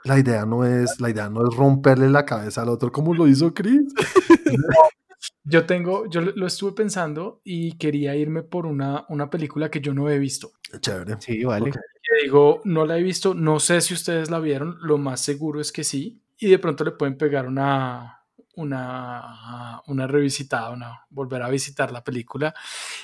la 0.05 0.19
idea 0.19 0.47
no 0.47 0.65
es, 0.65 1.01
la 1.01 1.11
idea 1.11 1.29
no 1.29 1.47
es 1.47 1.55
romperle 1.55 2.09
la 2.09 2.25
cabeza 2.25 2.63
al 2.63 2.71
otro 2.71 2.91
como 2.91 3.15
lo 3.15 3.27
hizo 3.27 3.53
Chris. 3.53 3.93
Yo 5.45 5.67
tengo, 5.67 6.07
yo 6.09 6.21
lo 6.21 6.47
estuve 6.47 6.73
pensando 6.73 7.41
y 7.45 7.77
quería 7.77 8.15
irme 8.15 8.43
por 8.43 8.67
una, 8.67 9.05
una 9.09 9.29
película 9.29 9.71
que 9.71 9.81
yo 9.81 9.93
no 9.93 10.09
he 10.09 10.19
visto. 10.19 10.53
Chévere. 10.81 11.17
Sí, 11.19 11.45
vale. 11.45 11.71
Ok. 11.71 11.77
Que 12.03 12.23
digo, 12.23 12.61
no 12.65 12.87
la 12.87 12.97
he 12.97 13.03
visto, 13.03 13.35
no 13.35 13.61
sé 13.61 13.81
si 13.81 13.95
ustedes 13.95 14.31
la 14.31 14.39
vieron, 14.39 14.79
lo 14.81 14.97
más 14.97 15.21
seguro 15.21 15.61
es 15.61 15.73
que 15.73 15.85
sí, 15.85 16.23
y 16.39 16.49
de 16.49 16.59
pronto 16.59 16.85
le 16.85 16.93
pueden 16.93 17.19
pegar 17.19 17.47
una, 17.47 18.20
una, 18.61 19.81
una 19.87 20.07
revisitada, 20.07 20.71
una, 20.71 21.07
volver 21.11 21.43
a 21.43 21.49
visitar 21.49 21.91
la 21.93 22.03
película, 22.05 22.55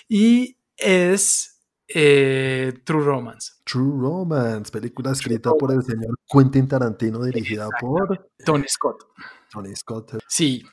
y 0.08 0.58
es 0.76 1.62
eh, 1.88 2.74
True 2.84 3.04
Romance. 3.04 3.52
True 3.64 4.00
Romance, 4.00 4.70
película 4.70 5.12
escrita 5.12 5.52
por 5.54 5.72
el 5.72 5.82
señor 5.82 6.18
Quentin 6.28 6.68
Tarantino, 6.68 7.22
dirigida 7.24 7.68
por 7.80 8.30
Tony 8.44 8.64
Scott. 8.68 9.04
Tony 9.50 9.74
Scott. 9.74 10.18
Sí, 10.28 10.64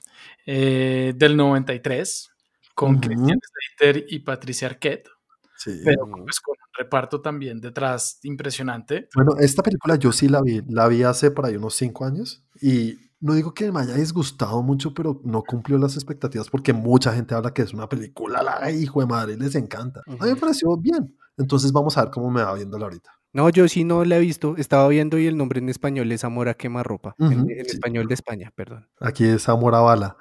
eh, 0.46 1.14
del 1.16 1.38
93, 1.38 2.30
con 2.76 2.92
Ujú. 2.96 3.02
Christian 3.02 3.40
Slater 3.78 4.06
y 4.10 4.20
Patricia 4.20 4.68
Arquette, 4.68 5.10
Sí. 5.56 5.80
pero 5.86 6.06
pues 6.08 6.40
con 6.42 6.56
un 6.60 6.74
reparto 6.78 7.22
también 7.22 7.62
detrás 7.62 8.20
impresionante. 8.24 9.08
Bueno, 9.16 9.38
esta 9.40 9.62
película 9.64 9.96
yo 9.96 10.12
sí 10.12 10.28
la 10.28 10.42
vi, 10.42 10.62
la 10.68 10.88
vi 10.88 11.04
hace 11.04 11.32
por 11.32 11.46
ahí 11.46 11.56
unos 11.56 11.76
cinco 11.76 12.04
años 12.06 12.44
y 12.60 12.98
no 13.24 13.34
digo 13.34 13.54
que 13.54 13.72
me 13.72 13.80
haya 13.80 13.94
disgustado 13.96 14.62
mucho, 14.62 14.94
pero 14.94 15.22
no 15.24 15.42
cumplió 15.44 15.78
las 15.78 15.96
expectativas 15.96 16.50
porque 16.50 16.74
mucha 16.74 17.14
gente 17.14 17.34
habla 17.34 17.54
que 17.54 17.62
es 17.62 17.74
una 17.74 17.88
película, 17.88 18.44
la 18.44 18.70
hijo 18.70 19.00
de 19.00 19.08
madre, 19.08 19.38
les 19.38 19.56
encanta. 19.56 20.02
A 20.06 20.26
mí 20.26 20.32
me 20.32 20.36
pareció 20.36 20.76
bien. 20.78 21.18
Entonces 21.38 21.72
vamos 21.72 21.98
a 21.98 22.04
ver 22.04 22.12
cómo 22.12 22.30
me 22.30 22.44
va 22.44 22.54
viéndola 22.54 22.84
ahorita. 22.86 23.10
No, 23.32 23.50
yo 23.50 23.68
sí 23.70 23.86
no 23.86 24.04
la 24.04 24.18
he 24.18 24.20
visto. 24.20 24.56
Estaba 24.58 24.88
viendo 24.90 25.18
y 25.18 25.26
el 25.26 25.38
nombre 25.38 25.60
en 25.60 25.70
español 25.70 26.12
es 26.12 26.24
Amor 26.26 26.50
a 26.50 26.54
quemarropa. 26.54 27.16
En, 27.18 27.40
Ujú, 27.40 27.50
en 27.50 27.66
sí. 27.66 27.72
español 27.72 28.08
de 28.08 28.14
España, 28.14 28.52
perdón. 28.56 28.88
Aquí 29.00 29.24
es 29.26 29.48
Amor 29.50 29.74
a 29.74 29.80
Bala. 29.80 30.18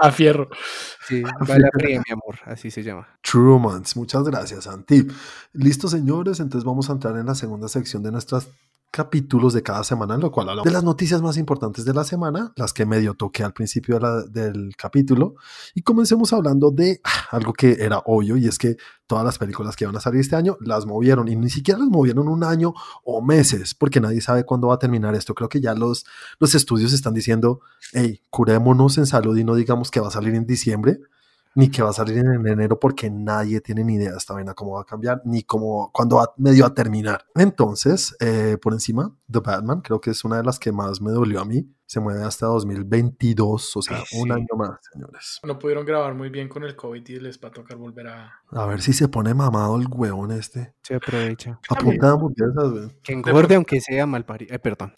A 0.00 0.12
fierro. 0.12 0.48
Sí, 1.08 1.22
Bala 1.48 1.70
Fría, 1.72 2.02
mi 2.06 2.12
amor, 2.12 2.38
así 2.44 2.70
se 2.70 2.82
llama. 2.82 3.08
True 3.22 3.44
Romance. 3.44 3.98
Muchas 3.98 4.22
gracias, 4.24 4.64
Santi. 4.64 5.06
Listo, 5.52 5.88
señores. 5.88 6.38
Entonces 6.38 6.64
vamos 6.64 6.88
a 6.90 6.92
entrar 6.92 7.16
en 7.16 7.26
la 7.26 7.34
segunda 7.34 7.66
sección 7.68 8.02
de 8.02 8.12
nuestras 8.12 8.48
capítulos 8.90 9.52
de 9.52 9.62
cada 9.62 9.84
semana, 9.84 10.14
en 10.14 10.20
lo 10.20 10.30
cual 10.30 10.48
hablamos 10.48 10.64
de 10.64 10.70
las 10.72 10.82
noticias 10.84 11.20
más 11.22 11.36
importantes 11.36 11.84
de 11.84 11.92
la 11.94 12.04
semana, 12.04 12.52
las 12.56 12.72
que 12.72 12.86
medio 12.86 13.14
toqué 13.14 13.44
al 13.44 13.52
principio 13.52 13.96
de 13.96 14.00
la- 14.00 14.22
del 14.24 14.74
capítulo, 14.76 15.34
y 15.74 15.82
comencemos 15.82 16.32
hablando 16.32 16.70
de 16.70 17.00
ah, 17.04 17.10
algo 17.32 17.52
que 17.52 17.76
era 17.80 17.98
obvio, 18.06 18.36
y 18.36 18.46
es 18.46 18.58
que 18.58 18.76
todas 19.06 19.24
las 19.24 19.38
películas 19.38 19.76
que 19.76 19.86
van 19.86 19.96
a 19.96 20.00
salir 20.00 20.20
este 20.20 20.36
año 20.36 20.56
las 20.60 20.86
movieron, 20.86 21.28
y 21.28 21.36
ni 21.36 21.50
siquiera 21.50 21.78
las 21.80 21.88
movieron 21.88 22.28
un 22.28 22.44
año 22.44 22.72
o 23.04 23.20
meses, 23.22 23.74
porque 23.74 24.00
nadie 24.00 24.20
sabe 24.20 24.44
cuándo 24.44 24.68
va 24.68 24.74
a 24.74 24.78
terminar 24.78 25.14
esto. 25.14 25.34
Creo 25.34 25.48
que 25.48 25.60
ya 25.60 25.74
los, 25.74 26.04
los 26.38 26.54
estudios 26.54 26.92
están 26.92 27.14
diciendo, 27.14 27.60
hey, 27.92 28.22
curémonos 28.30 28.98
en 28.98 29.06
salud 29.06 29.36
y 29.36 29.44
no 29.44 29.54
digamos 29.54 29.90
que 29.90 30.00
va 30.00 30.08
a 30.08 30.12
salir 30.12 30.34
en 30.34 30.46
diciembre, 30.46 30.98
ni 31.58 31.68
que 31.72 31.82
va 31.82 31.90
a 31.90 31.92
salir 31.92 32.18
en 32.18 32.46
enero 32.46 32.78
porque 32.78 33.10
nadie 33.10 33.60
tiene 33.60 33.82
ni 33.82 33.94
idea 33.94 34.12
de 34.12 34.16
esta 34.16 34.32
vaina 34.32 34.54
cómo 34.54 34.74
va 34.74 34.82
a 34.82 34.84
cambiar, 34.84 35.22
ni 35.24 35.42
cómo, 35.42 35.90
cuándo 35.92 36.14
va 36.14 36.32
medio 36.36 36.64
a 36.64 36.72
terminar. 36.72 37.24
Entonces, 37.34 38.14
eh, 38.20 38.58
por 38.62 38.74
encima, 38.74 39.12
The 39.28 39.40
Batman, 39.40 39.80
creo 39.80 40.00
que 40.00 40.10
es 40.10 40.24
una 40.24 40.36
de 40.36 40.44
las 40.44 40.60
que 40.60 40.70
más 40.70 41.00
me 41.00 41.10
dolió 41.10 41.40
a 41.40 41.44
mí. 41.44 41.68
Se 41.88 42.00
mueve 42.00 42.22
hasta 42.22 42.44
2022, 42.46 43.76
o 43.78 43.80
sea, 43.82 44.04
Sí. 44.04 44.20
un 44.20 44.30
año 44.30 44.46
más, 44.58 44.78
señores. 44.92 45.40
No 45.42 45.58
pudieron 45.58 45.86
grabar 45.86 46.12
muy 46.14 46.28
bien 46.28 46.46
con 46.46 46.62
el 46.64 46.76
COVID 46.76 47.08
y 47.08 47.18
les 47.18 47.40
va 47.42 47.48
a 47.48 47.50
tocar 47.50 47.78
volver 47.78 48.08
a... 48.08 48.30
A 48.50 48.66
ver 48.66 48.82
si 48.82 48.92
se 48.92 49.08
pone 49.08 49.32
mamado 49.32 49.76
el 49.76 49.86
huevón 49.90 50.30
este. 50.30 50.74
Se 50.82 50.96
aprovecha. 50.96 51.58
A 51.70 51.74
punta 51.76 52.06
de 52.08 52.12
hamburguesas, 52.12 52.70
güey. 52.70 53.00
Que 53.02 53.12
engorde 53.14 53.54
aunque 53.54 53.80
sea 53.80 54.04
mal 54.06 54.26
parido. 54.26 54.54
Eh, 54.54 54.58
perdón. 54.58 54.94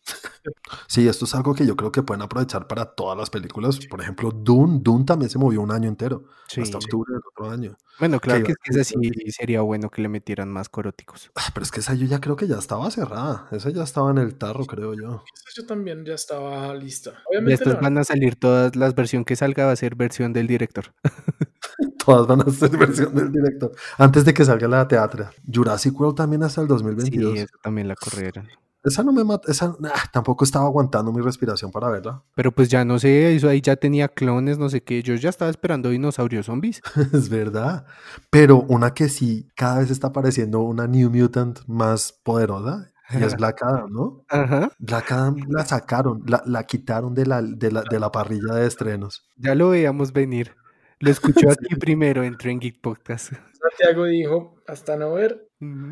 Sí, 0.88 1.06
esto 1.06 1.26
es 1.26 1.34
algo 1.34 1.54
que 1.54 1.64
yo 1.66 1.76
creo 1.76 1.92
que 1.92 2.02
pueden 2.02 2.22
aprovechar 2.22 2.66
para 2.66 2.86
todas 2.86 3.16
las 3.16 3.30
películas. 3.30 3.78
Por 3.86 4.00
ejemplo, 4.00 4.30
Dune. 4.32 4.80
Dune 4.82 5.04
también 5.04 5.30
se 5.30 5.38
movió 5.38 5.60
un 5.60 5.70
año 5.70 5.88
entero, 5.88 6.24
Sí. 6.48 6.60
hasta 6.60 6.78
octubre 6.78 7.12
del 7.12 7.20
otro 7.28 7.50
año. 7.50 7.76
Bueno, 7.98 8.18
claro 8.18 8.42
que 8.44 8.52
es 8.52 8.58
que 8.62 8.70
esa 8.70 8.78
decir, 8.78 9.12
sí 9.14 9.30
sería 9.30 9.60
bueno 9.60 9.90
que 9.90 10.00
le 10.00 10.08
metieran 10.08 10.50
más 10.50 10.68
coróticos. 10.70 11.30
Ah, 11.36 11.50
Pero 11.52 11.64
es 11.64 11.70
que 11.70 11.80
esa 11.80 11.94
yo 11.94 12.06
ya 12.06 12.20
creo 12.20 12.34
que 12.36 12.46
ya 12.48 12.56
estaba 12.56 12.90
cerrada. 12.90 13.46
Esa 13.52 13.68
ya 13.70 13.82
estaba 13.82 14.10
en 14.10 14.18
el 14.18 14.36
tarro, 14.38 14.64
creo 14.64 14.94
yo. 14.94 15.22
Esa 15.34 15.60
Yo 15.60 15.66
también 15.66 16.04
ya 16.06 16.14
estaba 16.14 16.74
lista. 16.80 17.12
Estas 17.46 17.80
van 17.80 17.98
a 17.98 18.04
salir 18.04 18.36
todas 18.36 18.74
las 18.76 18.94
versiones 18.94 19.26
que 19.26 19.36
salga, 19.36 19.66
va 19.66 19.72
a 19.72 19.76
ser 19.76 19.94
versión 19.94 20.32
del 20.32 20.46
director. 20.46 20.86
Todas 22.04 22.26
van 22.26 22.40
a 22.40 22.50
ser 22.50 22.76
versión 22.76 23.14
del 23.14 23.30
director. 23.30 23.72
Antes 23.98 24.24
de 24.24 24.34
que 24.34 24.44
salga 24.44 24.66
la 24.68 24.88
teatro. 24.88 25.28
Jurassic 25.52 25.98
World 25.98 26.16
también 26.16 26.42
hasta 26.42 26.60
el 26.62 26.68
2022. 26.68 27.32
Sí, 27.32 27.38
eso 27.40 27.56
también 27.62 27.88
la 27.88 27.94
corrieron. 27.94 28.48
Esa 28.82 29.02
no 29.02 29.12
me 29.12 29.24
mata. 29.24 29.50
Esa 29.50 29.76
ah, 29.84 30.10
tampoco 30.12 30.44
estaba 30.44 30.64
aguantando 30.64 31.12
mi 31.12 31.20
respiración 31.20 31.70
para 31.70 31.90
verla. 31.90 32.22
Pero 32.34 32.50
pues 32.50 32.68
ya 32.70 32.84
no 32.84 32.98
sé, 32.98 33.34
eso 33.34 33.48
ahí 33.48 33.60
ya 33.60 33.76
tenía 33.76 34.08
clones, 34.08 34.58
no 34.58 34.70
sé 34.70 34.82
qué. 34.82 35.02
Yo 35.02 35.14
ya 35.16 35.28
estaba 35.28 35.50
esperando 35.50 35.90
dinosaurios 35.90 36.46
zombies. 36.46 36.80
es 37.12 37.28
verdad. 37.28 37.84
Pero 38.30 38.62
una 38.68 38.94
que 38.94 39.08
sí, 39.08 39.48
cada 39.54 39.80
vez 39.80 39.90
está 39.90 40.08
apareciendo 40.08 40.60
una 40.60 40.86
New 40.86 41.10
Mutant 41.10 41.60
más 41.66 42.12
poderosa. 42.22 42.90
Y 43.12 43.22
es 43.22 43.36
Black 43.36 43.62
Adam, 43.62 43.92
¿no? 43.92 44.24
Ajá. 44.28 44.70
Black 44.78 45.12
Adam 45.12 45.36
la 45.48 45.64
sacaron, 45.64 46.22
la, 46.26 46.42
la 46.46 46.64
quitaron 46.64 47.14
de 47.14 47.26
la, 47.26 47.42
de, 47.42 47.72
la, 47.72 47.82
de 47.82 48.00
la 48.00 48.10
parrilla 48.10 48.54
de 48.54 48.66
estrenos. 48.66 49.28
Ya 49.36 49.54
lo 49.54 49.70
veíamos 49.70 50.12
venir. 50.12 50.54
Lo 50.98 51.10
escuchó 51.10 51.50
aquí 51.50 51.74
primero 51.76 52.22
en 52.22 52.36
Tren 52.36 52.58
Geek 52.58 52.80
Podcast. 52.80 53.32
Santiago 53.32 54.04
dijo, 54.04 54.56
hasta 54.66 54.96
no 54.96 55.14
ver. 55.14 55.48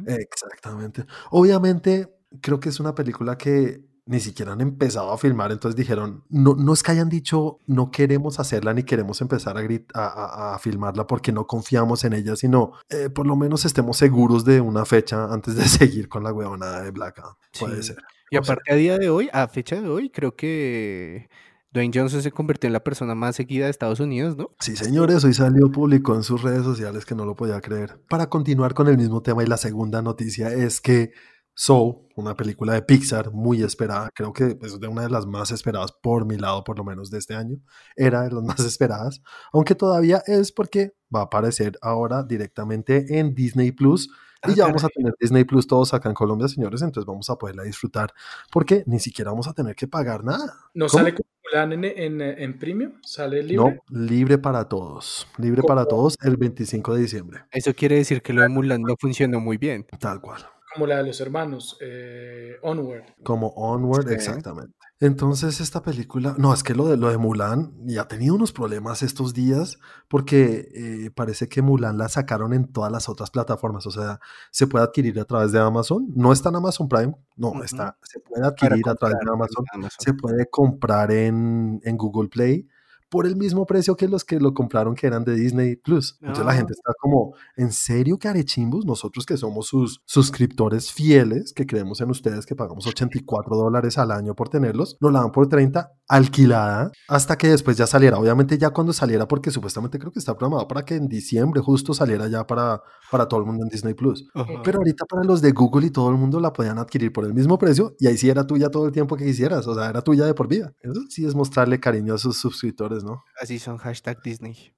Exactamente. 0.06 1.04
Obviamente, 1.30 2.08
creo 2.40 2.60
que 2.60 2.68
es 2.68 2.80
una 2.80 2.94
película 2.94 3.36
que 3.36 3.87
ni 4.08 4.20
siquiera 4.20 4.52
han 4.52 4.60
empezado 4.62 5.12
a 5.12 5.18
filmar, 5.18 5.52
entonces 5.52 5.76
dijeron, 5.76 6.24
no, 6.30 6.54
no 6.54 6.72
es 6.72 6.82
que 6.82 6.92
hayan 6.92 7.08
dicho, 7.10 7.60
no 7.66 7.90
queremos 7.90 8.40
hacerla 8.40 8.72
ni 8.72 8.82
queremos 8.82 9.20
empezar 9.20 9.58
a, 9.58 9.60
a, 9.94 10.54
a- 10.54 10.58
filmarla 10.58 11.06
porque 11.06 11.30
no 11.30 11.46
confiamos 11.46 12.04
en 12.04 12.14
ella, 12.14 12.34
sino 12.34 12.72
eh, 12.88 13.10
por 13.10 13.26
lo 13.26 13.36
menos 13.36 13.64
estemos 13.66 13.98
seguros 13.98 14.44
de 14.46 14.60
una 14.62 14.84
fecha 14.86 15.26
antes 15.32 15.56
de 15.56 15.64
seguir 15.68 16.08
con 16.08 16.24
la 16.24 16.32
huevonada 16.32 16.82
de 16.82 16.90
Black 16.90 17.18
Adam. 17.18 17.34
Puede 17.60 17.82
Sí. 17.82 17.88
ser. 17.88 17.98
Y 18.30 18.36
sea, 18.36 18.40
aparte 18.40 18.72
a 18.72 18.76
día 18.76 18.96
de 18.98 19.10
hoy, 19.10 19.28
a 19.32 19.46
fecha 19.48 19.80
de 19.80 19.88
hoy, 19.88 20.10
creo 20.10 20.34
que 20.36 21.28
Dwayne 21.70 21.92
Johnson 21.94 22.22
se 22.22 22.30
convirtió 22.32 22.66
en 22.66 22.72
la 22.72 22.82
persona 22.82 23.14
más 23.14 23.36
seguida 23.36 23.66
de 23.66 23.70
Estados 23.70 24.00
Unidos, 24.00 24.36
¿no? 24.38 24.50
Sí, 24.58 24.74
señores, 24.74 25.22
hoy 25.24 25.34
salió 25.34 25.70
público 25.70 26.14
en 26.14 26.22
sus 26.22 26.40
redes 26.42 26.64
sociales 26.64 27.04
que 27.04 27.14
no 27.14 27.26
lo 27.26 27.36
podía 27.36 27.60
creer. 27.60 28.00
Para 28.08 28.28
continuar 28.30 28.72
con 28.72 28.88
el 28.88 28.96
mismo 28.96 29.20
tema 29.22 29.42
y 29.42 29.46
la 29.46 29.58
segunda 29.58 30.00
noticia 30.00 30.50
es 30.52 30.80
que 30.80 31.12
Soul, 31.60 32.06
una 32.14 32.36
película 32.36 32.72
de 32.74 32.82
Pixar 32.82 33.32
muy 33.32 33.62
esperada, 33.64 34.10
creo 34.14 34.32
que 34.32 34.56
es 34.62 34.78
de 34.78 34.86
una 34.86 35.02
de 35.02 35.10
las 35.10 35.26
más 35.26 35.50
esperadas 35.50 35.90
por 35.90 36.24
mi 36.24 36.36
lado, 36.36 36.62
por 36.62 36.78
lo 36.78 36.84
menos 36.84 37.10
de 37.10 37.18
este 37.18 37.34
año, 37.34 37.56
era 37.96 38.22
de 38.22 38.30
las 38.30 38.44
más 38.44 38.60
esperadas, 38.60 39.20
aunque 39.52 39.74
todavía 39.74 40.22
es 40.28 40.52
porque 40.52 40.92
va 41.14 41.20
a 41.20 41.24
aparecer 41.24 41.76
ahora 41.82 42.22
directamente 42.22 43.18
en 43.18 43.34
Disney 43.34 43.72
Plus. 43.72 44.08
Y 44.46 44.52
Ah, 44.52 44.54
ya 44.54 44.64
vamos 44.66 44.84
a 44.84 44.88
tener 44.88 45.12
Disney 45.18 45.42
Plus 45.42 45.66
todos 45.66 45.92
acá 45.94 46.08
en 46.08 46.14
Colombia, 46.14 46.46
señores, 46.46 46.80
entonces 46.82 47.04
vamos 47.06 47.28
a 47.28 47.34
poderla 47.34 47.64
disfrutar 47.64 48.12
porque 48.52 48.84
ni 48.86 49.00
siquiera 49.00 49.32
vamos 49.32 49.48
a 49.48 49.52
tener 49.52 49.74
que 49.74 49.88
pagar 49.88 50.22
nada. 50.22 50.54
¿No 50.74 50.86
¿Cómo? 50.86 51.02
sale 51.02 51.12
como 51.12 51.26
Mulan 51.44 51.72
en, 51.72 51.84
en, 51.84 52.20
en 52.20 52.56
premium? 52.56 52.92
¿Sale 53.02 53.42
No, 53.42 53.64
libre? 53.64 53.80
libre 53.88 54.38
para 54.38 54.68
todos. 54.68 55.26
Libre 55.38 55.62
para 55.64 55.86
todos 55.86 56.14
el 56.22 56.36
25 56.36 56.94
de 56.94 57.00
diciembre. 57.00 57.40
Eso 57.50 57.74
quiere 57.74 57.96
decir 57.96 58.22
que 58.22 58.32
lo 58.32 58.42
de 58.42 58.48
Mulan 58.48 58.80
no 58.82 58.94
funcionó 59.00 59.40
muy 59.40 59.56
bien. 59.56 59.86
Tal 59.98 60.20
cual. 60.20 60.46
Como 60.74 60.86
la 60.86 60.98
de 60.98 61.04
los 61.04 61.20
hermanos, 61.20 61.76
eh, 61.80 62.56
Onward. 62.62 63.04
Como 63.22 63.48
Onward, 63.48 64.08
Sí. 64.08 64.14
exactamente. 64.14 64.74
Entonces, 65.00 65.60
esta 65.60 65.80
película, 65.80 66.34
no, 66.38 66.52
es 66.52 66.64
que 66.64 66.74
lo 66.74 66.88
de, 66.88 66.96
lo 66.96 67.08
de 67.08 67.18
Mulan 67.18 67.72
ya 67.86 68.02
ha 68.02 68.08
tenido 68.08 68.34
unos 68.34 68.50
problemas 68.52 69.04
estos 69.04 69.32
días 69.32 69.78
porque 70.08 70.68
eh, 70.74 71.10
parece 71.14 71.48
que 71.48 71.62
Mulan 71.62 71.96
la 71.98 72.08
sacaron 72.08 72.52
en 72.52 72.66
todas 72.72 72.90
las 72.90 73.08
otras 73.08 73.30
plataformas. 73.30 73.86
O 73.86 73.92
sea, 73.92 74.18
se 74.50 74.66
puede 74.66 74.84
adquirir 74.84 75.20
a 75.20 75.24
través 75.24 75.52
de 75.52 75.60
Amazon. 75.60 76.08
No 76.16 76.32
está 76.32 76.48
en 76.48 76.56
Amazon 76.56 76.88
Prime, 76.88 77.14
no, 77.36 77.62
está, 77.62 77.96
se 78.02 78.18
puede 78.18 78.44
adquirir 78.44 78.88
a 78.88 78.94
través 78.96 79.16
de 79.24 79.30
Amazon. 79.32 79.64
Amazon. 79.72 80.00
Se 80.00 80.14
puede 80.14 80.46
comprar 80.50 81.12
en, 81.12 81.80
en 81.84 81.96
Google 81.96 82.28
Play 82.28 82.66
por 83.10 83.26
el 83.26 83.36
mismo 83.36 83.64
precio 83.66 83.96
que 83.96 84.08
los 84.08 84.24
que 84.24 84.38
lo 84.40 84.52
compraron 84.54 84.94
que 84.94 85.06
eran 85.06 85.24
de 85.24 85.34
Disney 85.34 85.76
Plus. 85.76 86.16
Entonces 86.20 86.44
la 86.44 86.52
Ah. 86.52 86.54
gente 86.56 86.72
está 86.74 86.92
como, 87.00 87.34
¿en 87.56 87.72
serio 87.72 88.18
que 88.18 88.28
arechimbos? 88.28 88.84
Nosotros 88.84 89.24
que 89.26 89.36
somos 89.36 89.66
sus 89.66 90.00
suscriptores 90.04 90.92
fieles, 90.92 91.52
que 91.52 91.66
creemos 91.66 92.00
en 92.00 92.10
ustedes, 92.10 92.44
que 92.46 92.54
pagamos 92.54 92.86
84 92.86 93.56
dólares 93.56 93.98
al 93.98 94.10
año 94.10 94.34
por 94.34 94.48
tenerlos, 94.48 94.96
nos 95.00 95.12
la 95.12 95.20
dan 95.20 95.32
por 95.32 95.48
30 95.48 95.90
alquilada 96.08 96.90
hasta 97.08 97.36
que 97.36 97.48
después 97.48 97.76
ya 97.76 97.86
saliera. 97.86 98.18
Obviamente 98.18 98.58
ya 98.58 98.70
cuando 98.70 98.92
saliera, 98.92 99.26
porque 99.28 99.50
supuestamente 99.50 99.98
creo 99.98 100.12
que 100.12 100.18
está 100.18 100.36
programado 100.36 100.66
para 100.68 100.84
que 100.84 100.96
en 100.96 101.08
diciembre 101.08 101.60
justo 101.60 101.94
saliera 101.94 102.28
ya 102.28 102.46
para, 102.46 102.82
para 103.10 103.26
todo 103.28 103.40
el 103.40 103.46
mundo 103.46 103.64
en 103.64 103.68
Disney 103.68 103.94
Plus. 103.94 104.26
Ajá. 104.34 104.52
Pero 104.64 104.78
ahorita 104.78 105.04
para 105.06 105.24
los 105.24 105.40
de 105.42 105.52
Google 105.52 105.86
y 105.86 105.90
todo 105.90 106.10
el 106.10 106.16
mundo 106.16 106.40
la 106.40 106.52
podían 106.52 106.78
adquirir 106.78 107.12
por 107.12 107.24
el 107.24 107.34
mismo 107.34 107.58
precio 107.58 107.94
y 107.98 108.06
ahí 108.06 108.16
sí 108.16 108.28
era 108.28 108.46
tuya 108.46 108.68
todo 108.70 108.86
el 108.86 108.92
tiempo 108.92 109.16
que 109.16 109.24
quisieras, 109.24 109.66
o 109.66 109.74
sea, 109.74 109.88
era 109.88 110.02
tuya 110.02 110.24
de 110.26 110.34
por 110.34 110.48
vida. 110.48 110.72
Eso 110.80 111.00
sí 111.08 111.24
es 111.26 111.34
mostrarle 111.34 111.78
cariño 111.80 112.14
a 112.14 112.18
sus 112.18 112.38
suscriptores, 112.38 112.97
¿no? 113.04 113.24
Así 113.40 113.58
son 113.58 113.76
hashtag 113.78 114.22
Disney. 114.22 114.74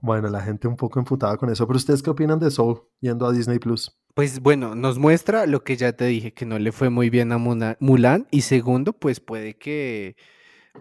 Bueno, 0.00 0.28
la 0.28 0.40
gente 0.40 0.68
un 0.68 0.76
poco 0.76 0.98
emputada 0.98 1.36
con 1.36 1.50
eso, 1.50 1.66
pero 1.66 1.76
¿ustedes 1.76 2.02
qué 2.02 2.10
opinan 2.10 2.38
de 2.38 2.50
Soul 2.50 2.82
yendo 3.00 3.26
a 3.26 3.32
Disney 3.32 3.58
Plus? 3.58 3.96
Pues 4.14 4.40
bueno, 4.40 4.74
nos 4.74 4.98
muestra 4.98 5.46
lo 5.46 5.64
que 5.64 5.76
ya 5.76 5.92
te 5.92 6.04
dije, 6.06 6.32
que 6.32 6.46
no 6.46 6.58
le 6.58 6.70
fue 6.70 6.88
muy 6.90 7.10
bien 7.10 7.32
a 7.32 7.38
Muna- 7.38 7.76
Mulan. 7.80 8.26
Y 8.30 8.42
segundo, 8.42 8.92
pues 8.92 9.18
puede 9.20 9.56
que, 9.56 10.16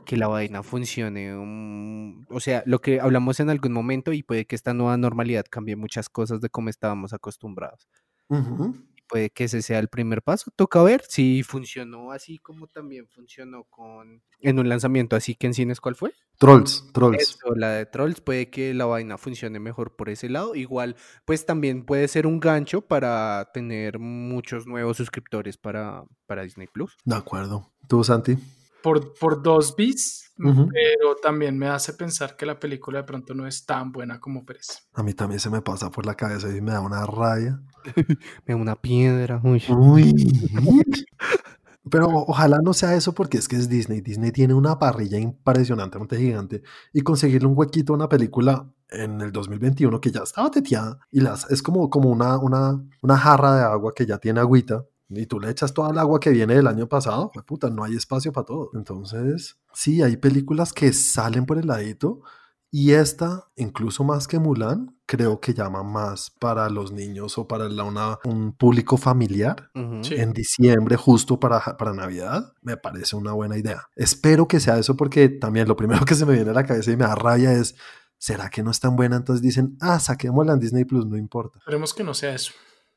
que 0.06 0.18
la 0.18 0.28
vaina 0.28 0.62
funcione. 0.62 1.36
um, 1.36 2.26
o 2.30 2.40
sea, 2.40 2.62
lo 2.68 2.80
que 2.80 3.00
hablamos 3.00 3.40
en 3.40 3.50
algún 3.50 3.72
momento 3.74 4.14
y 4.14 4.22
puede 4.22 4.46
que 4.46 4.56
esta 4.56 4.74
nueva 4.74 4.98
normalidad 4.98 5.46
cambie 5.50 5.76
muchas 5.76 6.10
cosas 6.10 6.42
de 6.42 6.50
cómo 6.50 6.70
estábamos 6.70 7.14
acostumbrados. 7.14 7.88
Puede 9.14 9.30
que 9.30 9.44
ese 9.44 9.62
sea 9.62 9.78
el 9.78 9.90
primer 9.90 10.24
paso. 10.24 10.50
Toca 10.56 10.82
ver 10.82 11.04
si 11.08 11.44
funcionó 11.44 12.12
así 12.12 12.40
como 12.40 12.66
también 12.66 13.08
funcionó 13.08 13.66
con 13.66 14.24
en 14.40 14.58
un 14.58 14.68
lanzamiento 14.68 15.16
así 15.16 15.36
que 15.36 15.46
en 15.46 15.54
cines, 15.54 15.80
¿cuál 15.80 15.94
fue? 15.94 16.14
Trolls, 16.40 16.90
Trolls. 16.94 17.22
Eso, 17.22 17.54
la 17.56 17.74
de 17.74 17.86
Trolls, 17.86 18.22
puede 18.22 18.50
que 18.50 18.74
la 18.74 18.86
vaina 18.86 19.20
funcione 19.20 19.60
mejor 19.60 19.96
por 19.96 20.10
ese 20.10 20.30
lado. 20.30 20.56
Igual, 20.56 20.96
pues 21.26 21.46
también 21.46 21.86
puede 21.86 22.08
ser 22.08 22.26
un 22.26 22.40
gancho 22.40 22.82
para 22.82 23.52
tener 23.54 24.00
muchos 24.00 24.66
nuevos 24.66 24.98
suscriptores 24.98 25.58
para, 25.58 26.06
para 26.26 26.42
Disney 26.42 26.66
Plus. 26.66 26.98
De 27.06 27.16
acuerdo. 27.16 27.72
¿Tú, 27.88 28.04
Santi? 28.04 28.36
Por, 28.84 29.14
por 29.16 29.42
dos 29.42 29.76
bits, 29.76 30.32
Ujú. 30.38 30.68
pero 30.72 31.16
también 31.16 31.58
me 31.58 31.68
hace 31.70 31.94
pensar 31.94 32.36
que 32.36 32.46
la 32.46 32.60
película 32.60 33.00
de 33.00 33.06
pronto 33.06 33.34
no 33.34 33.48
es 33.48 33.66
tan 33.66 33.92
buena 33.92 34.20
como 34.20 34.46
parece. 34.46 34.74
A 34.94 35.02
mí 35.02 35.14
también 35.14 35.40
se 35.40 35.50
me 35.50 35.62
pasa 35.62 35.90
por 35.90 36.06
la 36.06 36.16
cabeza 36.16 36.56
y 36.56 36.60
me 36.62 36.72
da 36.74 36.82
una 36.82 37.06
rabia. 37.06 37.60
Me 38.46 38.54
da 38.54 38.56
una 38.56 38.76
piedra. 38.76 39.42
uy. 39.44 39.64
Uy. 39.70 40.14
Pero 41.90 42.08
ojalá 42.08 42.60
no 42.64 42.74
sea 42.74 42.96
eso 42.96 43.14
porque 43.14 43.38
es 43.38 43.48
que 43.48 43.58
es 43.58 43.68
Disney. 43.68 44.00
Disney 44.02 44.32
tiene 44.32 44.54
una 44.54 44.80
parrilla 44.80 45.20
impresionantemente 45.20 46.18
gigante 46.18 46.64
y 46.94 47.02
conseguirle 47.02 47.48
un 47.48 47.58
huequito 47.58 47.92
a 47.94 47.98
una 47.98 48.08
película 48.08 48.70
en 48.90 49.20
el 49.22 49.32
2021 49.34 50.00
que 50.00 50.12
ya 50.12 50.22
estaba 50.24 50.50
teteada 50.50 51.00
y 51.12 51.20
las, 51.20 51.50
es 51.52 51.62
como, 51.62 51.90
como 51.90 52.10
una, 52.10 52.38
una, 52.38 52.82
una 53.02 53.18
jarra 53.18 53.56
de 53.58 53.64
agua 53.64 53.92
que 53.94 54.06
ya 54.06 54.18
tiene 54.18 54.40
agüita 54.40 54.86
y 55.10 55.26
tú 55.28 55.40
le 55.40 55.50
echas 55.50 55.74
toda 55.74 55.92
el 55.92 55.98
agua 56.00 56.20
que 56.20 56.30
viene 56.32 56.56
del 56.56 56.68
año 56.68 56.88
pasado, 56.88 57.30
pues 57.34 57.46
puta, 57.46 57.70
no 57.70 57.84
hay 57.84 57.96
espacio 57.96 58.32
para 58.32 58.46
todo. 58.46 58.70
Entonces, 58.74 59.58
sí, 59.74 60.02
hay 60.02 60.18
películas 60.18 60.74
que 60.74 60.92
salen 60.94 61.46
por 61.46 61.58
el 61.58 61.68
ladito 61.68 62.22
Y 62.76 62.94
esta, 62.94 63.46
incluso 63.56 64.04
más 64.04 64.28
que 64.28 64.40
Mulan, 64.40 64.98
creo 65.06 65.40
que 65.40 65.54
llama 65.54 65.84
más 65.84 66.32
para 66.40 66.70
los 66.70 66.92
niños 66.92 67.38
o 67.38 67.48
para 67.48 67.70
la, 67.70 67.84
una, 67.84 68.18
un 68.24 68.52
público 68.58 68.98
familiar 68.98 69.70
Ujú. 69.76 70.04
Sí. 70.04 70.16
en 70.16 70.34
diciembre, 70.34 70.96
justo 70.96 71.40
para, 71.40 71.60
para 71.78 71.94
Navidad, 71.94 72.52
me 72.64 72.76
parece 72.78 73.16
una 73.16 73.32
buena 73.34 73.58
idea. 73.60 73.84
Espero 73.96 74.48
que 74.48 74.60
sea 74.60 74.80
eso 74.80 74.96
porque 74.98 75.30
también 75.30 75.68
lo 75.68 75.76
primero 75.76 76.04
que 76.06 76.16
se 76.16 76.26
me 76.26 76.34
viene 76.34 76.50
a 76.50 76.54
la 76.54 76.66
cabeza 76.66 76.90
y 76.92 76.98
me 76.98 77.06
da 77.06 77.14
rabia 77.14 77.54
es, 77.54 77.76
¿será 78.18 78.50
que 78.50 78.64
no 78.64 78.72
es 78.72 78.80
tan 78.80 78.96
buena? 78.96 79.18
Entonces 79.18 79.44
dicen, 79.44 79.78
ah, 79.80 80.00
saquémosla 80.00 80.54
en 80.54 80.60
Disney 80.60 80.86
Plus, 80.86 81.06
no 81.06 81.16
importa. 81.18 81.60
Esperemos 81.60 81.94
que 81.94 82.04
no 82.04 82.16
sea 82.16 82.34
eso. 82.34 82.54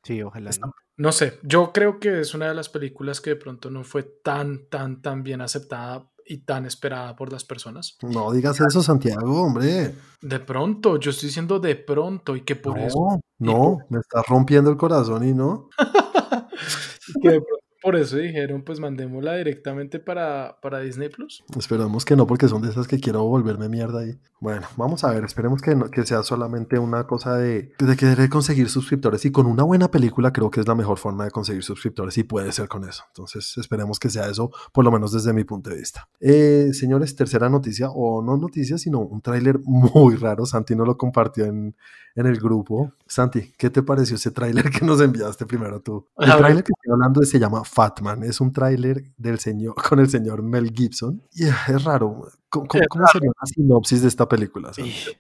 Sí, 0.07 0.23
ojalá 0.23 0.53
no. 0.61 0.73
No 0.99 1.11
sé, 1.11 1.41
yo 1.43 1.73
creo 1.73 1.99
que 1.99 2.21
es 2.21 2.33
una 2.33 2.47
de 2.47 2.55
las 2.55 2.69
películas 2.69 3.21
que 3.21 3.31
de 3.31 3.37
pronto 3.37 3.71
no 3.71 3.83
fue 3.83 4.05
tan, 4.05 4.69
tan, 4.69 5.03
tan 5.03 5.25
bien 5.25 5.41
aceptada 5.41 6.09
y 6.25 6.45
tan 6.45 6.65
esperada 6.65 7.17
por 7.17 7.33
las 7.33 7.43
personas. 7.43 7.99
No 8.03 8.31
digas 8.31 8.61
eso, 8.61 8.85
Santiago, 8.85 9.43
hombre. 9.43 9.97
De 10.23 10.39
pronto, 10.39 11.01
yo 11.01 11.11
estoy 11.11 11.31
diciendo 11.31 11.59
de 11.59 11.75
pronto 11.75 12.37
y 12.37 12.43
que 12.43 12.55
por 12.55 12.79
no, 12.79 12.87
eso, 12.87 13.21
no, 13.39 13.79
me 13.91 13.99
estás 13.99 14.25
rompiendo 14.29 14.71
el 14.71 14.77
corazón 14.77 15.27
y 15.27 15.35
no. 15.35 15.71
que 17.21 17.31
de 17.31 17.41
pronto 17.41 17.66
por 17.87 17.95
eso 17.97 18.17
dijeron, 18.17 18.63
pues 18.63 18.81
mandémosla 18.81 19.37
directamente 19.37 20.01
para, 20.01 20.59
para 20.61 20.81
Disney 20.81 21.09
Plus. 21.09 21.45
Esperamos 21.57 22.05
que 22.05 22.17
no, 22.17 22.27
porque 22.27 22.49
son 22.49 22.61
de 22.63 22.71
esas 22.71 22.89
que 22.89 22.99
quiero 22.99 23.23
volverme 23.25 23.69
mierda 23.69 24.01
ahí. 24.01 24.19
Bueno, 24.41 24.67
vamos 24.77 25.05
a 25.05 25.13
ver, 25.13 25.23
esperemos 25.25 25.63
que, 25.63 25.77
no- 25.77 25.89
que 25.89 26.05
sea 26.05 26.25
solamente 26.25 26.81
una 26.81 27.07
cosa 27.07 27.37
de, 27.37 27.73
de 27.79 27.97
querer 27.97 28.29
conseguir 28.29 28.69
suscriptores. 28.69 29.25
Y 29.25 29.31
con 29.31 29.47
una 29.47 29.63
buena 29.63 29.89
película 29.89 30.33
creo 30.33 30.51
que 30.51 30.59
es 30.59 30.67
la 30.67 30.75
mejor 30.75 30.99
forma 30.99 31.25
de 31.25 31.31
conseguir 31.31 31.63
suscriptores 31.63 32.19
y 32.19 32.25
puede 32.25 32.51
ser 32.51 32.67
con 32.67 32.83
eso. 32.89 33.05
Entonces 33.09 33.55
esperemos 33.57 34.01
que 34.01 34.11
sea 34.11 34.27
eso, 34.29 34.51
por 34.73 34.85
lo 34.85 34.91
menos 34.91 35.13
desde 35.13 35.33
mi 35.33 35.45
punto 35.45 35.71
de 35.71 35.77
vista. 35.77 36.09
Eh, 36.21 36.71
señores, 36.73 37.15
tercera 37.15 37.49
noticia, 37.49 37.89
o 37.91 38.21
no 38.21 38.37
noticia, 38.37 38.79
sino 38.79 38.99
un 38.99 39.21
tráiler 39.23 39.61
muy 39.65 40.17
raro. 40.17 40.45
Santi 40.45 40.75
no 40.75 40.85
lo 40.85 40.97
compartió 40.99 41.45
en, 41.45 41.77
en 42.17 42.27
el 42.27 42.39
grupo. 42.41 42.93
Santi, 43.07 43.53
¿qué 43.57 43.71
te 43.71 43.83
pareció 43.83 44.17
ese 44.17 44.33
tráiler 44.33 44.71
que 44.71 44.85
nos 44.85 45.01
enviaste 45.01 45.47
primero 45.47 45.81
tú? 45.81 46.05
El 46.19 46.27
tráiler 46.37 46.65
que 46.65 46.73
estoy 46.77 46.93
hablando 46.93 47.23
se 47.23 47.39
llama 47.39 47.63
Fatman. 47.77 48.23
Es 48.23 48.41
un 48.41 48.53
tráiler 48.53 49.05
del 49.19 49.39
señor 49.39 49.75
con 49.89 50.01
el 50.01 50.09
señor 50.09 50.43
Mel 50.43 50.73
Gibson. 50.75 51.23
Y 51.33 51.45
es 51.45 51.85
raro. 51.85 52.27
¿Cómo, 52.49 52.67
cómo- 52.67 52.83
Es 52.83 52.89
cómo 52.89 53.07
sería 53.13 53.29
una 53.29 53.47
sinopsis 53.47 54.03
de 54.03 54.09
esta 54.09 54.27
película? 54.29 54.73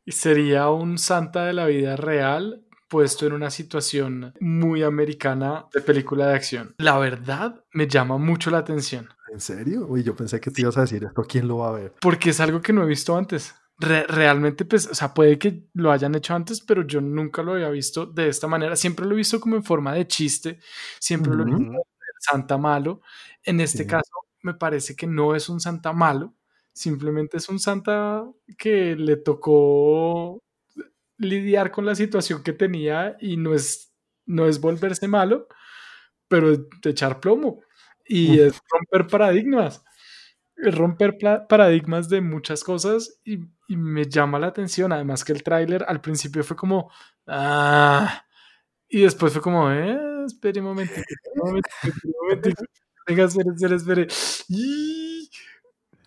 Y 0.04 0.12
sería 0.12 0.70
un 0.70 0.96
Santa 0.98 1.44
de 1.44 1.52
la 1.52 1.66
vida 1.66 1.96
real 1.96 2.62
puesto 2.88 3.26
en 3.26 3.32
una 3.34 3.50
situación 3.50 4.32
muy 4.40 4.82
americana 4.84 5.66
de 5.74 5.80
película 5.82 6.28
de 6.28 6.34
acción. 6.36 6.74
La 6.78 6.96
verdad 6.98 7.62
me 7.72 7.86
llama 7.88 8.16
mucho 8.16 8.50
la 8.50 8.59
atención 8.59 9.09
¿En 9.32 9.40
serio? 9.40 9.86
Uy, 9.88 10.04
yo 10.04 10.14
pensé 10.14 10.40
que 10.40 10.52
te 10.52 10.61
ibas 10.62 10.78
a 10.78 10.82
decir 10.82 11.02
esto. 11.04 11.22
¿Quién 11.28 11.48
lo 11.48 11.59
va 11.59 11.68
a 11.70 11.72
ver? 11.72 11.92
porque 12.00 12.30
es 12.30 12.38
algo 12.40 12.62
que 12.62 12.72
no 12.72 12.84
he 12.84 12.86
visto 12.86 13.16
antes. 13.16 13.54
Re- 13.78 14.07
realmente, 14.07 14.64
pues, 14.64 14.86
o 14.86 14.94
sea, 14.94 15.12
puede 15.12 15.36
que 15.38 15.68
lo 15.74 15.90
hayan 15.92 16.14
hecho 16.14 16.32
antes, 16.34 16.61
pero 16.62 16.86
yo 16.86 17.00
nunca 17.02 17.42
lo 17.42 17.52
había 17.54 17.68
visto 17.70 18.07
de 18.07 18.28
esta 18.28 18.46
manera. 18.46 18.76
Siempre 18.76 19.04
lo 19.04 19.12
he 19.12 19.16
visto 19.16 19.38
como 19.40 19.57
en 19.57 19.64
forma 19.64 19.92
de 19.92 20.07
chiste, 20.07 20.61
siempre 21.00 21.34
lo 21.34 21.42
he 21.42 21.46
visto 21.46 21.72
Santa 22.31 22.59
malo. 22.59 23.01
En 23.45 23.61
este 23.61 23.85
Sí. 23.85 23.87
caso, 23.87 24.11
me 24.43 24.55
parece 24.55 24.97
que 24.97 25.07
no 25.07 25.35
es 25.35 25.49
un 25.49 25.61
Santa 25.61 25.93
malo, 25.93 26.35
simplemente 26.72 27.39
es 27.39 27.49
un 27.49 27.59
Santa 27.61 28.24
que 28.59 28.97
le 28.97 29.16
tocó 29.16 30.43
lidiar 31.18 31.70
con 31.72 31.87
la 31.87 31.95
situación 31.95 32.43
que 32.43 32.53
tenía 32.53 33.16
y 33.20 33.37
no 33.39 33.55
es, 33.55 33.93
no 34.27 34.47
es 34.47 34.61
volverse 34.61 35.09
malo, 35.09 35.49
pero 36.29 36.53
es 36.53 36.61
echar 36.85 37.20
plomo 37.20 37.62
y 38.07 38.41
es 38.41 38.61
romper 38.70 39.09
paradigmas. 39.09 39.85
Es 40.57 40.74
romper 40.77 41.18
paradigmas 41.49 42.09
de 42.11 42.20
muchas 42.22 42.64
cosas 42.64 43.20
y, 43.24 43.41
y 43.68 43.77
me 43.77 44.07
llama 44.07 44.39
la 44.41 44.49
atención. 44.49 44.93
Además 44.93 45.24
que 45.24 45.33
el 45.33 45.43
tráiler 45.45 45.85
al 45.89 46.01
principio 46.03 46.45
fue 46.45 46.57
como, 46.57 46.91
ah, 47.29 48.26
y 48.89 49.03
después 49.03 49.32
fue 49.32 49.43
como, 49.43 49.70
eh, 49.70 50.24
espere 50.26 50.61
un 50.61 50.66
momentito, 50.66 51.01
espere 51.01 51.41
un 51.43 51.49
momentito, 51.49 51.89
un 52.05 52.12
momentito. 52.22 52.64
Venga, 53.07 53.24
espere, 53.24 53.51
espere, 53.55 53.76
espere. 53.76 54.09
Y- 54.49 55.30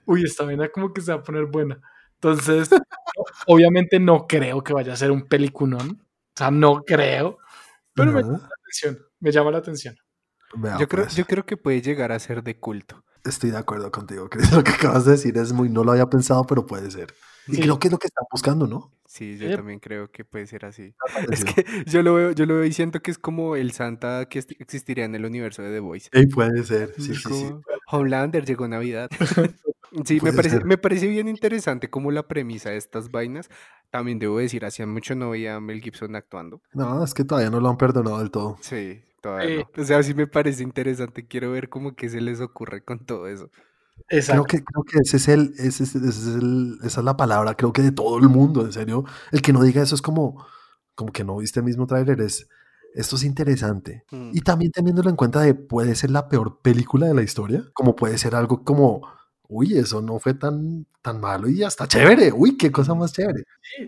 Uy, 0.06 0.24
esta 0.24 0.44
vaina 0.44 0.68
como 0.70 0.92
que 0.92 1.02
se 1.02 1.14
va 1.14 1.20
a 1.20 1.24
poner 1.24 1.46
buena. 1.46 1.80
Entonces, 2.16 2.70
obviamente 3.48 4.00
no 4.00 4.26
creo 4.28 4.64
que 4.64 4.74
vaya 4.74 4.94
a 4.94 4.98
ser 4.98 5.12
un 5.12 5.28
peliculón. 5.28 6.02
O 6.02 6.34
sea, 6.36 6.50
no 6.52 6.84
creo. 6.84 7.38
Pero 7.94 8.12
me 8.12 8.22
llama 8.22 8.38
la 8.40 8.48
atención. 8.48 9.06
Me 9.20 9.32
llama 9.32 9.52
la 9.52 9.58
atención. 9.60 9.96
Vea, 10.56 10.78
Yo 10.80 10.88
creo, 10.88 11.04
pues, 11.06 11.16
yo 11.16 11.26
creo 11.26 11.46
que 11.46 11.58
puede 11.58 11.82
llegar 11.82 12.12
a 12.12 12.20
ser 12.20 12.44
de 12.44 12.60
culto. 12.60 13.04
Estoy 13.24 13.52
de 13.52 13.58
acuerdo 13.58 13.92
contigo, 13.92 14.30
Chris. 14.32 14.52
Lo 14.52 14.64
que 14.64 14.72
acabas 14.72 15.06
de 15.06 15.12
decir 15.12 15.38
es 15.38 15.54
muy... 15.54 15.70
No 15.70 15.84
lo 15.84 15.92
había 15.92 16.10
pensado, 16.10 16.46
pero 16.46 16.66
puede 16.66 16.90
ser. 16.90 17.14
Y 17.52 17.56
Sí. 17.56 17.62
creo 17.64 17.80
que 17.80 17.88
es 17.88 17.92
lo 17.92 17.98
que 18.00 18.08
están 18.08 18.26
buscando, 18.32 18.68
¿no? 18.68 18.92
Sí, 19.06 19.38
yo 19.38 19.56
también 19.56 19.80
creo 19.80 20.12
que 20.12 20.24
puede 20.24 20.46
ser 20.46 20.66
así. 20.66 20.94
Es 21.44 21.44
que 21.46 21.66
yo 21.88 22.04
lo 22.04 22.14
veo, 22.14 22.32
yo 22.32 22.46
lo 22.46 22.56
veo 22.56 22.66
y 22.66 22.72
siento 22.74 23.02
que 23.02 23.12
es 23.12 23.18
como 23.18 23.56
el 23.56 23.72
Santa 23.72 24.28
que 24.30 24.40
existiría 24.60 25.06
en 25.06 25.16
el 25.16 25.26
universo 25.26 25.62
de 25.64 25.72
The 25.72 25.80
Voice. 25.80 26.10
Puede 26.34 26.64
ser. 26.64 26.94
Sí, 26.98 27.16
sí, 27.16 27.52
Homelander 27.88 28.46
llegó 28.46 28.68
Navidad. 28.68 29.10
Sí, 30.06 30.20
me 30.22 30.32
parece, 30.34 30.58
ser. 30.58 30.66
me 30.66 30.78
parece 30.78 31.08
bien 31.08 31.28
interesante 31.28 31.90
como 31.90 32.12
la 32.12 32.28
premisa 32.28 32.70
de 32.70 32.78
estas 32.78 33.10
vainas. 33.10 33.50
También 33.90 34.20
debo 34.20 34.38
decir, 34.38 34.64
hacía 34.64 34.86
mucho 34.86 35.16
no 35.16 35.32
veía 35.32 35.56
a 35.56 35.60
Mel 35.60 35.82
Gibson 35.82 36.16
actuando. 36.16 36.62
No, 36.74 37.04
es 37.04 37.16
que 37.16 37.24
todavía 37.24 37.50
no 37.50 37.60
lo 37.60 37.70
han 37.70 37.78
perdonado 37.78 38.20
del 38.20 38.30
todo. 38.30 38.58
Sí, 38.62 39.02
todavía 39.20 39.66
no. 39.76 39.82
O 39.82 39.84
sea, 39.84 40.04
sí 40.04 40.14
me 40.14 40.28
parece 40.28 40.62
interesante. 40.62 41.26
Quiero 41.26 41.50
ver 41.52 41.70
cómo 41.70 41.96
que 41.96 42.08
se 42.08 42.22
les 42.22 42.40
ocurre 42.40 42.84
con 42.84 43.00
todo 43.04 43.28
eso. 43.28 43.50
Creo 44.08 44.20
Exacto. 44.20 44.44
que, 44.46 44.64
creo 44.64 44.84
que 44.84 44.98
ese 45.00 45.18
es 45.18 45.28
el, 45.28 45.54
ese 45.58 45.84
es, 45.84 45.96
ese 45.96 46.08
es 46.08 46.28
el- 46.28 46.78
esa 46.84 47.02
es 47.02 47.06
la 47.06 47.18
palabra, 47.18 47.56
creo 47.56 47.74
que 47.74 47.82
de 47.82 47.92
todo 47.92 48.18
el 48.18 48.30
mundo, 48.30 48.62
en 48.66 48.72
serio. 48.72 49.06
El 49.32 49.42
que 49.42 49.54
no 49.54 49.62
diga 49.64 49.82
eso 49.82 49.96
es 49.96 50.02
como, 50.02 50.46
como 50.96 51.12
que 51.12 51.24
no 51.24 51.38
viste 51.38 51.60
el 51.60 51.66
mismo 51.66 51.86
tráiler, 51.88 52.20
es, 52.22 52.48
esto 52.96 53.16
es 53.16 53.24
interesante. 53.24 54.04
Mm. 54.12 54.32
Y 54.34 54.42
también 54.42 54.72
teniéndolo 54.72 55.10
en 55.10 55.16
cuenta 55.16 55.42
de 55.42 55.54
puede 55.54 55.96
ser 55.96 56.12
la 56.12 56.28
peor 56.30 56.60
película 56.62 57.08
de 57.08 57.14
la 57.14 57.22
historia, 57.24 57.64
como 57.74 57.96
puede 57.96 58.18
ser 58.18 58.36
algo 58.36 58.64
como, 58.64 59.02
uy, 59.48 59.78
eso 59.78 60.02
no 60.02 60.20
fue 60.20 60.34
tan, 60.34 60.86
tan 61.02 61.20
malo 61.22 61.48
y 61.48 61.58
ya 61.58 61.68
está 61.68 61.88
chévere, 61.88 62.32
uy, 62.34 62.58
qué 62.58 62.72
cosa 62.72 62.94
más 62.96 63.14
chévere. 63.14 63.44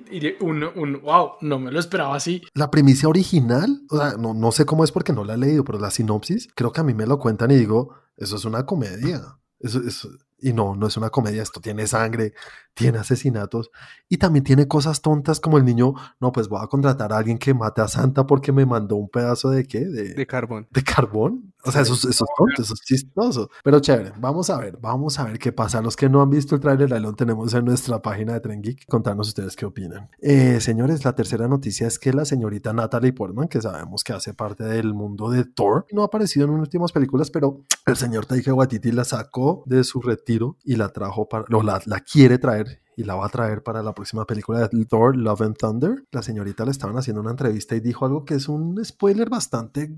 Y 0.09 0.20
de 0.20 0.38
un, 0.41 0.64
un, 0.76 1.01
wow, 1.01 1.32
no 1.41 1.59
me 1.59 1.72
lo 1.72 1.80
esperaba 1.80 2.16
así. 2.16 2.41
La 2.53 2.70
premisa 2.72 3.07
original, 3.07 3.82
o 3.89 3.97
sea, 3.97 4.14
no, 4.18 4.34
no 4.34 4.51
sé 4.51 4.66
cómo 4.66 4.84
es 4.84 4.91
porque 4.91 5.14
no 5.14 5.24
la 5.24 5.34
he 5.34 5.38
leído, 5.38 5.64
pero 5.64 5.80
la 5.80 5.91
sinopsis, 5.91 6.47
creo 6.55 6.72
que 6.72 6.82
a 6.82 6.84
mí 6.84 6.93
me 6.93 7.05
lo 7.07 7.20
cuentan 7.20 7.51
y 7.51 7.55
digo, 7.55 7.95
eso 8.18 8.36
es 8.36 8.45
una 8.45 8.66
comedia. 8.66 9.22
Eso- 9.64 10.09
y 10.43 10.53
no, 10.53 10.76
no 10.76 10.88
es 10.88 10.97
una 10.97 11.12
comedia, 11.12 11.43
esto 11.43 11.62
tiene 11.62 11.86
sangre, 11.86 12.34
tiene 12.74 12.97
asesinatos 12.97 13.70
y 14.09 14.18
también 14.18 14.43
tiene 14.43 14.68
cosas 14.68 15.03
tontas 15.03 15.39
como 15.39 15.59
el 15.59 15.66
niño, 15.66 15.93
no, 16.20 16.32
pues 16.32 16.47
voy 16.47 16.64
a 16.64 16.68
contratar 16.68 17.14
a 17.14 17.18
alguien 17.18 17.38
que 17.38 17.53
mate 17.53 17.82
a 17.82 17.88
Santa 17.88 18.26
porque 18.26 18.51
me 18.51 18.66
mandó 18.66 18.95
un 18.95 19.07
pedazo 19.07 19.51
de 19.51 19.68
qué, 19.68 19.82
de, 19.82 20.16
De 20.16 20.26
carbón. 20.26 20.68
de 20.72 20.84
carbón. 20.84 21.53
O 21.64 21.72
sea, 21.72 21.82
eso, 21.82 21.93
es- 21.93 22.05
eso 22.05 22.26
es 22.26 22.32
tonto, 22.38 22.62
eso 22.62 22.74
es 22.74 22.82
chistoso. 22.82 23.49
Pero 23.64 23.80
chévere, 23.80 24.14
vamos 24.20 24.49
a 24.49 24.57
ver, 24.57 24.78
vamos 24.82 25.20
a 25.20 25.26
ver 25.26 25.39
qué 25.39 25.51
pasa. 25.51 25.82
Los 25.82 25.95
que 25.95 26.09
no 26.09 26.22
han 26.22 26.30
visto 26.30 26.55
el 26.55 26.62
tráiler, 26.62 26.93
ahí 26.93 27.01
lo 27.01 27.14
tenemos 27.14 27.53
en 27.53 27.66
nuestra 27.66 28.01
página 28.01 28.34
de 28.34 28.39
Tren 28.39 28.62
Geek. 28.62 28.86
Contarnos 28.88 29.28
ustedes 29.28 29.55
qué 29.55 29.66
opinan. 29.66 30.09
Eh, 30.22 30.59
señores, 30.62 31.05
la 31.05 31.14
tercera 31.14 31.47
noticia 31.47 31.88
es 31.88 31.99
que 31.99 32.14
la 32.14 32.26
señorita 32.26 32.74
Natalie 32.74 33.14
Portman, 33.14 33.47
que 33.47 33.62
sabemos 33.62 34.03
que 34.03 34.14
hace 34.14 34.34
parte 34.34 34.64
del 34.64 34.93
mundo 34.93 35.30
de 35.30 35.45
Thor, 35.45 35.86
no 35.91 36.01
ha 36.01 36.05
aparecido 36.05 36.45
en 36.45 36.51
últimas 36.53 36.91
películas, 36.91 37.32
pero 37.32 37.62
el 37.86 37.95
señor 37.97 38.26
Taika 38.26 38.53
Waititi 38.53 38.91
la 38.91 39.03
sacó 39.05 39.64
de 39.66 39.84
su 39.84 40.01
retiro 40.01 40.57
y 40.64 40.76
la 40.76 40.89
trajo 40.89 41.28
para, 41.28 41.45
o 41.55 41.64
la, 41.64 41.82
la 41.86 41.99
quiere 41.99 42.38
traer 42.38 42.82
y 42.96 43.04
la 43.04 43.16
va 43.16 43.26
a 43.26 43.30
traer 43.30 43.64
para 43.64 43.82
la 43.82 43.94
próxima 43.94 44.26
película 44.26 44.68
de 44.68 44.86
Thor, 44.86 45.16
Love 45.16 45.42
and 45.42 45.58
Thunder. 45.58 46.04
La 46.12 46.22
señorita 46.22 46.66
le 46.66 46.72
estaban 46.72 46.98
haciendo 46.98 47.22
una 47.22 47.32
entrevista 47.32 47.76
y 47.76 47.80
dijo 47.80 48.06
algo 48.06 48.26
que 48.26 48.36
es 48.36 48.48
un 48.48 48.84
spoiler 48.84 49.30
bastante, 49.30 49.96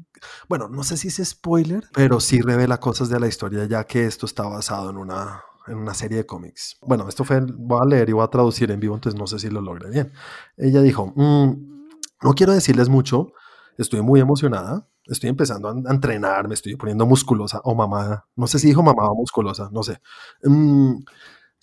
bueno, 0.47 0.69
no 0.69 0.83
sé 0.83 0.97
si 0.97 1.07
es 1.07 1.21
spoiler, 1.23 1.85
pero 1.93 2.19
sí 2.19 2.41
revela 2.41 2.79
cosas 2.79 3.09
de 3.09 3.19
la 3.19 3.27
historia 3.27 3.65
ya 3.65 3.83
que 3.85 4.05
esto 4.05 4.25
está 4.25 4.43
basado 4.43 4.89
en 4.89 4.97
una 4.97 5.41
en 5.67 5.77
una 5.77 5.93
serie 5.93 6.17
de 6.17 6.25
cómics. 6.25 6.77
Bueno, 6.81 7.07
esto 7.07 7.23
fue, 7.23 7.39
voy 7.39 7.79
a 7.81 7.85
leer 7.85 8.09
y 8.09 8.11
voy 8.11 8.23
a 8.23 8.27
traducir 8.27 8.69
en 8.71 8.81
vivo, 8.81 8.95
entonces 8.95 9.17
no 9.17 9.27
sé 9.27 9.39
si 9.39 9.49
lo 9.49 9.61
logré 9.61 9.89
bien. 9.89 10.11
Ella 10.57 10.81
dijo, 10.81 11.13
"Mm, 11.15 11.87
no 12.21 12.33
quiero 12.33 12.53
decirles 12.53 12.89
mucho, 12.89 13.31
estoy 13.77 14.01
muy 14.01 14.19
emocionada, 14.19 14.87
estoy 15.05 15.29
empezando 15.29 15.69
a, 15.69 15.91
entrenar, 15.91 16.47
me 16.47 16.53
estoy 16.53 16.75
poniendo 16.75 17.05
musculosa 17.05 17.61
o 17.63 17.75
mamada, 17.75 18.25
no 18.35 18.47
sé 18.47 18.59
si 18.59 18.67
dijo 18.67 18.83
mamada 18.83 19.09
o 19.09 19.15
musculosa, 19.15 19.69
no 19.71 19.83
sé. 19.83 19.99
Mm, 20.43 20.95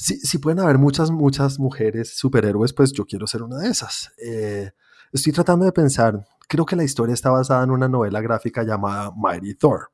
si, 0.00 0.18
si 0.18 0.38
pueden 0.38 0.60
haber 0.60 0.78
muchas, 0.78 1.10
muchas 1.10 1.58
mujeres 1.58 2.16
superhéroes, 2.16 2.72
pues 2.72 2.90
yo 2.92 3.04
quiero 3.04 3.26
ser 3.26 3.42
una 3.42 3.58
de 3.58 3.68
esas. 3.68 4.10
Eh, 4.16 4.70
estoy 5.12 5.30
tratando 5.30 5.66
de 5.66 5.72
pensar, 5.72 6.26
creo 6.48 6.64
que 6.64 6.74
la 6.74 6.84
historia 6.84 7.12
está 7.12 7.28
basada 7.28 7.62
en 7.64 7.70
una 7.70 7.86
novela 7.86 8.22
gráfica 8.22 8.62
llamada 8.62 9.12
Mighty 9.14 9.54
Thor. 9.56 9.90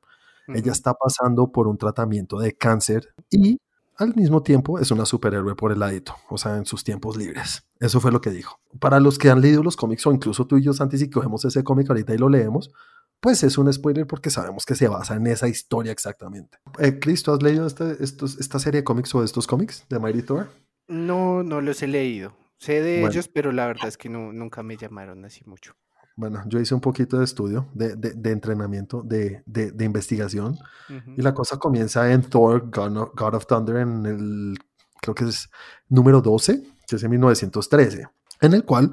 Ella 0.47 0.71
está 0.71 0.93
pasando 0.93 1.51
por 1.51 1.67
un 1.67 1.77
tratamiento 1.77 2.39
de 2.39 2.55
cáncer 2.55 3.13
y 3.29 3.59
al 3.97 4.15
mismo 4.15 4.41
tiempo 4.43 4.79
es 4.79 4.91
una 4.91 5.05
superhéroe 5.05 5.55
por 5.55 5.73
el 5.73 5.79
ladito, 5.79 6.15
o 6.29 6.37
sea, 6.37 6.55
en 6.55 6.65
sus 6.65 6.85
tiempos 6.85 7.17
libres. 7.17 7.67
Eso 7.81 7.99
fue 7.99 8.13
lo 8.13 8.21
que 8.21 8.29
dijo. 8.29 8.61
Para 8.79 9.01
los 9.01 9.17
que 9.17 9.29
han 9.29 9.41
leído 9.41 9.61
los 9.61 9.75
cómics 9.75 10.07
o 10.07 10.13
incluso 10.13 10.47
tú 10.47 10.55
y 10.55 10.63
yo, 10.63 10.71
Santi, 10.71 10.97
si 10.97 11.09
cogemos 11.09 11.43
ese 11.43 11.65
cómic 11.65 11.89
ahorita 11.89 12.13
y 12.13 12.17
lo 12.17 12.29
leemos, 12.29 12.71
pues 13.19 13.43
es 13.43 13.57
un 13.57 13.71
spoiler 13.71 14.05
porque 14.07 14.29
sabemos 14.29 14.65
que 14.65 14.75
se 14.75 14.87
basa 14.87 15.15
en 15.15 15.27
esa 15.27 15.47
historia 15.47 15.91
exactamente. 15.91 16.57
Eh, 16.79 16.99
Chris, 16.99 17.23
¿tú 17.23 17.31
has 17.33 17.41
leído 17.41 17.65
este- 17.67 18.03
estos- 18.03 18.39
esta 18.39 18.59
serie 18.59 18.81
de 18.81 18.83
cómics 18.83 19.13
o 19.15 19.23
estos 19.23 19.47
cómics 19.47 19.85
de 19.89 19.99
Mighty 19.99 20.21
Thor? 20.21 20.47
No, 20.87 21.43
no 21.43 21.61
los 21.61 21.81
he 21.83 21.87
leído, 21.87 22.33
Sé 22.59 22.81
de 22.81 23.01
Bueno. 23.01 23.11
ellos, 23.11 23.27
pero 23.27 23.51
la 23.51 23.67
verdad 23.67 23.87
es 23.87 23.97
que 23.97 24.09
no, 24.09 24.33
nunca 24.33 24.63
me 24.63 24.77
llamaron 24.77 25.23
así 25.25 25.43
mucho. 25.45 25.75
Bueno, 26.15 26.41
yo 26.47 26.59
hice 26.59 26.73
un 26.73 26.81
poquito 26.81 27.19
de 27.19 27.23
estudio, 27.25 27.67
de, 27.75 27.95
de- 27.95 28.13
de 28.13 28.31
entrenamiento, 28.31 29.03
de, 29.03 29.43
de- 29.45 29.85
investigación. 29.85 30.57
Ujú. 30.89 31.11
Y 31.17 31.21
la 31.21 31.35
cosa 31.35 31.57
comienza 31.57 32.11
en 32.11 32.23
Thor, 32.23 32.71
God 32.71 32.97
of, 32.97 33.09
God 33.15 33.35
of 33.35 33.45
Thunder, 33.45 33.75
en 33.77 34.05
el, 34.07 34.57
creo 34.99 35.13
que 35.13 35.25
es 35.25 35.49
número 35.87 36.19
12, 36.21 36.63
que 36.87 36.95
es 36.95 37.03
en 37.03 37.11
1913, 37.11 38.07
en 38.41 38.53
el 38.55 38.63
cual 38.65 38.91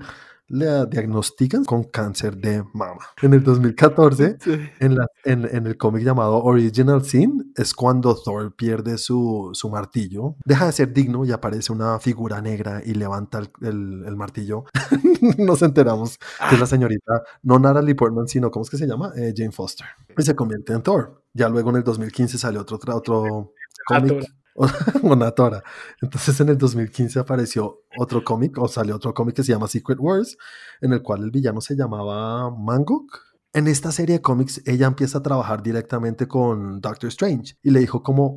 le 0.49 0.87
diagnostican 0.87 1.65
con 1.65 1.85
cáncer 1.85 2.37
de 2.37 2.63
mama. 2.75 3.01
En 3.23 3.33
el 3.35 3.43
2014, 3.43 4.37
en, 4.81 4.97
la- 4.97 5.07
en- 5.25 5.49
en 5.51 5.67
el 5.67 5.77
cómic 5.77 6.03
llamado 6.05 6.43
Original 6.43 7.05
Sin, 7.05 7.53
es 7.57 7.73
cuando 7.75 8.15
Thor 8.15 8.55
pierde 8.55 8.99
su, 8.99 9.51
su 9.55 9.71
martillo, 9.71 10.37
deja 10.45 10.67
de 10.67 10.73
ser 10.73 10.93
digno 10.93 11.25
y 11.25 11.33
aparece 11.33 11.73
una 11.73 11.99
figura 11.99 12.41
negra 12.43 12.83
y 12.85 12.95
levanta 12.95 13.39
el, 13.39 13.51
el- 13.63 14.05
el 14.07 14.17
martillo. 14.17 14.65
Nos 15.39 15.63
enteramos 15.63 16.19
que 16.49 16.55
es 16.55 16.61
la 16.61 16.67
señorita, 16.67 17.23
no 17.43 17.59
Natalie 17.59 17.95
Portman, 17.95 18.29
sino, 18.29 18.51
¿cómo 18.51 18.65
es 18.65 18.71
que 18.71 18.77
se 18.77 18.87
llama? 18.87 19.13
Eh, 19.17 19.33
Jane 19.37 19.53
Foster. 19.53 19.87
Y 20.17 20.23
se 20.23 20.35
convierte 20.37 20.73
en 20.73 20.83
Thor. 20.83 21.23
Ya 21.33 21.49
luego 21.49 21.71
en 21.71 21.77
el 21.77 21.85
2015 21.85 22.39
salió 22.39 22.61
otro, 22.61 22.79
otro 22.95 23.53
cómic. 23.87 24.13
Una 25.03 25.33
tora. 25.33 25.63
Entonces 26.01 26.39
en 26.41 26.49
el 26.49 26.59
2015 26.59 27.19
apareció 27.19 27.83
otro 27.99 28.23
cómic, 28.23 28.59
o 28.59 28.69
salió 28.69 28.97
otro 28.97 29.13
cómic 29.15 29.37
que 29.37 29.43
se 29.43 29.53
llama 29.53 29.69
Secret 29.69 29.99
Wars, 30.01 30.37
en 30.81 30.93
el 30.93 31.03
cual 31.03 31.25
el 31.25 31.31
villano 31.31 31.61
se 31.61 31.77
llamaba 31.77 32.51
Mangok. 32.51 33.21
En 33.53 33.69
esta 33.69 33.93
serie 33.93 34.17
de 34.17 34.23
cómics, 34.23 34.63
ella 34.67 34.87
empieza 34.87 35.19
a 35.19 35.23
trabajar 35.23 35.63
directamente 35.63 36.27
con 36.27 36.81
Doctor 36.81 37.09
Strange 37.09 37.57
y 37.63 37.71
le 37.71 37.81
dijo 37.81 38.03
como 38.03 38.37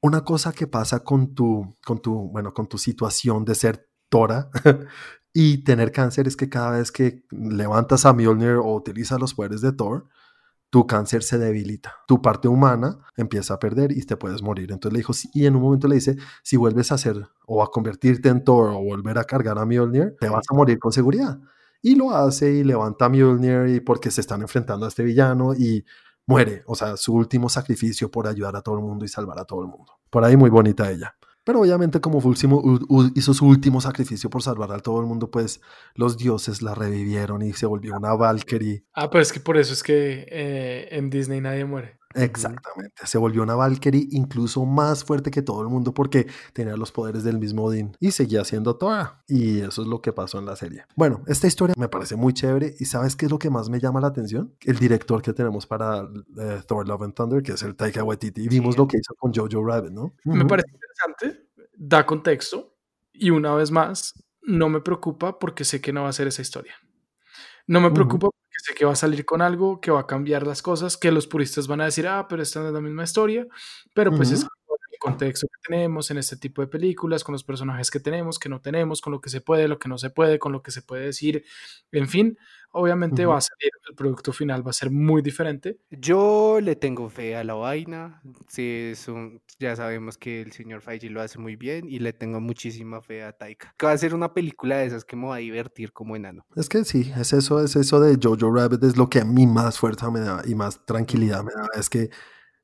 una 0.00 0.24
cosa 0.24 0.52
que 0.52 0.66
pasa 0.66 1.00
con 1.00 1.34
tu, 1.34 1.76
con 1.84 2.00
tu, 2.00 2.30
bueno, 2.30 2.54
con 2.54 2.68
tu 2.68 2.78
situación 2.78 3.44
de 3.44 3.54
ser 3.54 3.88
Tora 4.08 4.48
y 5.34 5.64
tener 5.64 5.92
cáncer 5.92 6.26
es 6.26 6.36
que 6.36 6.48
cada 6.48 6.70
vez 6.70 6.90
que 6.90 7.24
levantas 7.30 8.06
a 8.06 8.12
Mjolnir 8.12 8.54
o 8.54 8.74
utilizas 8.74 9.20
los 9.20 9.34
poderes 9.34 9.60
de 9.60 9.72
Thor, 9.72 10.08
tu 10.70 10.86
cáncer 10.86 11.22
se 11.22 11.38
debilita, 11.38 11.94
tu 12.06 12.20
parte 12.20 12.48
humana 12.48 12.98
empieza 13.16 13.54
a 13.54 13.58
perder 13.58 13.92
y 13.92 14.02
te 14.02 14.16
puedes 14.16 14.42
morir. 14.42 14.70
Entonces 14.70 14.92
le 14.92 14.98
dijo, 14.98 15.12
y 15.32 15.46
en 15.46 15.56
un 15.56 15.62
momento 15.62 15.88
le 15.88 15.96
dice, 15.96 16.16
si 16.42 16.56
vuelves 16.56 16.92
a 16.92 16.96
hacer 16.96 17.26
o 17.46 17.62
a 17.62 17.70
convertirte 17.70 18.28
en 18.28 18.44
Thor 18.44 18.70
o 18.70 18.82
volver 18.82 19.18
a 19.18 19.24
cargar 19.24 19.58
a 19.58 19.64
Mjolnir, 19.64 20.16
te 20.20 20.28
vas 20.28 20.44
a 20.50 20.54
morir 20.54 20.78
con 20.78 20.92
seguridad. 20.92 21.38
Y 21.80 21.94
lo 21.94 22.10
hace 22.10 22.52
y 22.52 22.64
levanta 22.64 23.06
a 23.06 23.08
Mjolnir 23.08 23.68
y 23.68 23.80
porque 23.80 24.10
se 24.10 24.20
están 24.20 24.42
enfrentando 24.42 24.84
a 24.84 24.88
este 24.88 25.04
villano 25.04 25.54
y 25.54 25.84
muere, 26.26 26.62
o 26.66 26.74
sea, 26.74 26.96
su 26.96 27.14
último 27.14 27.48
sacrificio 27.48 28.10
por 28.10 28.26
ayudar 28.26 28.54
a 28.54 28.60
todo 28.60 28.76
el 28.76 28.82
mundo 28.82 29.04
y 29.04 29.08
salvar 29.08 29.38
a 29.38 29.44
todo 29.44 29.62
el 29.62 29.68
mundo. 29.68 29.94
Por 30.10 30.24
ahí 30.24 30.36
muy 30.36 30.50
bonita 30.50 30.90
ella. 30.90 31.17
Pero 31.48 31.60
obviamente 31.62 31.98
como 32.02 32.20
u- 32.90 33.10
hizo 33.14 33.32
su 33.32 33.46
último 33.46 33.80
sacrificio 33.80 34.28
por 34.28 34.42
salvar 34.42 34.70
a 34.70 34.80
todo 34.80 35.00
el 35.00 35.06
mundo, 35.06 35.30
pues 35.30 35.62
los 35.94 36.18
dioses 36.18 36.60
la 36.60 36.74
revivieron 36.74 37.40
y 37.40 37.54
se 37.54 37.64
volvió 37.64 37.96
una 37.96 38.12
Valkyrie 38.14 38.84
Ah, 38.92 39.08
pero 39.08 39.22
es 39.22 39.32
que 39.32 39.40
por 39.40 39.56
eso 39.56 39.72
es 39.72 39.82
que 39.82 40.26
eh, 40.30 40.88
en 40.90 41.08
Disney 41.08 41.40
nadie 41.40 41.64
muere. 41.64 41.96
Exactamente, 42.14 43.06
se 43.06 43.18
volvió 43.18 43.42
una 43.42 43.54
Valkyrie 43.54 44.08
incluso 44.12 44.64
más 44.64 45.04
fuerte 45.04 45.30
que 45.30 45.42
todo 45.42 45.62
el 45.62 45.68
mundo 45.68 45.92
porque 45.92 46.26
tenía 46.52 46.76
los 46.76 46.90
poderes 46.92 47.22
del 47.24 47.38
mismo 47.38 47.64
Odín 47.64 47.96
y 48.00 48.10
seguía 48.12 48.44
siendo 48.44 48.76
Thor. 48.76 49.10
Y 49.26 49.60
eso 49.60 49.82
es 49.82 49.88
lo 49.88 50.00
que 50.00 50.12
pasó 50.12 50.38
en 50.38 50.46
la 50.46 50.56
serie. 50.56 50.84
Bueno, 50.96 51.22
esta 51.26 51.46
historia 51.46 51.74
me 51.76 51.88
parece 51.88 52.16
muy 52.16 52.32
chévere 52.32 52.74
y 52.78 52.84
¿sabes 52.86 53.14
qué 53.16 53.26
es 53.26 53.30
lo 53.30 53.38
que 53.38 53.50
más 53.50 53.68
me 53.68 53.80
llama 53.80 54.00
la 54.00 54.08
atención? 54.08 54.54
El 54.64 54.78
director 54.78 55.20
que 55.22 55.32
tenemos 55.32 55.66
para 55.66 56.08
eh, 56.38 56.62
Thor 56.66 56.88
Love 56.88 57.02
and 57.02 57.14
Thunder, 57.14 57.42
que 57.42 57.52
es 57.52 57.62
el 57.62 57.76
Taika 57.76 58.02
Waititi. 58.04 58.42
Y 58.42 58.48
vimos 58.48 58.74
Sí. 58.74 58.78
lo 58.78 58.86
que 58.88 58.98
hizo 58.98 59.14
con 59.16 59.32
Jojo 59.34 59.64
Rabbit, 59.64 59.92
¿no? 59.92 60.14
Me 60.24 60.44
parece 60.44 60.68
interesante, 60.70 61.48
da 61.76 62.04
contexto 62.06 62.76
y 63.12 63.30
una 63.30 63.54
vez 63.54 63.70
más, 63.70 64.14
no 64.42 64.68
me 64.68 64.80
preocupa 64.80 65.38
porque 65.38 65.64
sé 65.64 65.80
que 65.80 65.92
no 65.92 66.02
va 66.04 66.08
a 66.08 66.12
ser 66.12 66.26
esa 66.28 66.42
historia. 66.42 66.74
No 67.66 67.80
me 67.80 67.90
preocupa 67.90 68.28
porque 68.30 68.47
sé 68.58 68.74
que 68.74 68.84
va 68.84 68.92
a 68.92 68.96
salir 68.96 69.24
con 69.24 69.42
algo 69.42 69.80
que 69.80 69.90
va 69.90 70.00
a 70.00 70.06
cambiar 70.06 70.46
las 70.46 70.62
cosas, 70.62 70.96
que 70.96 71.12
los 71.12 71.26
puristas 71.26 71.66
van 71.66 71.80
a 71.80 71.86
decir, 71.86 72.06
ah, 72.06 72.26
pero 72.28 72.42
esta 72.42 72.60
no 72.60 72.68
es 72.68 72.72
la 72.72 72.80
misma 72.80 73.04
historia, 73.04 73.46
pero 73.94 74.12
pues 74.12 74.30
es 74.30 74.46
contexto 74.98 75.46
que 75.46 75.68
tenemos 75.72 76.10
en 76.10 76.18
este 76.18 76.36
tipo 76.36 76.60
de 76.62 76.68
películas, 76.68 77.24
con 77.24 77.32
los 77.32 77.44
personajes 77.44 77.90
que 77.90 78.00
tenemos, 78.00 78.38
que 78.38 78.48
no 78.48 78.60
tenemos, 78.60 79.00
con 79.00 79.12
lo 79.12 79.20
que 79.20 79.30
se 79.30 79.40
puede, 79.40 79.68
lo 79.68 79.78
que 79.78 79.88
no 79.88 79.98
se 79.98 80.10
puede, 80.10 80.38
con 80.38 80.52
lo 80.52 80.62
que 80.62 80.70
se 80.70 80.82
puede 80.82 81.06
decir, 81.06 81.44
en 81.92 82.08
fin, 82.08 82.38
obviamente 82.70 83.22
Ujú. 83.24 83.32
va 83.32 83.38
a 83.38 83.40
salir, 83.40 83.70
el 83.88 83.94
producto 83.94 84.32
final 84.32 84.66
va 84.66 84.70
a 84.70 84.74
ser 84.74 84.90
muy 84.90 85.22
diferente. 85.22 85.78
Yo 85.90 86.60
le 86.60 86.76
tengo 86.76 87.08
fe 87.08 87.34
a 87.36 87.42
la 87.44 87.54
vaina. 87.54 88.20
Sí, 88.48 88.90
es 88.92 89.08
un- 89.08 89.40
ya 89.58 89.74
sabemos 89.74 90.18
que 90.18 90.42
el 90.42 90.52
señor 90.52 90.82
Feige 90.82 91.08
lo 91.08 91.22
hace 91.22 91.38
muy 91.38 91.56
bien 91.56 91.88
y 91.88 91.98
le 91.98 92.12
tengo 92.12 92.40
muchísima 92.40 93.00
fe 93.00 93.22
a 93.24 93.32
Taika. 93.32 93.74
Que 93.78 93.86
va 93.86 93.92
a 93.92 93.98
ser 93.98 94.14
una 94.14 94.34
película 94.34 94.76
de 94.78 94.86
esas 94.86 95.04
que 95.04 95.16
me 95.16 95.26
va 95.28 95.36
a 95.36 95.38
divertir 95.38 95.92
como 95.92 96.14
enano. 96.16 96.44
Es 96.56 96.68
que 96.68 96.84
sí, 96.84 97.10
es 97.16 97.32
eso, 97.32 97.62
es 97.64 97.74
eso 97.76 98.00
de 98.00 98.18
Jojo 98.22 98.54
Rabbit, 98.54 98.82
es 98.84 98.96
lo 98.96 99.08
que 99.08 99.20
a 99.20 99.24
mí 99.24 99.46
más 99.46 99.78
fuerza 99.78 100.10
me 100.10 100.20
da 100.20 100.42
y 100.46 100.54
más 100.54 100.84
tranquilidad 100.84 101.42
me 101.42 101.52
da. 101.52 101.68
Es 101.78 101.88
que 101.88 102.10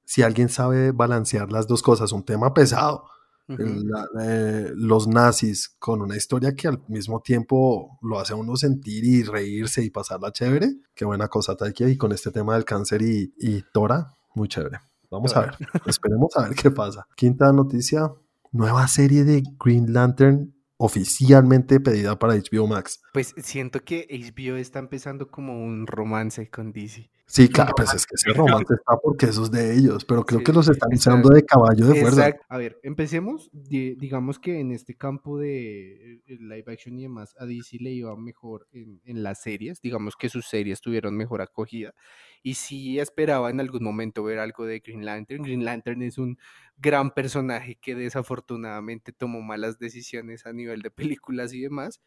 si 0.04 0.22
alguien 0.22 0.48
sabe 0.48 0.92
balancear 0.92 1.50
las 1.52 1.66
dos 1.66 1.82
cosas, 1.82 2.12
un 2.12 2.24
tema 2.24 2.52
pesado, 2.54 3.04
la- 3.46 4.06
eh, 4.22 4.72
los 4.74 5.06
nazis 5.06 5.76
con 5.78 6.00
una 6.00 6.16
historia 6.16 6.54
que 6.54 6.66
al 6.68 6.82
mismo 6.88 7.20
tiempo 7.20 7.98
lo 8.00 8.18
hace 8.18 8.32
a 8.32 8.36
uno 8.36 8.56
sentir 8.56 9.04
y 9.04 9.22
reírse 9.22 9.82
y 9.84 9.90
pasarla 9.90 10.32
chévere. 10.32 10.76
Qué 10.94 11.04
buena 11.04 11.28
cosa, 11.28 11.54
Taika. 11.54 11.86
Y 11.88 11.96
con 11.98 12.12
este 12.12 12.30
tema 12.30 12.54
del 12.54 12.64
cáncer 12.64 13.02
y, 13.02 13.34
y 13.38 13.62
Tora, 13.72 14.16
muy 14.34 14.48
chévere. 14.48 14.80
Vamos 15.10 15.36
a 15.36 15.40
ver, 15.42 15.56
esperemos 15.86 16.34
a 16.36 16.48
ver 16.48 16.56
qué 16.56 16.70
pasa. 16.70 17.06
Quinta 17.16 17.52
noticia, 17.52 18.10
nueva 18.50 18.88
serie 18.88 19.24
de 19.24 19.42
Green 19.62 19.92
Lantern 19.92 20.54
oficialmente 20.76 21.80
pedida 21.80 22.18
para 22.18 22.34
HBO 22.34 22.66
Max. 22.66 23.00
Pues 23.12 23.34
siento 23.38 23.80
que 23.84 24.06
HBO 24.10 24.56
está 24.56 24.78
empezando 24.78 25.28
como 25.30 25.62
un 25.62 25.86
romance 25.86 26.48
con 26.50 26.72
DC. 26.72 27.10
Sí, 27.26 27.48
claro, 27.48 27.72
pues 27.76 27.92
es 27.94 28.06
que 28.06 28.14
ese 28.16 28.32
romance 28.32 28.74
está 28.74 28.96
porque 29.02 29.26
eso 29.26 29.44
es 29.44 29.50
de 29.50 29.74
ellos, 29.76 30.04
pero 30.04 30.24
creo 30.24 30.40
Sí, 30.40 30.44
que 30.44 30.52
los 30.52 30.68
están 30.68 30.92
usando 30.94 31.30
de 31.30 31.44
caballo 31.44 31.86
de 31.86 31.94
fuerza. 31.96 32.30
A 32.48 32.58
ver, 32.58 32.78
empecemos. 32.82 33.50
di- 33.52 33.94
digamos 33.94 34.38
que 34.38 34.58
en 34.60 34.72
este 34.72 34.94
campo 34.96 35.38
de 35.38 36.14
eh, 36.26 36.36
live 36.38 36.64
action 36.72 36.98
y 36.98 37.02
demás, 37.02 37.34
a 37.38 37.46
DC 37.46 37.78
le 37.80 37.90
iba 37.90 38.16
mejor 38.16 38.66
en, 38.72 39.00
en 39.04 39.22
las 39.22 39.40
series. 39.42 39.80
Digamos 39.80 40.16
que 40.16 40.28
sus 40.28 40.46
series 40.46 40.80
tuvieron 40.80 41.16
mejor 41.16 41.40
acogida. 41.42 41.94
Y 42.42 42.54
sí 42.54 42.98
esperaba 42.98 43.50
en 43.50 43.60
algún 43.60 43.84
momento 43.84 44.22
ver 44.24 44.38
algo 44.38 44.66
de 44.66 44.80
Green 44.80 45.04
Lantern. 45.04 45.42
Green 45.42 45.64
Lantern 45.64 46.02
es 46.02 46.18
un 46.18 46.38
gran 46.78 47.10
personaje 47.12 47.76
que 47.80 47.94
desafortunadamente 47.94 49.12
tomó 49.12 49.40
malas 49.42 49.78
decisiones 49.78 50.46
a 50.46 50.52
nivel 50.52 50.82
de 50.82 50.90
películas 50.90 51.52
y 51.54 51.60
demás. 51.60 52.00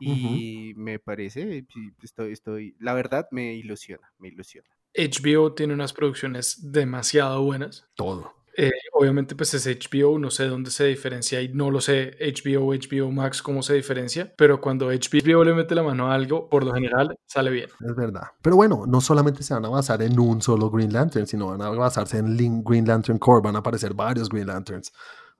Y 0.00 0.72
me 0.76 0.98
parece, 0.98 1.66
estoy, 2.02 2.32
estoy, 2.32 2.74
la 2.78 2.94
verdad 2.94 3.28
me 3.30 3.54
ilusiona, 3.54 4.10
me 4.18 4.28
ilusiona. 4.28 4.68
HBO 4.94 5.52
tiene 5.52 5.74
unas 5.74 5.92
producciones 5.92 6.72
demasiado 6.72 7.42
buenas. 7.42 7.86
Todo. 7.94 8.40
Eh, 8.56 8.72
obviamente, 8.92 9.36
pues 9.36 9.54
es 9.54 9.66
HBO, 9.66 10.18
no 10.18 10.30
sé 10.30 10.46
dónde 10.46 10.70
se 10.70 10.84
diferencia 10.84 11.40
y 11.40 11.48
no 11.48 11.70
lo 11.70 11.80
sé 11.80 12.16
HBO, 12.20 12.74
HBO 12.74 13.10
Max, 13.10 13.42
cómo 13.42 13.62
se 13.62 13.74
diferencia, 13.74 14.34
pero 14.36 14.60
cuando 14.60 14.88
HBO 14.88 15.44
le 15.44 15.54
mete 15.54 15.74
la 15.74 15.82
mano 15.82 16.10
a 16.10 16.14
algo, 16.14 16.48
por 16.48 16.64
lo 16.64 16.74
general 16.74 17.16
sale 17.26 17.50
bien. 17.50 17.70
Es 17.80 17.94
verdad. 17.94 18.24
Pero 18.42 18.56
bueno, 18.56 18.84
no 18.86 19.00
solamente 19.00 19.42
se 19.42 19.54
van 19.54 19.64
a 19.64 19.68
basar 19.68 20.02
en 20.02 20.18
un 20.18 20.42
solo 20.42 20.68
Green 20.70 20.92
Lantern, 20.92 21.26
sino 21.26 21.46
van 21.46 21.62
a 21.62 21.70
basarse 21.70 22.18
en 22.18 22.62
Green 22.64 22.86
Lantern 22.86 23.18
Corps. 23.18 23.42
Van 23.42 23.56
a 23.56 23.60
aparecer 23.60 23.94
varios 23.94 24.28
Green 24.28 24.48
Lanterns. 24.48 24.92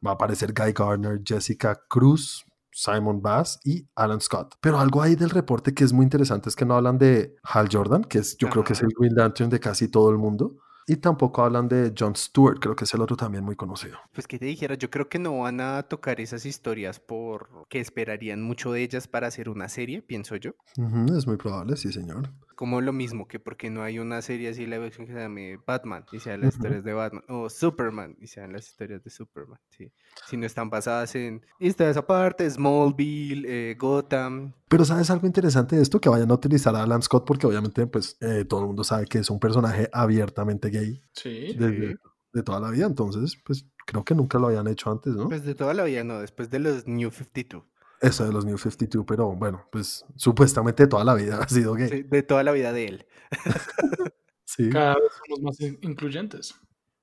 Va 0.05 0.13
a 0.13 0.15
aparecer 0.15 0.55
Guy 0.55 0.73
Gardner, 0.73 1.21
Jessica 1.23 1.79
Cruz, 1.89 2.47
Simon 2.73 3.23
Bass 3.23 3.61
y 3.65 3.87
Alan 3.95 4.21
Scott. 4.21 4.57
Pero 4.61 4.79
algo 4.79 5.03
ahí 5.03 5.17
del 5.17 5.31
reporte 5.31 5.75
que 5.75 5.85
es 5.85 5.93
muy 5.93 6.05
interesante 6.05 6.49
es 6.49 6.57
que 6.57 6.65
no 6.65 6.75
hablan 6.75 6.99
de 6.99 7.37
Hal 7.43 7.69
Jordan, 7.71 8.05
que 8.05 8.19
es, 8.19 8.37
yo 8.37 8.49
creo 8.49 8.65
que 8.65 8.73
es 8.73 8.83
el 8.83 8.91
Green 8.99 9.15
Lantern 9.15 9.51
de 9.51 9.61
casi 9.61 9.89
todo 9.89 10.11
el 10.11 10.19
mundo. 10.19 10.57
Y 10.87 10.97
tampoco 10.97 11.45
hablan 11.45 11.69
de 11.69 11.95
John 11.97 12.17
Stewart, 12.17 12.59
creo 12.59 12.75
que 12.75 12.83
es 12.83 12.93
el 12.95 13.01
otro 13.01 13.17
también 13.17 13.45
muy 13.45 13.55
conocido. 13.55 13.99
Pues 14.13 14.27
que 14.27 14.41
te 14.41 14.47
dijera, 14.47 14.75
yo 14.75 14.91
creo 14.91 15.09
que 15.09 15.21
no 15.21 15.39
van 15.39 15.61
a 15.61 15.85
tocar 15.85 16.21
esas 16.21 16.45
historias 16.47 16.99
porque 16.99 17.79
esperarían 17.79 18.43
mucho 18.43 18.73
de 18.73 18.83
ellas 18.83 19.07
para 19.07 19.29
hacer 19.29 19.49
una 19.49 19.69
serie, 19.69 20.03
pienso 20.03 20.35
yo. 20.35 20.53
Ujú, 20.77 21.17
es 21.17 21.29
muy 21.29 21.37
probable, 21.37 21.77
sí, 21.77 21.93
señor. 21.93 22.31
Como 22.61 22.83
lo 22.83 22.93
mismo 22.93 23.27
que 23.27 23.41
porque 23.41 23.71
no 23.71 23.83
hay 23.83 23.99
una 23.99 24.21
serie 24.21 24.51
así 24.51 24.67
live 24.67 24.85
action 24.89 25.07
que 25.07 25.15
se 25.15 25.19
llame 25.19 25.59
Batman 25.67 26.05
y 26.13 26.19
sean 26.21 26.43
las 26.43 26.53
historias 26.57 26.85
de 26.85 26.93
Batman, 26.93 27.25
o 27.29 27.49
Superman 27.49 28.19
y 28.21 28.27
sean 28.27 28.53
las 28.53 28.69
historias 28.69 29.03
de 29.03 29.09
Superman, 29.09 29.59
sí. 29.71 29.91
Si 30.29 30.37
no 30.37 30.45
están 30.45 30.69
basadas 30.69 31.15
en 31.15 31.41
historias 31.59 31.97
aparte, 31.97 32.51
Smallville, 32.51 33.47
eh, 33.49 33.77
Gotham. 33.79 34.53
Pero 34.69 34.85
¿sabes 34.85 35.09
algo 35.11 35.27
interesante 35.27 35.75
de 35.77 35.81
esto? 35.81 36.03
Que 36.03 36.11
vayan 36.11 36.31
a 36.31 36.35
utilizar 36.35 36.77
a 36.77 36.83
Alan 36.83 37.01
Scott 37.01 37.25
porque 37.27 37.47
obviamente 37.47 37.87
pues 37.87 38.19
eh, 38.21 38.45
todo 38.45 38.61
el 38.61 38.67
mundo 38.67 38.85
sabe 38.85 39.07
que 39.07 39.21
es 39.21 39.31
un 39.31 39.41
personaje 39.41 39.89
abiertamente 39.91 40.69
gay 40.69 41.01
Sí. 41.15 41.55
desde 41.59 41.97
de 42.35 42.43
toda 42.43 42.61
la 42.61 42.69
vida. 42.71 42.85
Entonces, 42.85 43.39
pues 43.43 43.65
creo 43.87 44.05
que 44.05 44.15
nunca 44.15 44.39
lo 44.39 44.49
habían 44.49 44.67
hecho 44.69 44.91
antes, 44.91 45.15
¿no? 45.15 45.29
Pues 45.31 45.45
de 45.47 45.55
toda 45.55 45.73
la 45.73 45.85
vida, 45.85 46.05
no, 46.05 46.21
después 46.21 46.51
de 46.51 46.59
los 46.59 46.87
New 46.87 47.11
52. 47.11 47.65
Eso 48.01 48.25
de 48.25 48.33
los 48.33 48.45
New 48.47 48.57
52, 48.57 49.05
pero 49.07 49.35
bueno, 49.37 49.67
pues 49.71 50.05
supuestamente 50.17 50.87
toda 50.87 51.05
la 51.05 51.15
vida 51.15 51.39
ha 51.43 51.49
sido 51.49 51.75
gay. 51.75 51.89
sí, 51.89 52.03
de 52.03 52.23
toda 52.23 52.43
la 52.43 52.53
vida 52.53 52.73
de 52.73 52.85
él. 52.87 53.07
Sí. 54.45 54.69
Cada 54.69 54.95
vez 54.95 55.05
somos 55.29 55.43
más 55.43 55.61
in- 55.61 55.79
incluyentes. 55.83 56.55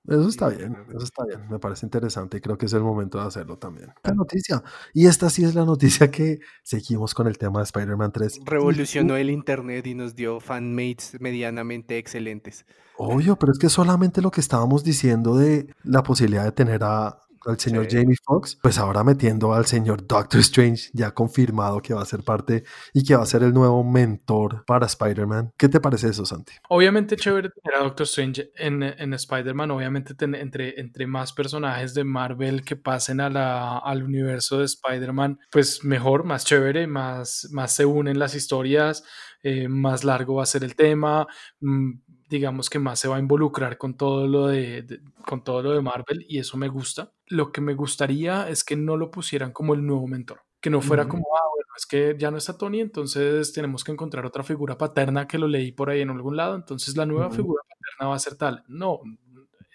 Eso 0.05 0.27
está 0.27 0.49
bien, 0.49 0.75
eso 0.95 1.03
está 1.05 1.25
bien, 1.25 1.47
me 1.49 1.59
parece 1.59 1.85
interesante 1.85 2.37
y 2.37 2.41
creo 2.41 2.57
que 2.57 2.65
es 2.65 2.73
el 2.73 2.81
momento 2.81 3.19
de 3.19 3.25
hacerlo 3.25 3.57
también. 3.57 3.93
La 4.03 4.13
noticia, 4.13 4.61
y 4.93 5.05
esta 5.07 5.29
sí 5.29 5.43
es 5.45 5.55
la 5.55 5.63
noticia 5.65 6.11
que 6.11 6.39
seguimos 6.63 7.13
con 7.13 7.25
el 7.27 7.37
tema 7.37 7.59
de 7.59 7.63
Spider-Man 7.63 8.11
3. 8.13 8.39
Revolucionó 8.45 9.15
el 9.17 9.29
Internet 9.29 9.85
y 9.87 9.95
nos 9.95 10.13
dio 10.15 10.39
fanmates 10.41 11.15
medianamente 11.21 11.97
excelentes. 11.97 12.65
Obvio, 12.97 13.37
pero 13.37 13.51
es 13.53 13.59
que 13.59 13.69
solamente 13.69 14.21
lo 14.21 14.31
que 14.31 14.39
estábamos 14.41 14.83
diciendo 14.83 15.35
de 15.37 15.73
la 15.83 16.03
posibilidad 16.03 16.43
de 16.43 16.51
tener 16.53 16.83
a 16.83 17.19
al 17.45 17.59
señor 17.59 17.87
Jamie 17.89 18.15
Foxx, 18.23 18.57
pues 18.61 18.77
ahora 18.77 19.03
metiendo 19.03 19.53
al 19.53 19.65
señor 19.65 20.05
Doctor 20.05 20.39
Strange, 20.41 20.89
ya 20.93 21.11
confirmado 21.11 21.81
que 21.81 21.93
va 21.93 22.01
a 22.01 22.05
ser 22.05 22.23
parte 22.23 22.63
y 22.93 23.03
que 23.03 23.15
va 23.15 23.23
a 23.23 23.25
ser 23.25 23.43
el 23.43 23.53
nuevo 23.53 23.83
mentor 23.83 24.63
para 24.65 24.85
Spider-Man. 24.85 25.53
¿Qué 25.57 25.69
te 25.69 25.79
parece 25.79 26.09
eso, 26.09 26.25
Santi? 26.25 26.53
Obviamente 26.69 27.15
chévere 27.15 27.49
tener 27.49 27.79
a 27.79 27.83
Doctor 27.83 28.05
Strange 28.05 28.51
en, 28.55 28.83
en 28.83 29.13
Spider-Man, 29.13 29.71
obviamente 29.71 30.13
entre, 30.19 30.79
entre 30.79 31.07
más 31.07 31.33
personajes 31.33 31.93
de 31.93 32.03
Marvel 32.03 32.63
que 32.63 32.75
pasen 32.75 33.21
a 33.21 33.29
la, 33.29 33.77
al 33.77 34.03
universo 34.03 34.59
de 34.59 34.65
Spider-Man, 34.65 35.39
pues 35.51 35.83
mejor, 35.83 36.23
más 36.23 36.45
chévere, 36.45 36.87
más, 36.87 37.47
más 37.51 37.71
se 37.71 37.85
unen 37.85 38.19
las 38.19 38.35
historias, 38.35 39.03
eh, 39.43 39.67
más 39.67 40.03
largo 40.03 40.35
va 40.35 40.43
a 40.43 40.47
ser 40.47 40.63
el 40.63 40.75
tema. 40.75 41.27
Mm, 41.59 41.91
digamos 42.29 42.69
que 42.69 42.79
más 42.79 42.99
se 42.99 43.07
va 43.07 43.17
a 43.17 43.19
involucrar 43.19 43.77
con 43.77 43.95
todo 43.95 44.27
lo 44.27 44.47
de, 44.47 45.01
con 45.25 45.43
todo 45.43 45.61
lo 45.61 45.71
de 45.71 45.81
Marvel 45.81 46.25
y 46.27 46.39
eso 46.39 46.57
me 46.57 46.67
gusta. 46.67 47.11
Lo 47.27 47.51
que 47.51 47.61
me 47.61 47.73
gustaría 47.73 48.49
es 48.49 48.63
que 48.63 48.75
no 48.75 48.97
lo 48.97 49.11
pusieran 49.11 49.51
como 49.51 49.73
el 49.73 49.85
nuevo 49.85 50.07
mentor, 50.07 50.41
que 50.61 50.69
no 50.69 50.81
fuera 50.81 51.07
como, 51.07 51.25
ah, 51.35 51.47
bueno, 51.53 51.69
es 51.77 51.85
que 51.85 52.15
ya 52.17 52.31
no 52.31 52.37
está 52.37 52.57
Tony, 52.57 52.81
entonces 52.81 53.53
tenemos 53.53 53.83
que 53.83 53.91
encontrar 53.91 54.25
otra 54.25 54.43
figura 54.43 54.77
paterna 54.77 55.27
que 55.27 55.37
lo 55.37 55.47
leí 55.47 55.71
por 55.71 55.89
ahí 55.89 56.01
en 56.01 56.09
algún 56.09 56.37
lado, 56.37 56.55
entonces 56.55 56.97
la 56.97 57.05
nueva 57.05 57.29
figura 57.31 57.63
paterna 57.67 58.09
va 58.09 58.15
a 58.15 58.19
ser 58.19 58.35
tal. 58.35 58.63
No, 58.67 59.01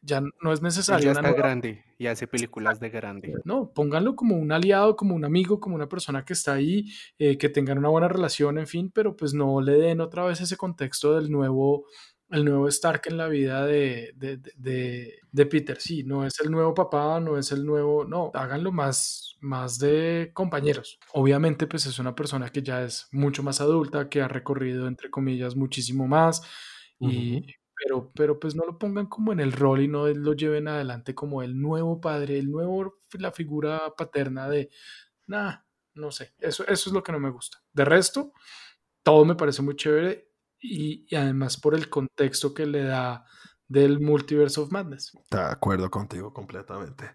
ya 0.02 0.20
no 0.20 0.52
es 0.52 0.60
necesario. 0.60 1.04
Ya 1.04 1.12
está 1.12 1.32
grande 1.32 1.84
y 1.96 2.08
hace 2.08 2.26
películas 2.26 2.80
de 2.80 2.90
grande. 2.90 3.34
No, 3.44 3.72
pónganlo 3.72 4.16
como 4.16 4.36
un 4.36 4.50
aliado, 4.50 4.96
como 4.96 5.14
un 5.14 5.24
amigo, 5.24 5.60
como 5.60 5.76
una 5.76 5.88
persona 5.88 6.24
que 6.24 6.32
está 6.32 6.54
ahí, 6.54 6.90
eh, 7.18 7.38
que 7.38 7.48
tengan 7.48 7.78
una 7.78 7.88
buena 7.88 8.08
relación, 8.08 8.58
en 8.58 8.66
fin, 8.66 8.90
pero 8.92 9.16
pues 9.16 9.32
no 9.32 9.60
le 9.60 9.74
den 9.74 10.00
otra 10.00 10.24
vez 10.24 10.40
ese 10.40 10.56
contexto 10.56 11.14
del 11.14 11.30
nuevo 11.30 11.86
el 12.32 12.46
nuevo 12.46 12.66
Stark 12.68 13.02
en 13.06 13.18
la 13.18 13.28
vida 13.28 13.66
de, 13.66 14.14
de, 14.16 15.46
Peter. 15.46 15.78
Sí, 15.78 16.02
no 16.02 16.26
es 16.26 16.40
el 16.40 16.50
nuevo 16.50 16.72
papá, 16.72 17.20
no 17.20 17.36
es 17.36 17.52
el 17.52 17.64
nuevo, 17.64 18.04
no, 18.04 18.30
háganlo 18.32 18.72
más, 18.72 19.36
más 19.40 19.78
de 19.78 20.30
compañeros. 20.32 20.98
Obviamente, 21.12 21.66
pues 21.66 21.84
es 21.86 21.98
una 21.98 22.14
persona 22.14 22.48
que 22.48 22.62
ya 22.62 22.82
es 22.82 23.06
mucho 23.12 23.42
más 23.42 23.60
adulta, 23.60 24.08
que 24.08 24.22
ha 24.22 24.28
recorrido, 24.28 24.88
entre 24.88 25.10
comillas, 25.10 25.56
muchísimo 25.56 26.08
más. 26.08 26.42
Y, 26.98 27.44
pero, 27.76 28.10
pero 28.14 28.40
pues 28.40 28.54
no 28.54 28.64
lo 28.64 28.78
pongan 28.78 29.06
como 29.06 29.32
en 29.32 29.40
el 29.40 29.52
rol 29.52 29.82
y 29.82 29.88
no 29.88 30.06
lo 30.08 30.32
lleven 30.32 30.68
adelante 30.68 31.14
como 31.14 31.42
el 31.42 31.60
nuevo 31.60 32.00
padre, 32.00 32.38
el 32.38 32.50
nuevo, 32.50 33.00
la 33.18 33.32
figura 33.32 33.92
paterna 33.96 34.48
de, 34.48 34.70
nada, 35.26 35.66
no 35.94 36.10
sé, 36.10 36.32
eso, 36.38 36.62
eso 36.66 36.88
es 36.88 36.94
lo 36.94 37.02
que 37.02 37.12
no 37.12 37.18
me 37.18 37.30
gusta. 37.30 37.58
De 37.72 37.84
resto, 37.84 38.32
todo 39.02 39.24
me 39.24 39.34
parece 39.34 39.62
muy 39.62 39.76
chévere 39.76 40.31
y, 40.62 41.14
además 41.14 41.58
por 41.58 41.74
el 41.74 41.90
contexto 41.90 42.54
que 42.54 42.66
le 42.66 42.84
da 42.84 43.24
del 43.68 44.00
Multiverse 44.00 44.60
of 44.60 44.70
Madness. 44.70 45.12
De 45.30 45.40
acuerdo 45.40 45.90
contigo 45.90 46.32
completamente. 46.32 47.10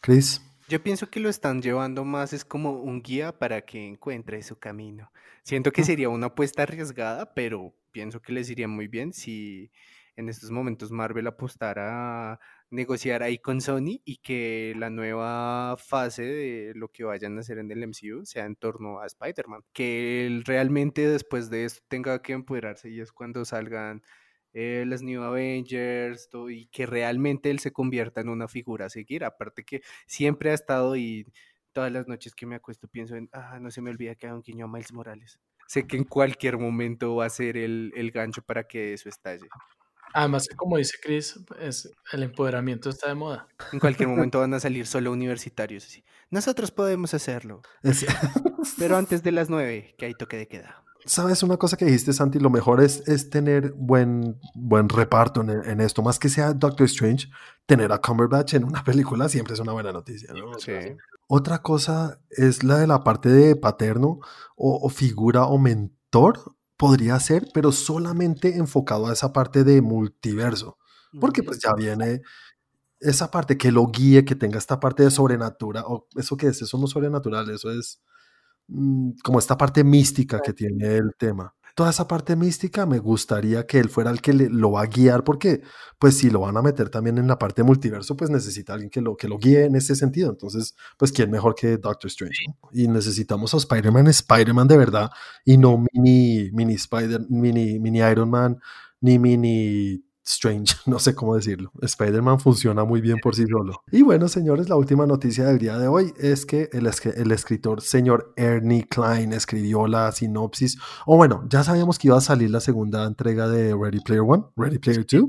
Chris. 0.00 0.42
Yo 0.68 0.82
pienso 0.82 1.08
que 1.10 1.20
lo 1.20 1.28
están 1.28 1.62
llevando 1.62 2.04
más 2.04 2.32
es 2.32 2.44
como 2.44 2.72
un 2.72 3.00
guía 3.00 3.38
para 3.38 3.62
que 3.62 3.86
encuentre 3.86 4.42
su 4.42 4.58
camino. 4.58 5.12
Siento 5.44 5.70
que 5.70 5.84
sería 5.84 6.08
una 6.08 6.26
apuesta 6.26 6.64
arriesgada, 6.64 7.34
pero 7.34 7.72
pienso 7.92 8.20
que 8.20 8.32
les 8.32 8.50
iría 8.50 8.66
muy 8.66 8.88
bien 8.88 9.12
si 9.12 9.70
en 10.16 10.28
estos 10.28 10.50
momentos 10.50 10.90
Marvel 10.90 11.28
apostara 11.28 12.40
negociar 12.70 13.22
ahí 13.22 13.38
con 13.38 13.60
Sony 13.60 14.00
y 14.04 14.18
que 14.18 14.74
la 14.76 14.90
nueva 14.90 15.76
fase 15.78 16.22
de 16.22 16.72
lo 16.74 16.88
que 16.88 17.04
vayan 17.04 17.36
a 17.36 17.40
hacer 17.40 17.58
en 17.58 17.70
el 17.70 17.86
MCU 17.86 18.24
sea 18.24 18.44
en 18.44 18.56
torno 18.56 19.00
a 19.00 19.06
Spider-Man. 19.06 19.62
Que 19.72 20.26
él 20.26 20.44
realmente 20.44 21.08
después 21.08 21.50
de 21.50 21.64
esto 21.64 21.84
tenga 21.88 22.20
que 22.22 22.32
empoderarse 22.32 22.90
y 22.90 23.00
es 23.00 23.12
cuando 23.12 23.44
salgan 23.44 24.02
eh, 24.52 24.84
las 24.86 25.02
New 25.02 25.22
Avengers 25.22 26.28
y 26.48 26.66
que 26.68 26.86
realmente 26.86 27.50
él 27.50 27.58
se 27.58 27.72
convierta 27.72 28.20
en 28.20 28.28
una 28.30 28.48
figura 28.48 28.86
a 28.86 28.90
seguir. 28.90 29.24
Aparte 29.24 29.64
que 29.64 29.82
siempre 30.06 30.50
ha 30.50 30.54
estado 30.54 30.96
y 30.96 31.26
todas 31.72 31.92
las 31.92 32.08
noches 32.08 32.34
que 32.34 32.46
me 32.46 32.56
acuesto 32.56 32.88
pienso 32.88 33.16
en, 33.16 33.28
ah, 33.32 33.58
no 33.60 33.70
se 33.70 33.82
me 33.82 33.90
olvida 33.90 34.14
que 34.14 34.26
hay 34.26 34.32
un 34.32 34.42
guiño 34.42 34.64
a 34.64 34.68
Miles 34.68 34.92
Morales. 34.92 35.38
Sé 35.66 35.86
que 35.86 35.96
en 35.96 36.04
cualquier 36.04 36.58
momento 36.58 37.16
va 37.16 37.26
a 37.26 37.30
ser 37.30 37.56
el, 37.56 37.92
el 37.96 38.12
gancho 38.12 38.40
para 38.42 38.64
que 38.66 38.94
eso 38.94 39.08
estalle. 39.08 39.48
Además, 40.16 40.48
como 40.56 40.78
dice 40.78 40.96
Chris, 41.02 41.38
es, 41.60 41.90
el 42.10 42.22
empoderamiento 42.22 42.88
está 42.88 43.10
de 43.10 43.14
moda. 43.14 43.48
En 43.70 43.78
cualquier 43.78 44.08
momento 44.08 44.40
van 44.40 44.54
a 44.54 44.60
salir 44.60 44.86
solo 44.86 45.12
universitarios. 45.12 45.86
Nosotros 46.30 46.70
podemos 46.70 47.12
hacerlo. 47.12 47.60
Pero 48.78 48.96
antes 48.96 49.22
de 49.22 49.32
las 49.32 49.50
nueve, 49.50 49.94
que 49.98 50.06
hay 50.06 50.14
toque 50.14 50.38
de 50.38 50.48
queda. 50.48 50.82
¿Sabes 51.04 51.42
una 51.42 51.58
cosa 51.58 51.76
que 51.76 51.84
dijiste, 51.84 52.14
Santi? 52.14 52.38
Lo 52.38 52.48
mejor 52.48 52.82
es, 52.82 53.06
es 53.06 53.28
tener 53.28 53.72
buen, 53.72 54.40
buen 54.54 54.88
reparto 54.88 55.42
en, 55.42 55.80
esto. 55.82 56.02
Más 56.02 56.18
que 56.18 56.30
sea 56.30 56.54
Doctor 56.54 56.86
Strange, 56.86 57.28
tener 57.66 57.92
a 57.92 57.98
Cumberbatch 58.00 58.54
en 58.54 58.64
una 58.64 58.82
película 58.84 59.28
siempre 59.28 59.52
es 59.52 59.60
una 59.60 59.72
buena 59.72 59.92
noticia. 59.92 60.30
Otra 61.28 61.60
cosa 61.60 62.20
es 62.30 62.64
la 62.64 62.78
de 62.78 62.86
la 62.86 63.04
parte 63.04 63.28
de 63.28 63.54
paterno 63.54 64.20
o, 64.56 64.80
o 64.82 64.88
figura 64.88 65.44
o 65.44 65.58
mentor 65.58 66.56
podría 66.76 67.18
ser, 67.20 67.48
pero 67.54 67.72
solamente 67.72 68.56
enfocado 68.56 69.06
a 69.06 69.12
esa 69.12 69.32
parte 69.32 69.64
de 69.64 69.82
multiverso, 69.82 70.78
porque 71.20 71.42
pues 71.42 71.58
ya 71.60 71.74
viene 71.74 72.22
esa 73.00 73.30
parte 73.30 73.58
que 73.58 73.72
lo 73.72 73.86
guíe, 73.88 74.24
que 74.24 74.34
tenga 74.34 74.58
esta 74.58 74.80
parte 74.80 75.02
de 75.02 75.10
sobrenatural, 75.10 75.84
o 75.86 76.08
eso 76.16 76.36
que 76.36 76.48
es, 76.48 76.62
eso 76.62 76.78
no 76.78 76.86
es 76.86 76.90
sobrenatural, 76.90 77.50
eso 77.50 77.70
es 77.70 78.02
mm, 78.68 79.12
como 79.24 79.38
esta 79.38 79.56
parte 79.58 79.84
mística 79.84 80.40
que 80.40 80.52
tiene 80.52 80.96
el 80.96 81.14
tema 81.18 81.54
toda 81.76 81.90
esa 81.90 82.08
parte 82.08 82.36
mística 82.36 82.86
me 82.86 82.98
gustaría 82.98 83.66
que 83.66 83.78
él 83.78 83.90
fuera 83.90 84.10
el 84.10 84.22
que 84.22 84.32
lo 84.32 84.72
va 84.72 84.80
a 84.80 84.86
guiar, 84.86 85.24
porque 85.24 85.60
pues 85.98 86.16
si 86.16 86.30
lo 86.30 86.40
van 86.40 86.56
a 86.56 86.62
meter 86.62 86.88
también 86.88 87.18
en 87.18 87.28
la 87.28 87.38
parte 87.38 87.62
multiverso, 87.62 88.16
pues 88.16 88.30
necesita 88.30 88.72
alguien 88.72 88.88
que 88.88 89.02
lo, 89.02 89.14
que 89.14 89.28
lo 89.28 89.36
guíe 89.38 89.66
en 89.66 89.76
ese 89.76 89.94
sentido. 89.94 90.30
Entonces, 90.30 90.74
pues 90.96 91.12
quién 91.12 91.30
mejor 91.30 91.54
que 91.54 91.76
Doctor 91.76 92.08
Strange. 92.08 92.46
Y 92.72 92.88
necesitamos 92.88 93.52
a 93.52 93.58
Spider-Man, 93.58 94.06
Spider-Man 94.06 94.68
de 94.68 94.76
verdad, 94.78 95.10
y 95.44 95.58
no 95.58 95.84
mini, 95.92 96.50
mini 96.50 96.74
Spider, 96.76 97.20
mini, 97.28 97.78
mini 97.78 97.98
Iron 97.98 98.30
Man, 98.30 98.58
ni 99.02 99.18
mini 99.18 100.02
Strange, 100.26 100.74
no 100.86 100.98
sé 100.98 101.14
cómo 101.14 101.36
decirlo. 101.36 101.70
Spider-Man 101.80 102.40
funciona 102.40 102.84
muy 102.84 103.00
bien 103.00 103.18
por 103.18 103.34
sí 103.34 103.44
solo. 103.46 103.82
Y 103.90 104.02
bueno, 104.02 104.28
señores, 104.28 104.68
la 104.68 104.76
última 104.76 105.06
noticia 105.06 105.44
del 105.44 105.58
día 105.58 105.78
de 105.78 105.88
hoy 105.88 106.12
es 106.18 106.44
que 106.44 106.68
el, 106.72 106.86
el, 107.16 107.32
escritor 107.32 107.80
señor 107.80 108.32
Ernie 108.36 108.86
Klein 108.88 109.32
escribió 109.32 109.86
la 109.86 110.10
sinopsis, 110.12 110.78
o 111.06 111.16
bueno, 111.16 111.44
ya 111.48 111.62
sabíamos 111.62 111.98
que 111.98 112.08
iba 112.08 112.18
a 112.18 112.20
salir 112.20 112.50
la 112.50 112.60
segunda 112.60 113.04
entrega 113.04 113.48
de 113.48 113.74
Ready 113.74 114.00
Player 114.00 114.24
One, 114.26 114.44
Ready 114.56 114.78
Player 114.78 115.06
2. 115.06 115.22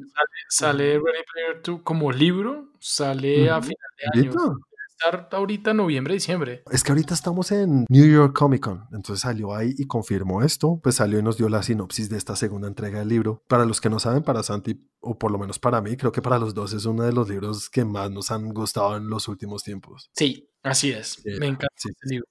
Sale, 0.49 0.93
Ready 0.93 1.23
Player 1.31 1.61
2 1.63 1.81
como 1.83 2.11
libro, 2.11 2.69
sale 2.79 3.49
a 3.49 3.61
final 3.61 3.77
de 4.13 4.21
año 4.21 4.59
estar 4.97 5.29
ahorita 5.31 5.73
noviembre, 5.73 6.15
diciembre. 6.15 6.63
Es 6.71 6.83
que 6.83 6.91
ahorita 6.91 7.13
estamos 7.13 7.51
en 7.51 7.85
New 7.89 8.11
York 8.11 8.35
Comic 8.35 8.63
Con, 8.63 8.87
entonces 8.91 9.21
salió 9.21 9.53
ahí 9.55 9.73
y 9.77 9.85
confirmó 9.85 10.43
esto, 10.43 10.79
pues 10.81 10.95
salió 10.95 11.19
y 11.19 11.23
nos 11.23 11.37
dio 11.37 11.49
la 11.49 11.61
sinopsis 11.61 12.09
de 12.09 12.17
esta 12.17 12.35
segunda 12.35 12.67
entrega 12.67 12.99
del 12.99 13.09
libro. 13.09 13.43
Para 13.47 13.65
los 13.65 13.79
que 13.79 13.89
no 13.89 13.99
saben, 13.99 14.23
para 14.23 14.43
Santi, 14.43 14.89
o 14.99 15.17
por 15.17 15.31
lo 15.31 15.37
menos 15.37 15.59
para 15.59 15.81
mí, 15.81 15.95
creo 15.97 16.11
que 16.11 16.21
para 16.21 16.39
los 16.39 16.53
dos 16.53 16.73
es 16.73 16.85
uno 16.85 17.03
de 17.03 17.13
los 17.13 17.29
libros 17.29 17.69
que 17.69 17.85
más 17.85 18.09
nos 18.09 18.31
han 18.31 18.49
gustado 18.49 18.97
en 18.97 19.09
los 19.09 19.27
últimos 19.27 19.63
tiempos. 19.63 20.09
Sí, 20.13 20.49
así 20.63 20.91
es. 20.91 21.23
Me 21.25 21.47
encanta 21.47 21.67
sí. 21.75 21.89
este 21.89 22.15
libro. 22.15 22.27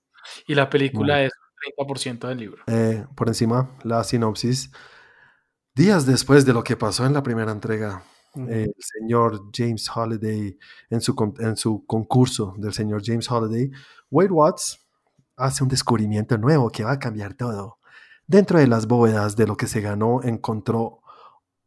Y 0.49 0.55
la 0.55 0.69
película 0.69 1.23
es 1.23 1.33
30% 1.79 2.29
del 2.29 2.39
libro. 2.39 2.62
Eh, 2.67 3.07
por 3.14 3.29
encima, 3.29 3.77
la 3.85 4.03
sinopsis. 4.03 4.73
Días 5.75 6.07
después 6.07 6.45
de 6.47 6.53
lo 6.53 6.64
que 6.64 6.77
pasó 6.77 7.07
en 7.07 7.12
la 7.12 7.23
primera 7.23 7.53
entrega, 7.53 8.03
el 8.37 8.74
señor 8.78 9.51
James 9.53 9.89
Holiday 9.95 10.59
en 10.91 11.01
su, 11.01 11.34
en 11.39 11.57
su 11.57 11.84
concurso 11.87 12.55
del 12.59 12.72
señor 12.72 13.03
James 13.05 13.30
Holiday, 13.30 13.70
Wade 14.11 14.30
Watts 14.30 14.87
hace 15.37 15.62
un 15.62 15.68
descubrimiento 15.68 16.39
nuevo 16.39 16.70
que 16.70 16.84
va 16.84 16.93
a 16.93 16.99
cambiar 16.99 17.34
todo. 17.34 17.78
Dentro 18.26 18.59
de 18.59 18.66
las 18.66 18.87
bóvedas 18.87 19.37
de 19.37 19.47
lo 19.47 19.57
que 19.57 19.66
se 19.66 19.80
ganó 19.80 20.22
encontró 20.22 21.01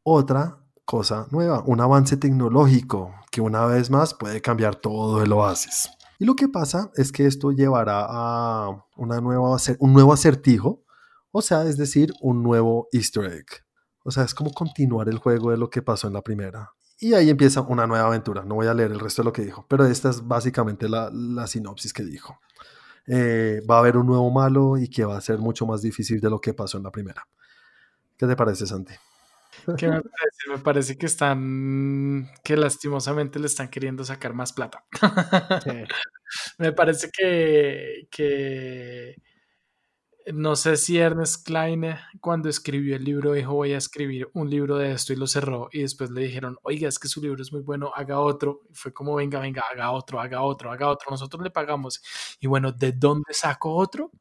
otra 0.04 0.58
cosa 0.86 1.28
nueva, 1.32 1.64
un 1.66 1.80
avance 1.82 2.18
tecnológico 2.18 3.14
que 3.32 3.42
una 3.42 3.66
vez 3.66 3.90
más 3.90 4.14
puede 4.14 4.42
cambiar 4.42 4.76
todo 4.76 5.22
el 5.22 5.32
oasis. 5.32 5.90
Y 6.18 6.26
lo 6.26 6.36
que 6.36 6.50
pasa 6.50 6.92
es 6.96 7.12
que 7.12 7.26
esto 7.26 7.52
llevará 7.52 8.06
a 8.10 8.86
una 8.98 9.22
nueva, 9.22 9.56
un 9.80 9.94
nuevo 9.94 10.12
acertijo, 10.12 10.84
o 11.32 11.42
sea, 11.42 11.64
es 11.64 11.78
decir, 11.78 12.12
un 12.22 12.44
nuevo 12.44 12.88
easter 12.92 13.26
egg. 13.26 13.46
O 14.04 14.12
sea, 14.12 14.24
es 14.24 14.34
como 14.34 14.52
continuar 14.52 15.10
el 15.10 15.18
juego 15.18 15.52
de 15.52 15.58
lo 15.58 15.70
que 15.70 15.82
pasó 15.82 16.08
en 16.08 16.14
la 16.14 16.22
primera. 16.22 16.72
Y 17.00 17.14
ahí 17.14 17.30
empieza 17.30 17.62
una 17.62 17.88
nueva 17.88 18.08
aventura. 18.08 18.44
No 18.44 18.56
voy 18.56 18.68
a 18.68 18.74
leer 18.74 18.92
el 18.92 19.00
resto 19.00 19.22
de 19.22 19.28
lo 19.28 19.34
que 19.34 19.44
dijo, 19.44 19.66
pero 19.70 19.86
esta 19.86 20.10
es 20.10 20.28
básicamente 20.28 20.90
la, 20.90 21.48
sinopsis 21.48 21.94
que 21.94 22.04
dijo. 22.04 22.40
Eh, 23.08 23.62
va 23.70 23.78
a 23.78 23.80
haber 23.80 23.98
un 23.98 24.06
nuevo 24.06 24.30
malo 24.30 24.78
y 24.78 24.90
que 24.90 25.06
va 25.06 25.18
a 25.18 25.22
ser 25.22 25.40
mucho 25.40 25.66
más 25.66 25.82
difícil 25.82 26.20
de 26.20 26.30
lo 26.30 26.42
que 26.42 26.54
pasó 26.54 26.78
en 26.78 26.84
la 26.84 26.92
primera. 26.92 27.26
¿Qué 28.18 28.28
te 28.28 28.36
parece, 28.36 28.68
Santi? 28.68 28.94
¿Qué 29.78 29.88
me 29.88 30.02
parece? 30.02 30.50
Me 30.50 30.58
parece 30.60 30.98
que 30.98 31.06
están, 31.06 32.30
que 32.44 32.58
lastimosamente 32.58 33.40
le 33.40 33.48
están 33.48 33.70
queriendo 33.70 34.04
sacar 34.04 34.34
más 34.34 34.54
plata. 34.54 34.84
me 36.58 36.74
parece 36.74 37.10
que, 37.12 38.08
que 38.12 39.16
no 40.34 40.56
sé 40.56 40.78
si 40.78 40.98
Ernest 40.98 41.46
Klein 41.46 41.96
cuando 42.22 42.50
escribió 42.50 42.96
el 42.96 43.04
libro 43.04 43.34
dijo 43.34 43.54
voy 43.54 43.74
a 43.74 43.78
escribir 43.78 44.30
un 44.34 44.50
libro 44.50 44.78
de 44.78 44.92
esto 44.92 45.14
y 45.14 45.16
lo 45.16 45.28
cerró 45.28 45.70
y 45.72 45.82
después 45.82 46.12
le 46.12 46.22
dijeron, 46.22 46.58
oiga, 46.64 46.88
es 46.88 47.00
que 47.00 47.08
su 47.08 47.22
libro 47.22 47.42
es 47.42 47.52
muy 47.52 47.62
bueno, 47.62 47.92
haga 47.96 48.20
otro. 48.20 48.62
Y 48.70 48.76
fue 48.76 48.94
como, 48.94 49.16
venga, 49.16 49.40
venga, 49.40 49.64
haga 49.72 49.92
otro, 49.92 50.20
haga 50.20 50.42
otro, 50.42 50.72
haga 50.72 50.90
otro, 50.90 51.12
nosotros 51.12 51.44
le 51.44 51.52
pagamos. 51.52 52.02
Y 52.40 52.48
bueno, 52.48 52.72
¿de 52.72 52.92
dónde 52.92 53.34
saco 53.34 53.76
otro? 53.76 54.12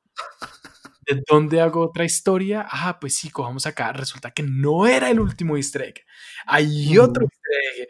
¿De 1.06 1.22
dónde 1.26 1.60
hago 1.60 1.86
otra 1.86 2.04
historia? 2.04 2.66
Ah, 2.70 2.98
pues 3.00 3.14
sí, 3.14 3.30
cojamos 3.30 3.66
acá. 3.66 3.92
Resulta 3.92 4.30
que 4.30 4.42
no 4.42 4.86
era 4.86 5.10
el 5.10 5.20
último 5.20 5.56
easter 5.56 5.82
egg. 5.82 6.04
Hay 6.46 6.98
otro 6.98 7.24
easter 7.24 7.82
egg. 7.82 7.88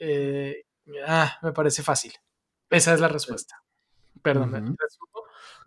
Eh, 0.00 0.64
ah, 1.06 1.38
me 1.42 1.52
parece 1.52 1.82
fácil. 1.82 2.12
Esa 2.70 2.94
es 2.94 3.00
la 3.00 3.08
respuesta. 3.08 3.56
Perdón, 4.22 4.76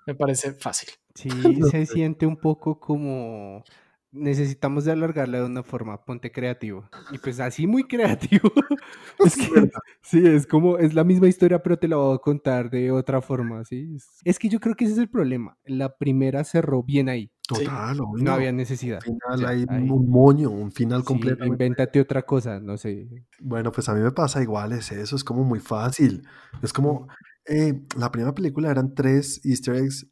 me 0.08 0.16
parece 0.16 0.54
fácil. 0.54 0.90
Sí, 1.14 1.30
se 1.70 1.86
siente 1.86 2.26
un 2.26 2.38
poco 2.38 2.80
como 2.80 3.64
necesitamos 4.12 4.86
de 4.86 4.92
alargarla 4.92 5.40
de 5.40 5.46
una 5.46 5.64
forma, 5.64 6.04
ponte 6.04 6.32
creativo. 6.32 6.90
Y 7.12 7.18
pues 7.18 7.40
así 7.40 7.68
muy 7.68 7.84
creativo. 7.84 8.50
es 9.20 9.36
que, 9.36 9.70
sí, 10.02 10.26
es 10.26 10.48
como, 10.48 10.78
es 10.78 10.94
la 10.94 11.04
misma 11.04 11.28
historia, 11.28 11.62
pero 11.62 11.78
te 11.78 11.88
la 11.88 11.98
voy 11.98 12.16
a 12.16 12.20
contar 12.20 12.70
de 12.70 12.92
otra 12.92 13.22
forma, 13.22 13.64
¿sí? 13.66 13.98
Es 14.24 14.40
que 14.40 14.50
yo 14.50 14.60
creo 14.60 14.76
que 14.76 14.86
ese 14.86 14.94
es 14.94 15.00
el 15.00 15.10
problema. 15.10 15.58
La 15.66 15.96
primera 15.96 16.44
cerró 16.44 16.84
bien 16.84 17.10
ahí. 17.10 17.32
Total, 17.48 17.98
no 17.98 18.32
había 18.34 18.52
necesidad. 18.52 19.00
Final 19.02 19.46
hay 19.46 19.66
un 19.70 20.10
moño, 20.10 20.50
un 20.50 20.72
final 20.72 21.04
completo. 21.04 21.46
Invéntate 21.46 22.02
otra 22.02 22.24
cosa, 22.24 22.60
no 22.60 22.78
sé. 22.78 23.08
Bueno, 23.40 23.72
pues 23.72 23.88
a 23.88 23.94
mí 23.94 24.02
me 24.02 24.12
pasa 24.12 24.42
igual, 24.42 24.74
es 24.74 24.92
eso, 24.92 25.16
es 25.16 25.24
como 25.24 25.46
muy 25.46 25.60
fácil. 25.60 26.28
Es 26.62 26.74
como, 26.74 27.08
eh, 27.48 27.82
la 27.98 28.12
primera 28.12 28.34
película 28.34 28.70
eran 28.70 28.94
tres 28.94 29.42
easter 29.46 29.76
eggs, 29.76 30.08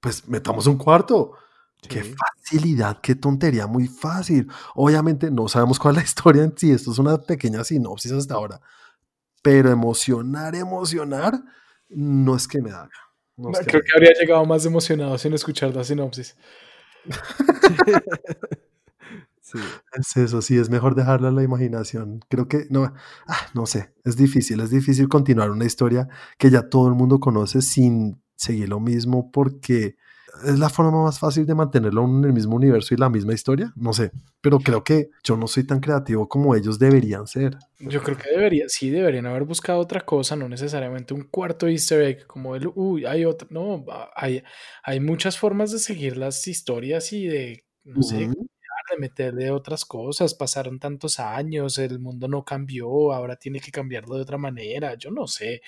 pues 0.00 0.26
metamos 0.28 0.66
un 0.66 0.78
cuarto. 0.78 1.32
Qué 1.88 2.02
facilidad, 2.02 3.00
qué 3.00 3.14
tontería, 3.14 3.66
muy 3.66 3.86
fácil. 3.86 4.48
Obviamente 4.74 5.30
no 5.30 5.46
sabemos 5.46 5.78
cuál 5.78 5.94
es 5.94 6.02
la 6.02 6.04
historia 6.04 6.42
en 6.42 6.56
sí, 6.56 6.72
esto 6.72 6.90
es 6.90 6.98
una 6.98 7.18
pequeña 7.18 7.62
sinopsis 7.62 8.12
hasta 8.12 8.34
ahora, 8.34 8.60
pero 9.42 9.70
emocionar, 9.70 10.56
emocionar, 10.56 11.40
no 11.88 12.34
es 12.34 12.48
que 12.48 12.60
me 12.60 12.70
haga. 12.70 12.90
Creo 13.36 13.82
que, 13.82 13.92
habría 13.94 14.12
llegado 14.18 14.44
más 14.46 14.64
emocionado 14.64 15.16
sin 15.18 15.34
escuchar 15.34 15.74
la 15.74 15.84
sinopsis. 15.84 16.36
sí. 19.46 19.58
Es 19.92 20.16
eso, 20.16 20.42
sí, 20.42 20.58
es 20.58 20.70
mejor 20.70 20.94
dejarla 20.94 21.28
a 21.28 21.32
la 21.32 21.42
imaginación. 21.42 22.20
Creo 22.28 22.48
que, 22.48 22.66
no, 22.70 22.92
ah, 23.26 23.46
no 23.54 23.66
sé, 23.66 23.92
es 24.04 24.16
difícil, 24.16 24.60
es 24.60 24.70
difícil 24.70 25.08
continuar 25.08 25.50
una 25.50 25.64
historia 25.64 26.08
que 26.38 26.50
ya 26.50 26.68
todo 26.68 26.88
el 26.88 26.94
mundo 26.94 27.20
conoce 27.20 27.62
sin 27.62 28.20
seguir 28.34 28.68
lo 28.68 28.80
mismo 28.80 29.30
porque 29.30 29.96
es 30.44 30.58
la 30.58 30.68
forma 30.68 31.02
más 31.02 31.18
fácil 31.18 31.46
de 31.46 31.54
mantenerlo 31.54 32.04
en 32.04 32.24
el 32.24 32.32
mismo 32.32 32.56
universo 32.56 32.94
y 32.94 32.96
la 32.96 33.08
misma 33.08 33.32
historia, 33.32 33.72
no 33.76 33.92
sé, 33.92 34.10
pero 34.40 34.58
creo 34.58 34.84
que 34.84 35.10
yo 35.24 35.36
no 35.36 35.46
soy 35.46 35.64
tan 35.64 35.80
creativo 35.80 36.28
como 36.28 36.54
ellos 36.54 36.78
deberían 36.78 37.26
ser. 37.26 37.56
Yo 37.78 38.02
creo 38.02 38.16
que 38.16 38.30
debería, 38.30 38.64
sí, 38.68 38.90
deberían 38.90 39.26
haber 39.26 39.44
buscado 39.44 39.78
otra 39.78 40.04
cosa, 40.04 40.36
no 40.36 40.48
necesariamente 40.48 41.14
un 41.14 41.22
cuarto 41.22 41.68
easter 41.68 42.02
egg 42.02 42.26
como 42.26 42.56
el, 42.56 42.70
uy, 42.74 43.06
hay 43.06 43.24
otra, 43.24 43.48
no, 43.50 43.84
hay, 44.14 44.42
hay 44.82 45.00
muchas 45.00 45.38
formas 45.38 45.72
de 45.72 45.78
seguir 45.78 46.16
las 46.16 46.46
historias 46.46 47.12
y 47.12 47.26
de, 47.26 47.64
no 47.84 48.02
sé, 48.02 48.30
de 48.96 49.00
meterle 49.00 49.50
otras 49.50 49.84
cosas, 49.84 50.34
pasaron 50.34 50.78
tantos 50.78 51.20
años, 51.20 51.78
el 51.78 51.98
mundo 51.98 52.28
no 52.28 52.44
cambió, 52.44 53.12
ahora 53.12 53.36
tiene 53.36 53.60
que 53.60 53.70
cambiarlo 53.70 54.16
de 54.16 54.22
otra 54.22 54.38
manera, 54.38 54.94
yo 54.94 55.10
no 55.10 55.26
sé, 55.26 55.62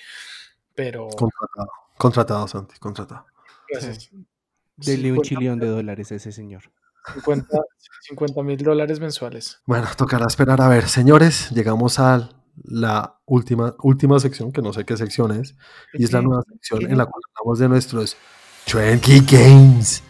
pero... 0.75 1.07
Contratado, 1.07 1.69
contratado, 1.97 2.47
Santi, 2.47 2.77
contratado. 2.79 3.25
Gracias. 3.69 4.09
Dele 4.75 5.11
un 5.11 5.21
chillón 5.21 5.59
de 5.59 5.67
dólares 5.67 6.11
a 6.11 6.15
ese 6.15 6.31
señor. 6.31 6.63
50 8.01 8.43
mil 8.43 8.57
dólares 8.57 8.99
mensuales. 8.99 9.61
Bueno, 9.65 9.87
tocará 9.97 10.25
esperar. 10.27 10.61
A 10.61 10.67
ver, 10.67 10.87
señores, 10.87 11.49
llegamos 11.51 11.99
a 11.99 12.29
la 12.63 13.19
última, 13.25 13.75
última 13.79 14.19
sección, 14.19 14.51
que 14.51 14.61
no 14.61 14.73
sé 14.73 14.85
qué 14.85 14.97
sección 14.97 15.31
es, 15.31 15.55
y 15.93 16.03
es 16.03 16.11
la 16.11 16.21
nueva 16.21 16.43
sección 16.43 16.89
en 16.89 16.97
la 16.97 17.05
cual 17.05 17.21
hablamos 17.35 17.59
de 17.59 17.69
nuestros 17.69 18.17
Trendy 18.65 19.21
Games, 19.21 20.03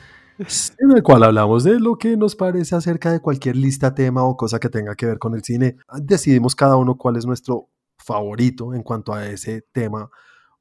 en 0.79 0.91
el 0.95 1.03
cual 1.03 1.23
hablamos 1.23 1.63
de 1.63 1.79
lo 1.79 1.97
que 1.97 2.15
nos 2.15 2.35
parece 2.35 2.75
acerca 2.75 3.11
de 3.11 3.19
cualquier 3.19 3.57
lista, 3.57 3.93
tema 3.93 4.23
o 4.23 4.37
cosa 4.37 4.59
que 4.59 4.69
tenga 4.69 4.95
que 4.95 5.05
ver 5.05 5.19
con 5.19 5.35
el 5.35 5.43
cine. 5.43 5.75
Decidimos 6.01 6.55
cada 6.55 6.77
uno 6.77 6.95
cuál 6.95 7.17
es 7.17 7.25
nuestro 7.25 7.67
favorito 7.97 8.73
en 8.73 8.81
cuanto 8.81 9.13
a 9.13 9.27
ese 9.27 9.65
tema 9.73 10.09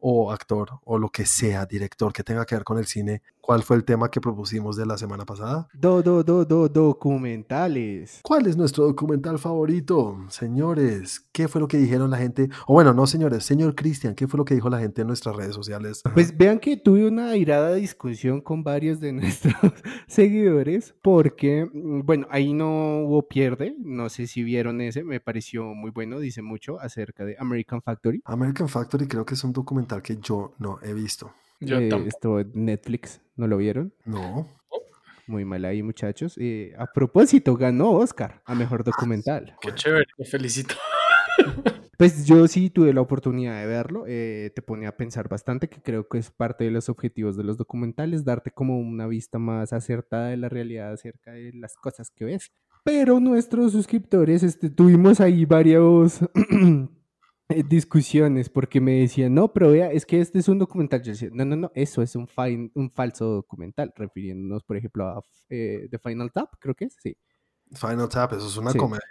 o 0.01 0.33
actor 0.33 0.81
o 0.85 0.99
lo 0.99 1.09
que 1.11 1.27
sea, 1.27 1.67
director 1.67 2.13
que 2.13 2.25
tenga 2.25 2.45
que 2.45 2.57
ver 2.57 2.65
con 2.65 2.79
el 2.79 2.87
cine, 2.87 3.23
¿cuál 3.49 3.63
fue 3.63 3.77
el 3.77 3.85
tema 3.85 4.11
que 4.11 4.21
propusimos 4.21 4.77
de 4.77 4.85
la 4.85 4.99
semana 4.99 5.25
pasada? 5.25 5.69
Do, 5.73 6.03
do, 6.03 6.23
do, 6.23 6.45
do, 6.45 6.69
documentales. 6.69 8.21
¿Cuál 8.23 8.47
es 8.47 8.59
nuestro 8.59 8.85
documental 8.85 9.39
favorito? 9.39 10.19
Señores, 10.29 11.27
¿qué 11.33 11.49
fue 11.49 11.59
lo 11.63 11.67
que 11.67 11.79
dijeron 11.79 12.11
la 12.11 12.19
gente? 12.19 12.51
O 12.67 12.75
bueno, 12.75 12.93
no, 12.93 13.07
señores, 13.07 13.45
señor 13.45 13.75
Cristian, 13.75 14.15
¿qué 14.15 14.29
fue 14.29 14.37
lo 14.37 14.45
que 14.45 14.55
dijo 14.55 14.69
la 14.69 14.81
gente 14.81 15.01
en 15.01 15.07
nuestras 15.07 15.35
redes 15.35 15.55
sociales? 15.55 16.03
Pues 16.13 16.37
vean 16.37 16.59
que 16.59 16.77
tuve 16.77 17.09
una 17.09 17.35
irada 17.37 17.73
discusión 17.73 18.43
con 18.43 18.63
varios 18.63 19.01
de 19.01 19.13
nuestros 19.15 19.55
seguidores 20.07 20.95
porque, 21.01 21.71
mm, 21.73 22.01
bueno, 22.05 22.27
ahí 22.31 22.53
no 22.53 22.99
hubo 22.99 23.29
pierde, 23.29 23.75
no 23.79 24.11
sé 24.11 24.27
si 24.27 24.43
vieron 24.43 24.83
ese, 24.83 25.05
me 25.05 25.21
pareció 25.21 25.65
muy 25.75 25.91
bueno, 25.91 26.19
dice 26.19 26.43
mucho 26.43 26.79
acerca 26.83 27.25
de 27.25 27.35
American 27.39 27.81
Factory. 27.81 28.21
American 28.27 28.69
Factory 28.69 29.09
creo 29.09 29.25
que 29.25 29.33
es 29.33 29.43
un 29.43 29.55
documental 29.55 30.03
que 30.03 30.19
yo 30.19 30.53
no 30.59 30.81
he 30.83 30.93
visto. 30.93 31.33
Yo 31.61 31.79
eh, 31.79 31.89
esto 32.07 32.45
Netflix, 32.55 33.21
¿no 33.39 33.47
lo 33.47 33.57
vieron? 33.57 33.95
No. 34.05 34.47
Muy 35.27 35.45
mal 35.45 35.65
ahí, 35.65 35.83
muchachos. 35.83 36.37
Eh, 36.39 36.75
a 36.79 36.87
propósito, 36.87 37.55
ganó 37.57 37.93
Oscar 37.93 38.43
a 38.45 38.55
mejor 38.55 38.85
documental. 38.85 39.57
Qué 39.61 39.75
chévere, 39.75 40.07
te 40.17 40.25
felicito. 40.25 40.75
Pues 41.99 42.27
yo 42.27 42.47
sí 42.47 42.71
tuve 42.71 42.95
la 42.95 43.01
oportunidad 43.01 43.59
de 43.59 43.67
verlo, 43.67 44.05
eh, 44.07 44.53
te 44.55 44.63
pone 44.63 44.87
a 44.87 44.97
pensar 44.97 45.29
bastante, 45.29 45.69
que 45.69 45.83
creo 45.83 46.07
que 46.07 46.19
es 46.19 46.31
parte 46.31 46.63
de 46.63 46.71
los 46.71 46.89
objetivos 46.89 47.37
de 47.37 47.43
los 47.43 47.57
documentales, 47.57 48.25
darte 48.25 48.53
como 48.53 48.79
una 48.79 49.09
vista 49.09 49.41
más 49.41 49.73
acertada 49.73 50.29
de 50.29 50.37
la 50.37 50.49
realidad 50.49 50.93
acerca 50.93 51.33
de 51.33 51.51
las 51.55 51.75
cosas 51.75 52.13
que 52.13 52.25
ves. 52.25 52.53
Pero 52.85 53.19
nuestros 53.19 53.73
suscriptores, 53.73 54.45
este, 54.45 54.71
tuvimos 54.71 55.21
ahí 55.21 55.45
varios 55.45 56.21
discusiones 57.49 58.49
porque 58.49 58.81
me 58.81 59.01
decían, 59.01 59.35
no, 59.35 59.53
pero 59.53 59.71
vea, 59.71 59.91
es 59.91 60.05
que 60.05 60.21
este 60.21 60.39
es 60.39 60.49
un 60.49 60.59
documental. 60.59 61.03
Yo 61.03 61.13
decía, 61.13 61.31
no, 61.33 61.45
no, 61.45 61.57
no, 61.57 61.73
eso 61.75 62.03
es 62.03 62.15
un, 62.15 62.29
un 62.75 62.91
falso 62.91 63.27
documental, 63.27 63.93
refiriéndonos, 63.97 64.63
por 64.65 64.77
ejemplo, 64.77 65.07
a 65.07 65.23
eh, 65.49 65.89
The 65.91 65.99
Final 65.99 66.31
Tap, 66.33 66.55
creo 66.59 66.75
que 66.75 66.87
es, 66.87 66.97
sí. 67.01 67.17
Final 67.73 68.09
Tap, 68.09 68.33
eso 68.33 68.47
es 68.47 68.57
una 68.57 68.73
comedia 68.73 69.05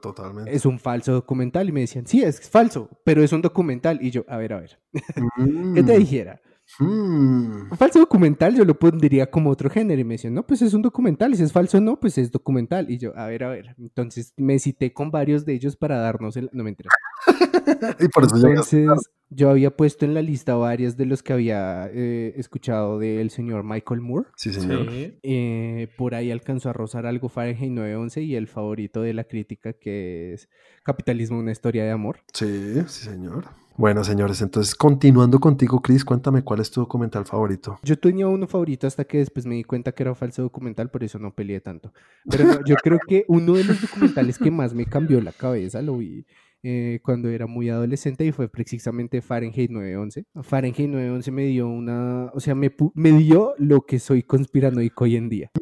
totalmente. 0.00 0.54
Es 0.54 0.66
un 0.66 0.78
falso 0.78 1.12
documental 1.12 1.68
y 1.68 1.72
me 1.72 1.80
decían, 1.80 2.06
sí, 2.06 2.22
es 2.22 2.48
falso, 2.48 2.88
pero 3.04 3.22
es 3.22 3.32
un 3.32 3.42
documental. 3.42 3.98
Y 4.00 4.10
yo, 4.10 4.24
a 4.28 4.36
ver, 4.36 4.52
a 4.52 4.60
ver, 4.60 4.80
¿qué 5.74 5.82
te 5.82 5.96
mm. 5.96 5.98
dijera? 5.98 6.40
Mm. 6.78 7.70
Un 7.70 7.76
falso 7.76 7.98
documental 7.98 8.54
yo 8.54 8.64
lo 8.64 8.78
pondría 8.78 9.30
como 9.30 9.50
otro 9.50 9.70
género 9.70 10.00
y 10.00 10.04
me 10.04 10.14
decían, 10.14 10.34
no, 10.34 10.46
pues 10.46 10.62
es 10.62 10.74
un 10.74 10.82
documental, 10.82 11.32
y 11.32 11.36
si 11.36 11.42
es 11.42 11.52
falso 11.52 11.80
no, 11.80 11.98
pues 11.98 12.18
es 12.18 12.30
documental. 12.30 12.90
Y 12.90 12.98
yo, 12.98 13.16
a 13.16 13.26
ver, 13.26 13.44
a 13.44 13.48
ver, 13.48 13.74
entonces 13.78 14.32
me 14.36 14.58
cité 14.58 14.92
con 14.92 15.10
varios 15.10 15.44
de 15.44 15.54
ellos 15.54 15.76
para 15.76 15.98
darnos 15.98 16.36
el... 16.36 16.50
No 16.52 16.64
me 16.64 16.70
interesa. 16.70 16.94
y 18.00 18.08
por 18.08 18.24
eso 18.24 18.36
entonces, 18.36 18.88
yo 19.30 19.50
había 19.50 19.76
puesto 19.76 20.04
en 20.04 20.14
la 20.14 20.22
lista 20.22 20.54
varias 20.54 20.96
de 20.96 21.06
los 21.06 21.22
que 21.22 21.32
había 21.32 21.90
eh, 21.92 22.34
escuchado 22.36 22.98
del 22.98 23.30
señor 23.30 23.64
Michael 23.64 24.00
Moore. 24.00 24.28
Sí, 24.36 24.52
señor. 24.52 24.86
Eh, 24.90 25.88
por 25.96 26.14
ahí 26.14 26.30
alcanzó 26.30 26.70
a 26.70 26.72
rozar 26.72 27.06
algo 27.06 27.28
Fahrenheit 27.28 27.72
911 27.72 28.22
y 28.22 28.36
el 28.36 28.46
favorito 28.46 29.02
de 29.02 29.14
la 29.14 29.24
crítica 29.24 29.74
que 29.74 30.32
es 30.32 30.48
Capitalismo, 30.82 31.38
una 31.38 31.52
historia 31.52 31.84
de 31.84 31.90
amor. 31.90 32.20
Sí, 32.32 32.74
sí, 32.86 33.04
señor. 33.04 33.44
Bueno, 33.78 34.02
señores, 34.02 34.42
entonces 34.42 34.74
continuando 34.74 35.38
contigo, 35.38 35.80
Chris, 35.80 36.04
cuéntame 36.04 36.42
cuál 36.42 36.58
es 36.58 36.68
tu 36.68 36.80
documental 36.80 37.24
favorito. 37.24 37.78
Yo 37.84 37.96
tenía 37.96 38.26
uno 38.26 38.48
favorito 38.48 38.88
hasta 38.88 39.04
que 39.04 39.18
después 39.18 39.46
me 39.46 39.54
di 39.54 39.62
cuenta 39.62 39.92
que 39.92 40.02
era 40.02 40.10
un 40.10 40.16
falso 40.16 40.42
documental, 40.42 40.90
por 40.90 41.04
eso 41.04 41.20
no 41.20 41.32
peleé 41.32 41.60
tanto. 41.60 41.92
Pero 42.28 42.64
yo 42.66 42.74
creo 42.82 42.98
que 43.06 43.24
uno 43.28 43.52
de 43.52 43.62
los 43.62 43.80
documentales 43.80 44.36
que 44.36 44.50
más 44.50 44.74
me 44.74 44.84
cambió 44.84 45.20
la 45.20 45.30
cabeza 45.30 45.80
lo 45.80 45.98
vi 45.98 46.26
eh, 46.64 46.98
cuando 47.04 47.28
era 47.28 47.46
muy 47.46 47.68
adolescente 47.68 48.24
y 48.24 48.32
fue 48.32 48.48
precisamente 48.48 49.22
Fahrenheit 49.22 49.70
911. 49.70 50.26
Fahrenheit 50.42 50.90
911 50.90 51.30
me 51.30 51.46
dio 51.46 51.68
una, 51.68 52.32
o 52.34 52.40
sea, 52.40 52.56
me, 52.56 52.74
me 52.94 53.12
dio 53.12 53.54
lo 53.58 53.82
que 53.82 54.00
soy 54.00 54.24
conspiranoico 54.24 55.04
hoy 55.04 55.14
en 55.14 55.28
día. 55.28 55.52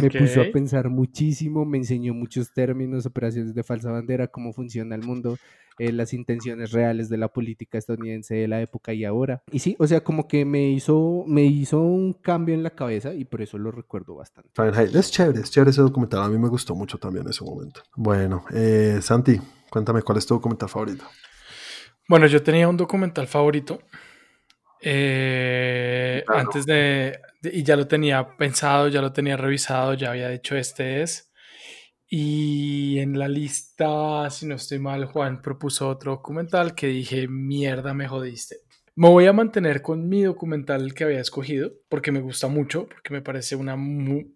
Me 0.00 0.10
puso 0.10 0.40
a 0.40 0.50
pensar 0.52 0.90
muchísimo, 0.90 1.64
me 1.64 1.78
enseñó 1.78 2.12
muchos 2.12 2.52
términos, 2.52 3.06
operaciones 3.06 3.54
de 3.54 3.62
falsa 3.62 3.92
bandera, 3.92 4.26
cómo 4.26 4.52
funciona 4.52 4.96
el 4.96 5.02
mundo, 5.02 5.38
eh, 5.78 5.92
las 5.92 6.12
intenciones 6.12 6.72
reales 6.72 7.08
de 7.08 7.16
la 7.16 7.28
política 7.28 7.78
estadounidense 7.78 8.34
de 8.34 8.48
la 8.48 8.60
época 8.60 8.92
y 8.92 9.04
ahora. 9.04 9.42
Y 9.50 9.58
sí, 9.58 9.76
o 9.78 9.86
sea, 9.86 10.02
como 10.02 10.28
que 10.28 10.44
me 10.44 10.70
hizo, 10.70 11.24
me 11.26 11.44
hizo 11.44 11.80
un 11.80 12.12
cambio 12.12 12.54
en 12.54 12.62
la 12.62 12.70
cabeza 12.70 13.12
y 13.14 13.24
por 13.24 13.42
eso 13.42 13.58
lo 13.58 13.70
recuerdo 13.70 14.14
bastante. 14.14 14.50
Fahrenheit, 14.54 14.94
es 14.94 15.10
chévere, 15.10 15.40
es 15.40 15.50
chévere 15.50 15.70
ese 15.70 15.82
documental. 15.82 16.22
A 16.22 16.28
mí 16.28 16.38
me 16.38 16.48
gustó 16.48 16.74
mucho 16.74 16.98
también 16.98 17.24
en 17.24 17.30
ese 17.30 17.44
momento. 17.44 17.82
Bueno, 17.96 18.44
eh, 18.52 18.98
Santi, 19.00 19.40
cuéntame 19.70 20.02
cuál 20.02 20.18
es 20.18 20.26
tu 20.26 20.34
documental 20.34 20.68
favorito. 20.68 21.04
Bueno, 22.08 22.26
yo 22.26 22.42
tenía 22.42 22.68
un 22.68 22.76
documental 22.76 23.26
favorito. 23.26 23.80
Eh, 24.80 26.22
antes 26.28 26.66
de, 26.66 27.18
y 27.42 27.62
ya 27.62 27.74
lo 27.74 27.86
tenía 27.86 28.36
pensado, 28.36 28.88
ya 28.88 29.00
lo 29.00 29.12
tenía 29.12 29.36
revisado, 29.36 29.94
ya 29.94 30.10
había 30.10 30.28
dicho 30.28 30.56
este 30.56 31.02
es. 31.02 31.32
Y 32.16 33.00
en 33.00 33.18
la 33.18 33.26
lista, 33.26 34.30
si 34.30 34.46
no 34.46 34.54
estoy 34.54 34.78
mal, 34.78 35.04
Juan 35.06 35.42
propuso 35.42 35.88
otro 35.88 36.12
documental 36.12 36.72
que 36.76 36.86
dije, 36.86 37.26
mierda, 37.26 37.92
me 37.92 38.06
jodiste. 38.06 38.58
Me 38.94 39.08
voy 39.08 39.26
a 39.26 39.32
mantener 39.32 39.82
con 39.82 40.08
mi 40.08 40.22
documental 40.22 40.94
que 40.94 41.02
había 41.02 41.18
escogido 41.18 41.72
porque 41.88 42.12
me 42.12 42.20
gusta 42.20 42.46
mucho, 42.46 42.86
porque 42.86 43.12
me 43.12 43.20
parece 43.20 43.56
una 43.56 43.76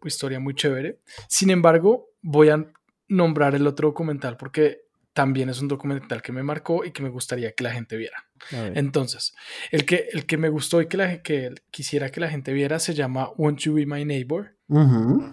historia 0.05 0.41
muy 0.41 0.57
chévere. 0.57 0.99
Sin 1.29 1.51
embargo, 1.51 2.09
voy 2.21 2.49
a 2.49 2.67
nombrar 3.07 3.55
el 3.55 3.65
otro 3.65 3.91
documental 3.91 4.37
porque 4.37 4.81
también 5.13 5.49
es 5.49 5.63
un 5.63 5.69
documental 5.69 6.21
que 6.21 6.33
me 6.33 6.43
marcó 6.43 6.85
y 6.85 6.91
que 6.91 7.05
me 7.05 7.11
gustaría 7.11 7.53
que 7.53 7.63
la 7.63 7.71
gente 7.71 7.97
viera. 7.97 8.28
Entonces, 8.51 9.35
el 9.71 9.85
que, 9.85 10.09
el 10.13 10.27
que 10.27 10.37
me 10.37 10.49
gustó 10.49 10.81
y 10.81 10.87
que, 10.87 10.97
la, 10.97 11.23
que 11.23 11.55
quisiera 11.71 12.11
que 12.11 12.21
la 12.21 12.29
gente 12.29 12.53
viera 12.53 12.79
se 12.79 12.95
llama 12.95 13.31
Want 13.37 13.61
You 13.61 13.75
Be 13.75 13.87
My 13.87 14.05
Neighbor. 14.05 14.57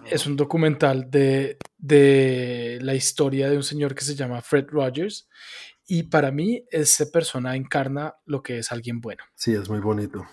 Es 0.09 0.25
un 0.25 0.35
documental 0.35 1.09
de, 1.11 1.57
de 1.77 2.79
la 2.81 2.95
historia 2.95 3.49
de 3.49 3.57
un 3.57 3.63
señor 3.63 3.93
que 3.93 4.05
se 4.05 4.15
llama 4.15 4.41
Fred 4.41 4.67
Rogers 4.69 5.27
y 5.87 6.03
para 6.03 6.31
mí 6.31 6.63
esa 6.71 7.05
persona 7.11 7.55
encarna 7.55 8.15
lo 8.25 8.41
que 8.41 8.59
es 8.59 8.71
alguien 8.71 9.01
bueno. 9.01 9.23
Sí, 9.35 9.53
es 9.53 9.69
muy 9.69 9.79
bonito. 9.79 10.25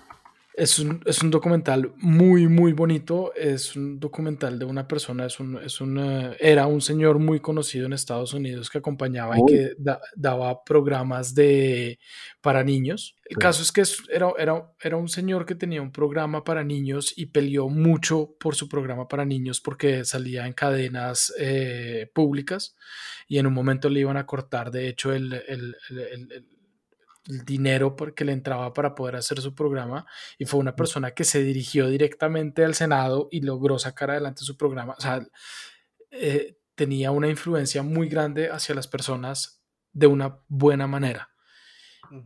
Es 0.55 0.79
un, 0.79 1.03
es 1.07 1.23
un, 1.23 1.31
documental 1.31 1.93
muy, 1.97 2.47
muy 2.47 2.73
bonito. 2.73 3.33
Es 3.35 3.75
un 3.75 3.99
documental 3.99 4.59
de 4.59 4.65
una 4.65 4.87
persona, 4.87 5.27
es 5.27 5.41
un, 5.41 5.59
es 5.59 5.81
una, 5.81 6.35
era 6.39 6.67
un 6.67 6.81
señor 6.81 7.19
muy 7.19 7.41
conocido 7.41 7.87
en 7.87 7.95
Estados 7.95 8.35
Unidos 8.35 8.69
que 8.69 8.79
acompañaba 8.79 9.39
y 9.39 9.47
que 9.47 9.75
daba 10.15 10.63
programas 10.63 11.35
de, 11.35 11.99
para 12.41 12.63
niños. 12.65 13.17
El 13.25 13.39
caso 13.39 13.63
es 13.63 13.73
que 13.73 13.83
era, 14.13 14.31
era, 14.39 14.73
era 14.83 14.97
un 14.99 15.09
señor 15.09 15.47
que 15.47 15.55
tenía 15.55 15.81
un 15.81 15.91
programa 15.91 16.45
para 16.45 16.63
niños 16.63 17.15
y 17.17 17.27
peleó 17.27 17.71
mucho 17.71 18.35
por 18.39 18.55
su 18.55 18.69
programa 18.69 19.09
para 19.09 19.25
niños 19.25 19.61
porque 19.61 20.05
salía 20.05 20.47
en 20.47 20.53
cadenas 20.53 21.33
eh, 21.39 22.11
públicas 22.13 22.77
y 23.27 23.39
en 23.39 23.47
un 23.47 23.55
momento 23.55 23.89
le 23.89 24.01
iban 24.01 24.19
a 24.19 24.27
cortar, 24.27 24.71
de 24.71 24.89
hecho, 24.89 25.15
el, 25.15 25.33
el, 25.49 25.77
el 25.89 26.29
el 26.31 26.47
dinero 27.25 27.95
que 28.15 28.25
le 28.25 28.33
entraba 28.33 28.73
para 28.73 28.95
poder 28.95 29.17
hacer 29.17 29.41
su 29.41 29.55
programa 29.55 30.07
y 30.39 30.45
fue 30.45 30.61
una 30.61 30.75
persona 30.75 31.13
que 31.13 31.25
se 31.25 31.43
dirigió 31.43 31.89
directamente 31.89 32.65
al 32.65 32.75
Senado 32.75 33.29
y 33.31 33.43
logró 33.43 33.79
sacar 33.79 34.11
adelante 34.11 34.43
su 34.43 34.57
programa. 34.57 34.95
O 34.99 35.01
sea, 35.01 35.27
eh, 36.11 36.57
tenía 36.75 37.11
una 37.11 37.29
influencia 37.29 37.83
muy 37.83 38.09
grande 38.09 38.51
hacia 38.51 38.75
las 38.75 38.89
personas 38.89 39.63
de 39.93 40.07
una 40.07 40.41
buena 40.49 40.87
manera. 40.87 41.29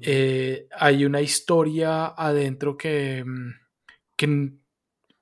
Eh, 0.01 0.67
hay 0.73 1.05
una 1.05 1.21
historia 1.21 2.07
adentro 2.07 2.77
que, 2.77 3.23
mm, 3.25 3.51
que 4.17 4.59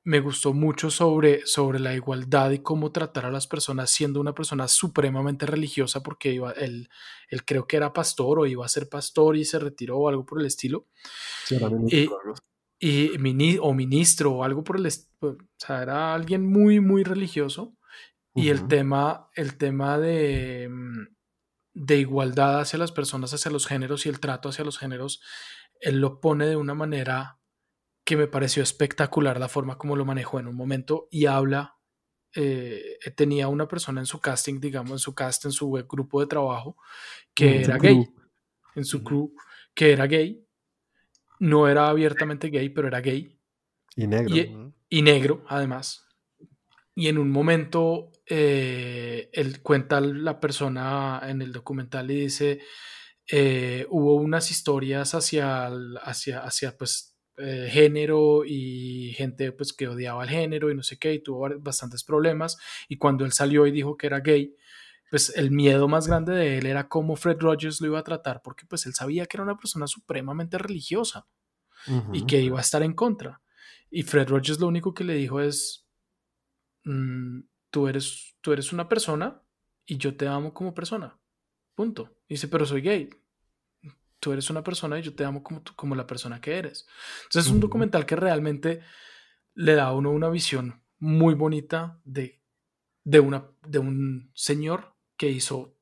me 0.04 0.20
gustó 0.20 0.52
mucho 0.52 0.90
sobre, 0.90 1.46
sobre 1.46 1.80
la 1.80 1.94
igualdad 1.94 2.50
y 2.50 2.58
cómo 2.58 2.92
tratar 2.92 3.24
a 3.24 3.30
las 3.30 3.46
personas 3.46 3.90
siendo 3.90 4.20
una 4.20 4.34
persona 4.34 4.68
supremamente 4.68 5.46
religiosa 5.46 6.02
porque 6.02 6.32
iba, 6.32 6.52
él, 6.52 6.90
él 7.28 7.44
creo 7.44 7.66
que 7.66 7.78
era 7.78 7.94
pastor 7.94 8.38
o 8.38 8.46
iba 8.46 8.66
a 8.66 8.68
ser 8.68 8.88
pastor 8.90 9.36
y 9.36 9.46
se 9.46 9.58
retiró 9.58 9.98
o 9.98 10.08
algo 10.08 10.26
por 10.26 10.40
el 10.40 10.46
estilo. 10.46 10.86
y, 11.88 12.08
y 12.78 13.58
o 13.60 13.72
ministro 13.72 14.32
o 14.32 14.44
algo 14.44 14.62
por 14.62 14.76
el 14.76 14.86
estilo. 14.86 15.10
O 15.22 15.36
sea, 15.56 15.82
era 15.82 16.14
alguien 16.14 16.46
muy, 16.46 16.80
muy 16.80 17.02
religioso. 17.02 17.74
Y 18.36 18.48
el 18.48 18.66
tema, 18.66 19.30
el 19.36 19.56
tema 19.56 19.96
de, 19.96 20.68
mm, 20.68 21.06
de 21.72 21.96
igualdad 21.98 22.60
hacia 22.60 22.80
las 22.80 22.92
personas, 22.92 23.32
hacia 23.32 23.50
los 23.50 23.66
géneros 23.66 24.04
y 24.04 24.08
el 24.08 24.20
trato 24.20 24.48
hacia 24.48 24.64
los 24.64 24.76
géneros, 24.76 25.22
él 25.80 26.00
lo 26.00 26.20
pone 26.20 26.46
de 26.46 26.56
una 26.56 26.74
manera 26.74 27.38
que 28.04 28.16
me 28.16 28.26
pareció 28.26 28.62
espectacular 28.62 29.40
la 29.40 29.48
forma 29.48 29.78
como 29.78 29.96
lo 29.96 30.04
manejó 30.04 30.38
en 30.38 30.46
un 30.46 30.56
momento 30.56 31.08
y 31.10 31.26
habla, 31.26 31.78
eh, 32.34 32.98
tenía 33.16 33.48
una 33.48 33.66
persona 33.66 34.00
en 34.00 34.06
su 34.06 34.20
casting, 34.20 34.60
digamos, 34.60 34.92
en 34.92 34.98
su 34.98 35.14
cast, 35.14 35.46
en 35.46 35.52
su 35.52 35.70
grupo 35.70 36.20
de 36.20 36.26
trabajo, 36.26 36.76
que 37.32 37.62
era 37.62 37.78
gay, 37.78 38.06
en 38.74 38.84
su 38.84 39.02
crew, 39.02 39.34
que 39.72 39.92
era 39.92 40.06
gay, 40.06 40.46
no 41.40 41.68
era 41.68 41.88
abiertamente 41.88 42.48
gay, 42.48 42.68
pero 42.68 42.88
era 42.88 43.00
gay. 43.00 43.38
Y 43.96 44.06
negro. 44.06 44.72
Y, 44.88 45.02
negro, 45.02 45.44
además. 45.48 46.06
Y 46.94 47.08
en 47.08 47.18
un 47.18 47.30
momento, 47.30 48.12
eh, 48.26 49.30
él 49.32 49.62
cuenta 49.62 50.00
la 50.00 50.40
persona 50.40 51.20
en 51.26 51.42
el 51.42 51.52
documental 51.52 52.10
y 52.10 52.20
dice, 52.20 52.60
eh, 53.30 53.86
hubo 53.90 54.16
unas 54.16 54.50
historias 54.50 55.14
hacia, 55.14 55.70
hacia, 56.02 56.40
hacia 56.40 56.76
pues, 56.76 57.13
eh, 57.36 57.68
género 57.70 58.44
y 58.44 59.12
gente 59.16 59.50
pues 59.50 59.72
que 59.72 59.88
odiaba 59.88 60.22
el 60.22 60.30
género 60.30 60.70
y 60.70 60.74
no 60.76 60.82
sé 60.82 60.98
qué 60.98 61.14
y 61.14 61.18
tuvo 61.18 61.48
bastantes 61.58 62.04
problemas 62.04 62.56
y 62.88 62.96
cuando 62.96 63.24
él 63.24 63.32
salió 63.32 63.66
y 63.66 63.72
dijo 63.72 63.96
que 63.96 64.06
era 64.06 64.20
gay 64.20 64.54
pues 65.10 65.36
el 65.36 65.50
miedo 65.50 65.88
más 65.88 66.06
grande 66.06 66.32
de 66.32 66.58
él 66.58 66.66
era 66.66 66.88
cómo 66.88 67.16
Fred 67.16 67.38
Rogers 67.40 67.80
lo 67.80 67.88
iba 67.88 67.98
a 67.98 68.04
tratar 68.04 68.40
porque 68.42 68.66
pues 68.66 68.86
él 68.86 68.94
sabía 68.94 69.26
que 69.26 69.36
era 69.36 69.44
una 69.44 69.56
persona 69.56 69.86
supremamente 69.86 70.58
religiosa 70.58 71.26
y 72.12 72.24
que 72.24 72.40
iba 72.40 72.58
a 72.58 72.62
estar 72.62 72.82
en 72.82 72.94
contra. 72.94 73.42
Y 73.90 74.04
Fred 74.04 74.28
Rogers 74.28 74.58
lo 74.58 74.66
único 74.66 74.94
que 74.94 75.04
le 75.04 75.14
dijo 75.14 75.40
es 75.40 75.86
mm, 76.84 77.40
tú 77.70 77.88
eres 77.88 78.36
tú 78.40 78.52
eres 78.52 78.72
una 78.72 78.88
persona 78.88 79.42
y 79.84 79.98
yo 79.98 80.16
te 80.16 80.26
amo 80.26 80.54
como 80.54 80.74
persona 80.74 81.18
punto. 81.74 82.16
Dice 82.28 82.48
pero 82.48 82.64
soy 82.66 82.80
gay 82.80 83.10
tú 84.24 84.32
eres 84.32 84.48
una 84.48 84.64
persona 84.64 84.98
y 84.98 85.02
yo 85.02 85.14
te 85.14 85.22
amo 85.22 85.42
como, 85.42 85.62
como 85.76 85.94
la 85.94 86.06
persona 86.06 86.40
que 86.40 86.56
eres. 86.56 86.86
Entonces 87.24 87.46
es 87.46 87.52
un 87.52 87.60
documental 87.60 88.06
que 88.06 88.16
realmente 88.16 88.80
le 89.52 89.74
da 89.74 89.84
a 89.84 89.92
uno 89.92 90.12
una 90.12 90.30
visión 90.30 90.82
muy 90.98 91.34
bonita 91.34 92.00
de, 92.04 92.42
de, 93.04 93.20
una, 93.20 93.50
de 93.68 93.80
un 93.80 94.30
señor 94.32 94.96
que 95.18 95.28
hizo 95.28 95.76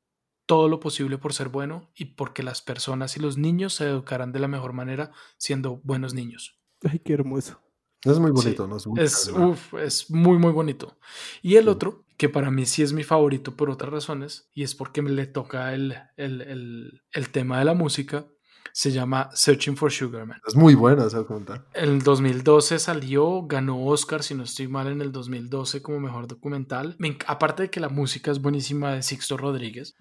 todo 0.44 0.68
lo 0.68 0.80
posible 0.80 1.18
por 1.18 1.32
ser 1.32 1.50
bueno 1.50 1.92
y 1.94 2.16
porque 2.16 2.42
las 2.42 2.62
personas 2.62 3.16
y 3.16 3.20
los 3.20 3.38
niños 3.38 3.74
se 3.74 3.84
educaran 3.84 4.32
de 4.32 4.40
la 4.40 4.48
mejor 4.48 4.72
manera 4.72 5.12
siendo 5.36 5.76
buenos 5.84 6.12
niños. 6.12 6.60
Ay, 6.82 6.98
qué 6.98 7.12
hermoso. 7.12 7.62
Es 8.04 8.18
muy 8.18 8.30
bonito, 8.30 8.66
¿no? 8.66 8.76
Es 8.76 8.86
muy, 9.30 9.56
es, 9.80 10.10
muy, 10.10 10.38
muy 10.38 10.52
bonito. 10.52 10.96
Y 11.40 11.56
el 11.56 11.68
otro, 11.68 12.04
que 12.16 12.28
para 12.28 12.50
mí 12.50 12.66
sí 12.66 12.82
es 12.82 12.92
mi 12.92 13.04
favorito 13.04 13.54
por 13.54 13.70
otras 13.70 13.92
razones, 13.92 14.48
y 14.54 14.62
es 14.62 14.74
porque 14.74 15.02
me 15.02 15.10
le 15.10 15.26
toca 15.26 15.72
el, 15.74 15.96
el, 16.16 16.40
el, 16.40 17.02
el 17.12 17.28
tema 17.30 17.58
de 17.58 17.64
la 17.64 17.74
música, 17.74 18.26
se 18.72 18.90
llama 18.90 19.30
Searching 19.34 19.76
for 19.76 19.92
Sugar 19.92 20.26
Man. 20.26 20.40
Es 20.46 20.56
muy 20.56 20.74
buena 20.74 21.06
esa 21.06 21.22
cuenta. 21.24 21.64
En 21.74 21.90
el 21.90 22.02
2012 22.02 22.78
salió, 22.78 23.46
ganó 23.46 23.84
Oscar, 23.84 24.22
si 24.22 24.34
no 24.34 24.44
estoy 24.44 24.66
mal, 24.66 24.88
en 24.88 25.00
el 25.00 25.12
2012 25.12 25.82
como 25.82 26.00
mejor 26.00 26.26
documental. 26.26 26.96
aparte 27.26 27.64
de 27.64 27.70
que 27.70 27.80
la 27.80 27.88
música 27.88 28.30
es 28.30 28.40
buenísima 28.40 28.94
de 28.94 29.02
Sixto 29.02 29.36
Rodríguez, 29.36 29.94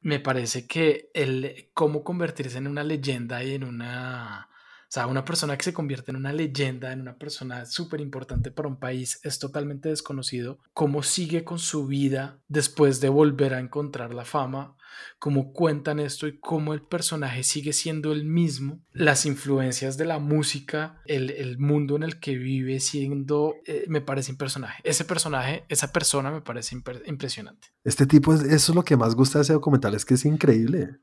me 0.00 0.20
parece 0.20 0.66
que 0.66 1.10
el 1.14 1.70
cómo 1.74 2.02
convertirse 2.04 2.58
en 2.58 2.66
una 2.66 2.82
leyenda 2.82 3.42
y 3.44 3.54
en 3.54 3.64
una 3.64 4.48
sea, 4.92 5.06
una 5.06 5.24
persona 5.24 5.56
que 5.56 5.64
se 5.64 5.72
convierte 5.72 6.10
en 6.10 6.18
una 6.18 6.34
leyenda, 6.34 6.92
en 6.92 7.00
una 7.00 7.16
persona 7.16 7.64
súper 7.64 8.02
importante 8.02 8.50
para 8.50 8.68
un 8.68 8.78
país, 8.78 9.20
es 9.22 9.38
totalmente 9.38 9.88
desconocido. 9.88 10.58
Cómo 10.74 11.02
sigue 11.02 11.44
con 11.44 11.58
su 11.58 11.86
vida 11.86 12.42
después 12.48 13.00
de 13.00 13.08
volver 13.08 13.54
a 13.54 13.60
encontrar 13.60 14.12
la 14.12 14.26
fama, 14.26 14.76
cómo 15.18 15.54
cuentan 15.54 15.98
esto 15.98 16.26
y 16.26 16.38
cómo 16.38 16.74
el 16.74 16.82
personaje 16.82 17.42
sigue 17.42 17.72
siendo 17.72 18.12
el 18.12 18.26
mismo, 18.26 18.80
las 18.92 19.24
influencias 19.24 19.96
de 19.96 20.04
la 20.04 20.18
música, 20.18 21.00
el, 21.06 21.56
mundo 21.58 21.96
en 21.96 22.02
el 22.02 22.20
que 22.20 22.36
vive 22.36 22.78
siendo, 22.80 23.54
eh, 23.64 23.86
me 23.88 24.02
parece 24.02 24.32
un 24.32 24.36
personaje. 24.36 24.82
Ese 24.84 25.06
personaje, 25.06 25.64
esa 25.70 25.90
persona 25.90 26.30
me 26.30 26.42
parece 26.42 26.76
impresionante. 27.06 27.68
Este 27.82 28.04
tipo, 28.06 28.34
eso 28.34 28.72
es 28.72 28.74
lo 28.74 28.84
que 28.84 28.98
más 28.98 29.14
gusta 29.14 29.38
de 29.38 29.44
ese 29.44 29.52
documental, 29.54 29.94
es 29.94 30.04
que 30.04 30.14
es 30.14 30.26
increíble. 30.26 30.98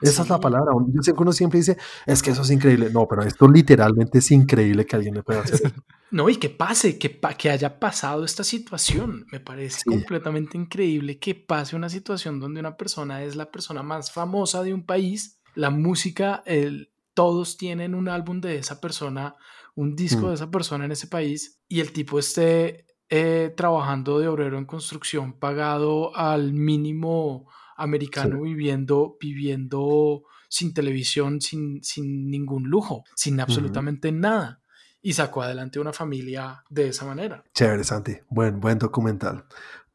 Esa 0.00 0.22
es 0.22 0.28
la 0.28 0.40
palabra. 0.40 0.72
Yo 0.88 1.02
sé 1.02 1.14
que 1.14 1.22
uno 1.22 1.32
siempre 1.32 1.58
dice, 1.58 1.76
es 2.06 2.22
que 2.22 2.30
eso 2.30 2.42
es 2.42 2.50
increíble. 2.50 2.90
No, 2.90 3.06
pero 3.08 3.22
esto 3.22 3.48
literalmente 3.48 4.18
es 4.18 4.30
increíble 4.30 4.84
que 4.84 4.96
alguien 4.96 5.14
le 5.14 5.22
pueda 5.22 5.40
hacer. 5.40 5.72
No, 6.10 6.28
y 6.28 6.36
que 6.36 6.48
pase, 6.48 6.96
que, 6.96 7.18
que 7.36 7.50
haya 7.50 7.80
pasado 7.80 8.24
esta 8.24 8.44
situación. 8.44 9.26
Me 9.32 9.40
parece 9.40 9.82
completamente 9.84 10.56
increíble 10.56 11.18
que 11.18 11.34
pase 11.34 11.74
una 11.74 11.88
situación 11.88 12.38
donde 12.38 12.60
una 12.60 12.76
persona 12.76 13.24
es 13.24 13.34
la 13.34 13.50
persona 13.50 13.82
más 13.82 14.12
famosa 14.12 14.62
de 14.62 14.72
un 14.72 14.86
país. 14.86 15.40
La 15.56 15.70
música, 15.70 16.44
el, 16.46 16.92
todos 17.14 17.56
tienen 17.56 17.96
un 17.96 18.08
álbum 18.08 18.40
de 18.40 18.58
esa 18.58 18.80
persona, 18.80 19.34
un 19.74 19.96
disco 19.96 20.26
mm. 20.26 20.28
de 20.28 20.34
esa 20.34 20.50
persona 20.52 20.84
en 20.84 20.92
ese 20.92 21.08
país, 21.08 21.60
y 21.68 21.80
el 21.80 21.92
tipo 21.92 22.20
esté 22.20 22.86
eh, 23.08 23.52
trabajando 23.56 24.20
de 24.20 24.28
obrero 24.28 24.56
en 24.56 24.66
construcción, 24.66 25.32
pagado 25.32 26.16
al 26.16 26.52
mínimo 26.52 27.50
americano 27.76 28.42
viviendo, 28.42 29.16
viviendo 29.20 30.22
sin 30.48 30.72
televisión, 30.72 31.40
sin, 31.40 31.82
sin 31.82 32.30
ningún 32.30 32.64
lujo, 32.70 33.04
sin 33.14 33.40
absolutamente 33.40 34.12
nada. 34.12 34.60
Y 35.02 35.12
sacó 35.12 35.42
adelante 35.42 35.78
una 35.80 35.92
familia 35.92 36.64
de 36.70 36.88
esa 36.88 37.04
manera. 37.04 37.44
Chévere, 37.52 37.84
Santi. 37.84 38.16
Buen, 38.30 38.60
buen 38.60 38.78
documental. 38.78 39.44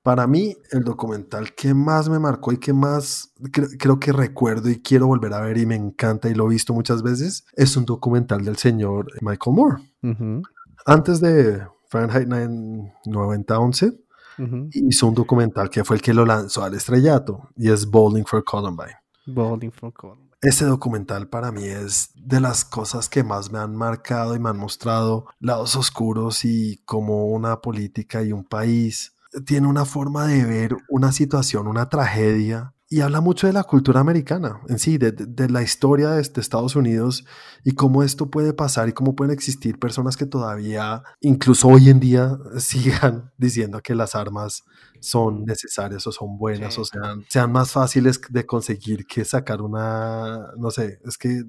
Para 0.04 0.28
mí, 0.28 0.56
el 0.72 0.84
documental 0.84 1.54
que 1.54 1.74
más 1.74 2.10
me 2.10 2.20
marcó 2.20 2.54
y 2.54 2.58
que 2.58 2.74
más 2.74 3.34
creo 3.52 4.00
que 4.00 4.14
recuerdo 4.14 4.70
y 4.70 4.82
quiero 4.82 5.08
volver 5.08 5.34
a 5.34 5.42
ver 5.42 5.58
y 5.58 5.66
me 5.66 5.76
encanta 5.76 6.30
y 6.30 6.34
lo 6.34 6.46
he 6.46 6.50
visto 6.50 6.74
muchas 6.74 7.04
veces, 7.04 7.46
es 7.54 7.76
un 7.76 7.86
documental 7.86 8.46
del 8.46 8.58
señor 8.58 9.08
Michael 9.22 9.56
Moore. 9.56 9.84
Antes 10.86 11.20
de 11.20 11.62
Fahrenheit 11.90 12.28
911, 13.06 14.00
hizo 14.72 15.08
un 15.08 15.16
documental 15.16 15.70
que 15.70 15.84
fue 15.84 15.98
el 15.98 16.02
que 16.02 16.14
lo 16.14 16.26
lanzó 16.26 16.64
al 16.64 16.74
estrellato 16.74 17.50
y 17.56 17.70
es 17.70 17.86
Bowling 17.86 18.24
for 18.26 18.44
Columbine. 18.44 18.96
Bowling 19.26 19.72
for 19.72 19.94
Columbine. 19.94 20.30
Ese 20.42 20.64
documental 20.64 21.28
para 21.28 21.52
mí 21.52 21.66
es 21.66 22.12
de 22.16 22.40
las 22.40 22.64
cosas 22.64 23.10
que 23.10 23.24
más 23.24 23.52
me 23.52 23.60
han 23.60 23.76
marcado 23.76 24.36
y 24.36 24.40
me 24.40 24.50
han 24.50 24.58
mostrado 24.58 25.26
lados 25.40 25.76
oscuros 25.76 26.46
y 26.46 26.82
como 26.86 27.28
una 27.28 27.60
política 27.60 28.24
y 28.24 28.32
un 28.32 28.46
país 28.46 29.14
tiene 29.46 29.68
una 29.68 29.86
forma 29.86 30.28
de 30.28 30.46
ver 30.46 30.78
una 30.88 31.12
situación, 31.12 31.68
una 31.68 31.90
tragedia, 31.90 32.74
y 32.92 33.02
habla 33.02 33.22
mucho 33.22 33.46
de 33.46 33.54
la 33.54 33.64
cultura 33.64 34.00
americana 34.00 34.62
en 34.68 34.80
sí, 34.80 34.98
de, 34.98 35.50
la 35.50 35.62
historia 35.62 36.10
de, 36.10 36.22
Estados 36.22 36.76
Unidos 36.76 37.24
y 37.64 37.74
cómo 37.74 38.02
esto 38.02 38.32
puede 38.32 38.52
pasar 38.54 38.90
y 38.90 38.94
cómo 38.94 39.16
pueden 39.16 39.32
existir 39.32 39.78
personas 39.78 40.18
que 40.18 40.26
todavía, 40.26 41.04
incluso 41.22 41.68
hoy 41.68 41.90
en 41.90 42.00
día, 42.00 42.38
sigan 42.58 43.32
diciendo 43.38 43.82
que 43.82 43.94
las 43.94 44.16
armas 44.16 44.64
son 45.00 45.46
necesarias 45.46 46.08
o 46.08 46.12
son 46.12 46.38
buenas 46.40 46.80
o 46.80 46.86
sean, 46.86 47.24
sean 47.30 47.52
más 47.52 47.72
fáciles 47.72 48.20
de 48.30 48.46
conseguir 48.46 49.06
que 49.06 49.24
sacar 49.24 49.62
una, 49.62 50.48
no 50.58 50.72
sé, 50.72 51.00
es 51.06 51.18
que... 51.18 51.44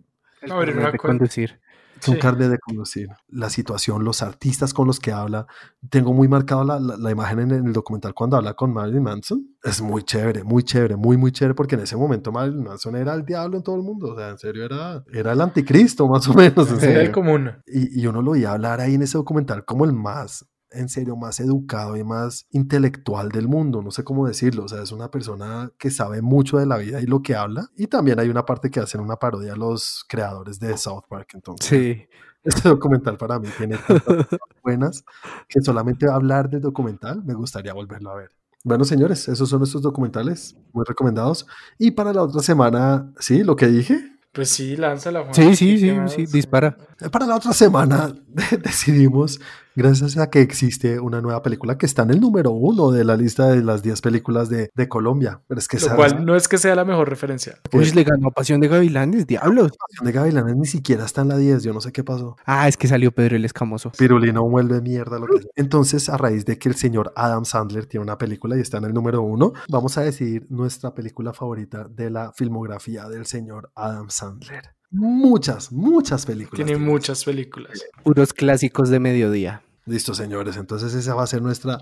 No, 0.47 0.61
conducir. 0.99 1.59
Son 2.01 2.17
carne 2.17 2.49
de 2.49 2.59
conducir. 2.59 3.09
La 3.29 3.51
situación, 3.51 4.05
los 4.05 4.23
artistas 4.23 4.73
con 4.75 4.87
los 4.87 4.99
que 4.99 5.13
habla. 5.13 5.47
Tengo 5.89 6.13
muy 6.13 6.29
marcado 6.29 6.65
la, 6.65 6.79
la, 6.79 7.11
imagen 7.11 7.41
en 7.41 7.67
el 7.67 7.73
documental 7.73 8.15
cuando 8.15 8.37
habla 8.37 8.55
con 8.55 8.73
Marilyn 8.73 9.03
Manson. 9.03 9.57
Es 9.63 9.81
muy 9.81 10.03
chévere, 10.03 10.43
muy 10.45 10.63
chévere, 10.63 10.97
muy, 10.97 11.17
muy 11.17 11.33
chévere, 11.33 11.55
porque 11.55 11.75
en 11.75 11.83
ese 11.83 11.97
momento 11.97 12.33
Marilyn 12.33 12.65
Manson 12.65 12.97
era 12.97 13.15
el 13.15 13.25
diablo 13.25 13.57
en 13.57 13.63
todo 13.63 13.77
el 13.77 13.83
mundo. 13.83 14.13
O 14.13 14.17
sea, 14.17 14.31
en 14.31 14.39
serio, 14.39 14.65
era, 14.65 15.05
era 15.13 15.33
el 15.33 15.41
anticristo, 15.41 16.09
más 16.09 16.27
o 16.29 16.35
menos. 16.35 16.71
Era 16.83 17.03
el 17.03 17.13
común. 17.13 17.51
Y, 17.67 18.01
y 18.01 18.07
uno 18.07 18.23
lo 18.23 18.33
oía 18.33 18.53
hablar 18.53 18.81
ahí 18.81 18.95
en 18.95 19.03
ese 19.03 19.19
documental 19.19 19.65
como 19.65 19.85
el 19.85 19.93
más 19.93 20.47
en 20.71 20.89
serio 20.89 21.17
más 21.17 21.41
educado 21.41 21.97
y 21.97 22.05
más 22.05 22.47
intelectual 22.51 23.31
del 23.31 23.49
mundo, 23.49 23.83
no 23.83 23.91
sé 23.91 24.05
cómo 24.05 24.27
decirlo, 24.27 24.65
o 24.65 24.69
sea, 24.69 24.83
es 24.83 24.93
una 24.93 25.11
persona 25.11 25.71
que 25.79 25.91
sabe 25.91 26.23
mucho 26.23 26.59
de 26.59 26.67
la 26.67 26.77
vida 26.77 27.01
y 27.01 27.07
lo 27.07 27.23
que 27.23 27.35
habla, 27.35 27.71
y 27.77 27.87
también 27.87 28.21
hay 28.21 28.29
una 28.29 28.45
parte 28.45 28.71
que 28.71 28.81
hacen 28.81 29.01
una 29.01 29.17
parodia 29.17 29.55
a 29.55 29.57
los 29.57 30.05
creadores 30.09 30.59
de 30.61 30.77
South 30.77 31.05
Park, 31.09 31.31
entonces. 31.35 31.69
Sí. 31.69 32.07
Este 32.43 32.71
documental 32.71 33.19
para 33.19 33.39
mí 33.39 33.49
tiene 33.59 33.77
tantas 33.77 34.27
buenas 34.65 35.05
que 35.47 35.61
solamente 35.61 36.09
hablar 36.09 36.49
del 36.49 36.63
documental 36.63 37.23
me 37.23 37.35
gustaría 37.35 37.75
volverlo 37.75 38.11
a 38.13 38.15
ver. 38.15 38.31
Bueno, 38.65 38.87
señores, 38.87 39.29
esos 39.29 39.47
son 39.47 39.59
nuestros 39.59 39.83
documentales 39.83 40.57
muy 40.73 40.87
recomendados. 40.87 41.47
Y 41.79 41.91
para 41.91 42.15
la 42.15 42.23
otra 42.23 42.41
semana, 42.41 43.13
sí, 43.19 43.45
lo 43.45 43.57
que 43.57 43.67
dije, 43.67 44.11
pues 44.33 44.49
sí, 44.51 44.77
lánzala. 44.77 45.23
Juan. 45.23 45.35
Sí, 45.35 45.57
sí, 45.57 45.79
sí, 45.79 45.93
sí, 46.07 46.27
dispara. 46.27 46.77
Para 47.11 47.27
la 47.27 47.37
otra 47.37 47.53
semana 47.53 48.15
decidimos 48.63 49.41
gracias 49.75 50.17
a 50.19 50.31
que 50.31 50.41
existe 50.41 51.01
una 51.01 51.21
nueva 51.21 51.43
película 51.43 51.79
que 51.79 51.87
está 51.87 52.03
en 52.03 52.11
el 52.11 52.21
número 52.21 52.51
uno 52.51 52.91
de 52.91 53.05
la 53.05 53.17
lista 53.17 53.49
de 53.49 53.63
las 53.63 53.83
10 53.83 54.01
películas 54.01 54.49
de, 54.49 54.71
de 54.75 54.89
Colombia. 54.89 55.41
Pero 55.47 55.59
es 55.59 55.69
que 55.69 55.79
Lo 55.79 55.97
cual 55.97 56.25
no 56.25 56.37
es 56.37 56.49
que 56.49 56.59
sea 56.59 56.75
la 56.75 56.85
mejor 56.85 57.09
referencia. 57.09 57.59
Pues 57.71 57.95
le 57.95 58.05
ganó 58.05 58.31
Pasión 58.31 58.61
de 58.61 58.69
Gavilanes, 58.69 59.27
diablos. 59.27 59.73
Pasión 59.77 60.07
de 60.07 60.13
Gavilanes 60.13 60.57
ni 60.57 60.67
siquiera 60.67 61.05
está 61.05 61.23
en 61.23 61.29
la 61.29 61.37
10, 61.37 61.63
yo 61.63 61.73
no 61.73 61.81
sé 61.81 61.93
qué 61.93 62.05
pasó. 62.05 62.37
Ah, 62.45 62.69
es 62.69 62.77
que 62.77 62.89
salió 62.89 63.13
Pedro 63.13 63.37
el 63.37 63.45
Escamoso. 63.45 63.93
Pirulino 63.97 64.49
vuelve 64.49 64.81
mierda 64.81 65.19
lo 65.19 65.27
que 65.27 65.47
Entonces, 65.57 66.09
a 66.09 66.17
raíz 66.17 66.45
de 66.45 66.59
que 66.59 66.69
el 66.69 66.75
señor 66.75 67.13
Adam 67.17 67.45
Sandler 67.45 67.87
tiene 67.87 68.05
una 68.05 68.19
película 68.19 68.57
y 68.57 68.61
está 68.61 68.79
en 68.79 68.85
el 68.85 68.95
número 68.95 69.23
uno, 69.23 69.53
vamos 69.69 69.97
a 69.99 70.03
decidir 70.03 70.47
nuestra 70.51 70.95
película 70.95 71.33
favorita 71.33 71.85
de 71.89 72.11
la 72.11 72.33
filmografía 72.33 73.09
del 73.09 73.27
señor 73.27 73.71
Adam 73.75 74.11
Sandler. 74.11 74.80
Muchas, 74.91 75.71
muchas 75.71 76.27
películas. 76.27 76.67
Tiene 76.67 76.77
muchas 76.77 77.25
películas. 77.25 77.85
Puros 78.03 78.33
clásicos 78.33 78.91
de 78.91 78.99
mediodía. 78.99 79.63
Listo, 79.87 80.15
señores. 80.15 80.57
Entonces 80.57 80.95
esa 80.95 81.15
va 81.15 81.23
a 81.23 81.27
ser 81.27 81.43
nuestra 81.43 81.79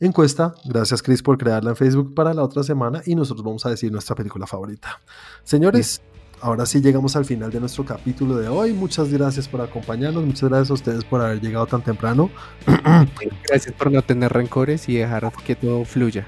encuesta. 0.00 0.54
Gracias, 0.64 1.02
Chris, 1.02 1.22
por 1.22 1.38
crearla 1.38 1.70
en 1.70 1.76
Facebook 1.76 2.14
para 2.14 2.34
la 2.34 2.42
otra 2.42 2.62
semana 2.62 3.02
y 3.06 3.14
nosotros 3.14 3.44
vamos 3.44 3.64
a 3.64 3.70
decir 3.70 3.90
nuestra 3.90 4.14
película 4.14 4.46
favorita. 4.46 5.00
Señores, 5.44 6.02
ahora 6.40 6.66
sí 6.66 6.82
llegamos 6.82 7.16
al 7.16 7.24
final 7.24 7.50
de 7.50 7.60
nuestro 7.60 7.84
capítulo 7.84 8.36
de 8.36 8.48
hoy. 8.48 8.72
Muchas 8.72 9.10
gracias 9.10 9.48
por 9.48 9.60
acompañarnos. 9.60 10.24
Muchas 10.24 10.48
gracias 10.50 10.70
a 10.70 10.74
ustedes 10.74 11.04
por 11.04 11.22
haber 11.22 11.40
llegado 11.40 11.66
tan 11.66 11.82
temprano. 11.82 12.30
Gracias 13.48 13.74
por 13.74 13.90
no 13.90 14.02
tener 14.02 14.32
rencores 14.32 14.88
y 14.88 14.96
dejar 14.96 15.32
que 15.44 15.56
todo 15.56 15.84
fluya. 15.84 16.26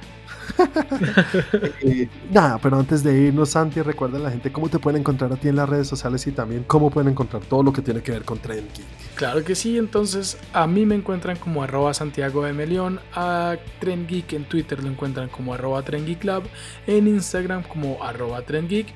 Eh, 1.81 2.09
nada, 2.31 2.59
pero 2.59 2.79
antes 2.79 3.03
de 3.03 3.29
irnos, 3.29 3.51
Santi, 3.51 3.83
recuerda 3.83 4.19
a 4.19 4.21
la 4.21 4.31
gente 4.31 4.51
cómo 4.51 4.69
te 4.69 4.79
pueden 4.79 5.01
encontrar 5.01 5.33
a 5.33 5.37
ti 5.37 5.49
en 5.49 5.57
las 5.57 5.69
redes 5.69 5.87
sociales 5.87 6.27
y 6.27 6.33
también 6.33 6.65
cómo 6.65 6.91
pueden 6.91 7.11
encontrar 7.11 7.43
todo 7.45 7.63
lo 7.63 7.73
que 7.73 7.83
tiene 7.83 8.03
que 8.03 8.13
ver 8.13 8.25
con 8.25 8.39
Trend 8.39 8.73
Geek. 8.75 8.87
Claro 9.15 9.45
que 9.45 9.55
sí, 9.55 9.77
entonces 9.77 10.39
a 10.53 10.67
mí 10.67 10.87
me 10.87 10.95
encuentran 10.95 11.37
como 11.37 11.63
arroba 11.63 11.93
Santiago 11.95 12.45
de 12.45 12.53
Melión, 12.53 13.01
a 13.15 13.57
Trend 13.81 14.09
Geek 14.09 14.33
en 14.33 14.45
Twitter 14.45 14.83
lo 14.83 14.91
encuentran 14.91 15.29
como 15.29 15.55
arroba 15.55 15.83
Trend 15.83 16.25
Lab, 16.25 16.43
en 16.87 17.07
Instagram 17.07 17.63
como 17.63 18.03
arroba 18.03 18.43
Trend 18.43 18.69
Geek, 18.69 18.89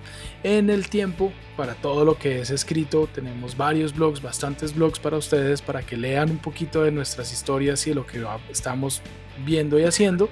en 0.43 0.71
el 0.71 0.89
tiempo 0.89 1.33
para 1.57 1.75
todo 1.75 2.05
lo 2.05 2.17
que 2.17 2.41
es 2.41 2.51
escrito 2.51 3.09
tenemos 3.13 3.57
varios 3.57 3.95
blogs, 3.95 4.23
bastantes 4.23 4.75
blogs 4.75 4.99
para 4.99 5.17
ustedes 5.17 5.61
para 5.61 5.83
que 5.83 5.97
lean 5.97 6.31
un 6.31 6.39
poquito 6.39 6.83
de 6.83 6.91
nuestras 6.91 7.33
historias 7.33 7.87
y 7.87 7.91
de 7.91 7.97
lo 7.97 8.07
que 8.07 8.25
estamos 8.51 9.03
viendo 9.45 9.79
y 9.79 9.85
haciendo. 9.85 10.29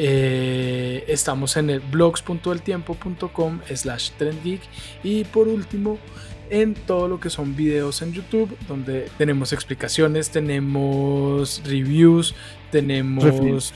Eh, 0.00 1.04
estamos 1.08 1.56
en 1.56 1.70
el 1.70 1.80
blogs.eltiempo.com 1.80 3.60
slash 3.74 4.10
trendgeek 4.16 4.60
y 5.02 5.24
por 5.24 5.48
último 5.48 5.98
en 6.50 6.74
todo 6.74 7.08
lo 7.08 7.18
que 7.18 7.30
son 7.30 7.56
videos 7.56 8.00
en 8.02 8.12
YouTube 8.12 8.56
donde 8.68 9.08
tenemos 9.18 9.52
explicaciones, 9.52 10.30
tenemos 10.30 11.62
reviews, 11.64 12.34
tenemos 12.70 13.74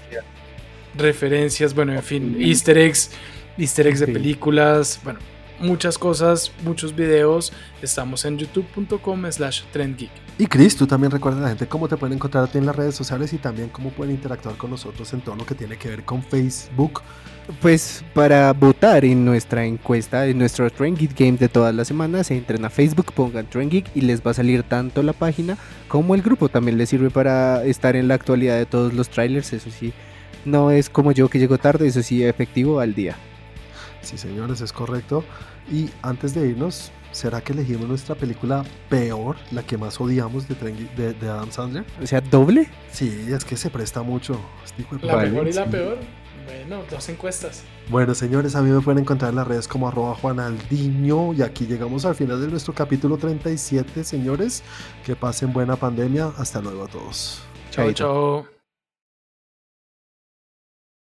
referencias, 0.94 1.74
bueno, 1.74 1.92
en 1.92 2.02
fin, 2.02 2.36
easter 2.38 2.78
eggs, 2.78 3.10
easter 3.58 3.88
eggs 3.88 3.98
de 3.98 4.06
películas, 4.06 5.00
bueno, 5.02 5.18
muchas 5.58 5.98
cosas, 5.98 6.52
muchos 6.62 6.94
videos. 6.94 7.52
Estamos 7.80 8.24
en 8.24 8.38
youtube.com 8.38 9.30
slash 9.30 9.62
trendgeek. 9.72 10.21
Y 10.38 10.46
Chris, 10.46 10.76
tú 10.76 10.86
también 10.86 11.10
recuerda 11.10 11.38
a 11.38 11.42
la 11.42 11.48
gente 11.48 11.66
cómo 11.66 11.88
te 11.88 11.96
pueden 11.96 12.16
encontrar 12.16 12.44
a 12.44 12.46
ti 12.46 12.58
en 12.58 12.66
las 12.66 12.74
redes 12.74 12.94
sociales 12.94 13.32
y 13.32 13.38
también 13.38 13.68
cómo 13.68 13.90
pueden 13.90 14.14
interactuar 14.14 14.56
con 14.56 14.70
nosotros 14.70 15.12
en 15.12 15.20
todo 15.20 15.36
lo 15.36 15.44
que 15.44 15.54
tiene 15.54 15.76
que 15.76 15.88
ver 15.88 16.04
con 16.04 16.22
Facebook. 16.22 17.02
Pues 17.60 18.04
para 18.14 18.52
votar 18.52 19.04
en 19.04 19.24
nuestra 19.24 19.64
encuesta, 19.64 20.26
en 20.26 20.38
nuestro 20.38 20.70
Trend 20.70 20.96
Geek 20.96 21.18
Game 21.18 21.36
de 21.36 21.48
todas 21.48 21.74
las 21.74 21.88
semanas, 21.88 22.30
entren 22.30 22.64
a 22.64 22.70
Facebook, 22.70 23.12
pongan 23.12 23.46
Trend 23.46 23.70
Geek 23.70 23.90
y 23.94 24.00
les 24.00 24.24
va 24.24 24.30
a 24.30 24.34
salir 24.34 24.62
tanto 24.62 25.02
la 25.02 25.12
página 25.12 25.58
como 25.88 26.14
el 26.14 26.22
grupo. 26.22 26.48
También 26.48 26.78
les 26.78 26.88
sirve 26.88 27.10
para 27.10 27.64
estar 27.64 27.94
en 27.94 28.08
la 28.08 28.14
actualidad 28.14 28.56
de 28.56 28.66
todos 28.66 28.94
los 28.94 29.10
trailers, 29.10 29.52
eso 29.52 29.70
sí. 29.70 29.92
No 30.44 30.70
es 30.70 30.88
como 30.88 31.12
yo 31.12 31.28
que 31.28 31.38
llego 31.38 31.58
tarde, 31.58 31.88
eso 31.88 32.02
sí, 32.02 32.24
efectivo 32.24 32.80
al 32.80 32.94
día. 32.94 33.16
Sí, 34.00 34.16
señores, 34.16 34.60
es 34.60 34.72
correcto. 34.72 35.24
Y 35.70 35.90
antes 36.02 36.34
de 36.34 36.48
irnos, 36.48 36.90
¿será 37.12 37.40
que 37.40 37.52
elegimos 37.52 37.88
nuestra 37.88 38.14
película 38.14 38.64
peor, 38.88 39.36
la 39.50 39.62
que 39.62 39.78
más 39.78 40.00
odiamos 40.00 40.46
de, 40.48 41.14
de, 41.14 41.28
Adam 41.28 41.50
Sandler? 41.50 41.84
O 42.02 42.06
sea, 42.06 42.20
doble. 42.20 42.68
Sí, 42.90 43.26
es 43.28 43.44
que 43.44 43.56
se 43.56 43.70
presta 43.70 44.02
mucho. 44.02 44.40
la 45.02 45.16
mejor 45.16 45.48
y 45.48 45.52
la 45.52 45.66
peor. 45.66 45.98
Bueno, 46.44 46.82
dos 46.90 47.08
encuestas. 47.08 47.62
Bueno, 47.88 48.14
señores, 48.14 48.56
a 48.56 48.62
mí 48.62 48.70
me 48.70 48.80
pueden 48.80 49.00
encontrar 49.00 49.30
en 49.30 49.36
las 49.36 49.46
redes 49.46 49.68
como 49.68 49.88
arroba 49.88 50.14
juanaldiño. 50.14 51.34
Y 51.34 51.42
aquí 51.42 51.66
llegamos 51.66 52.04
al 52.04 52.14
final 52.14 52.40
de 52.40 52.48
nuestro 52.48 52.74
capítulo 52.74 53.16
37, 53.16 54.02
señores. 54.04 54.62
Que 55.04 55.14
pasen 55.14 55.52
buena 55.52 55.76
pandemia. 55.76 56.32
Hasta 56.36 56.60
luego 56.60 56.84
a 56.84 56.88
todos. 56.88 57.42
Chao, 57.70 57.92
chao. 57.92 58.51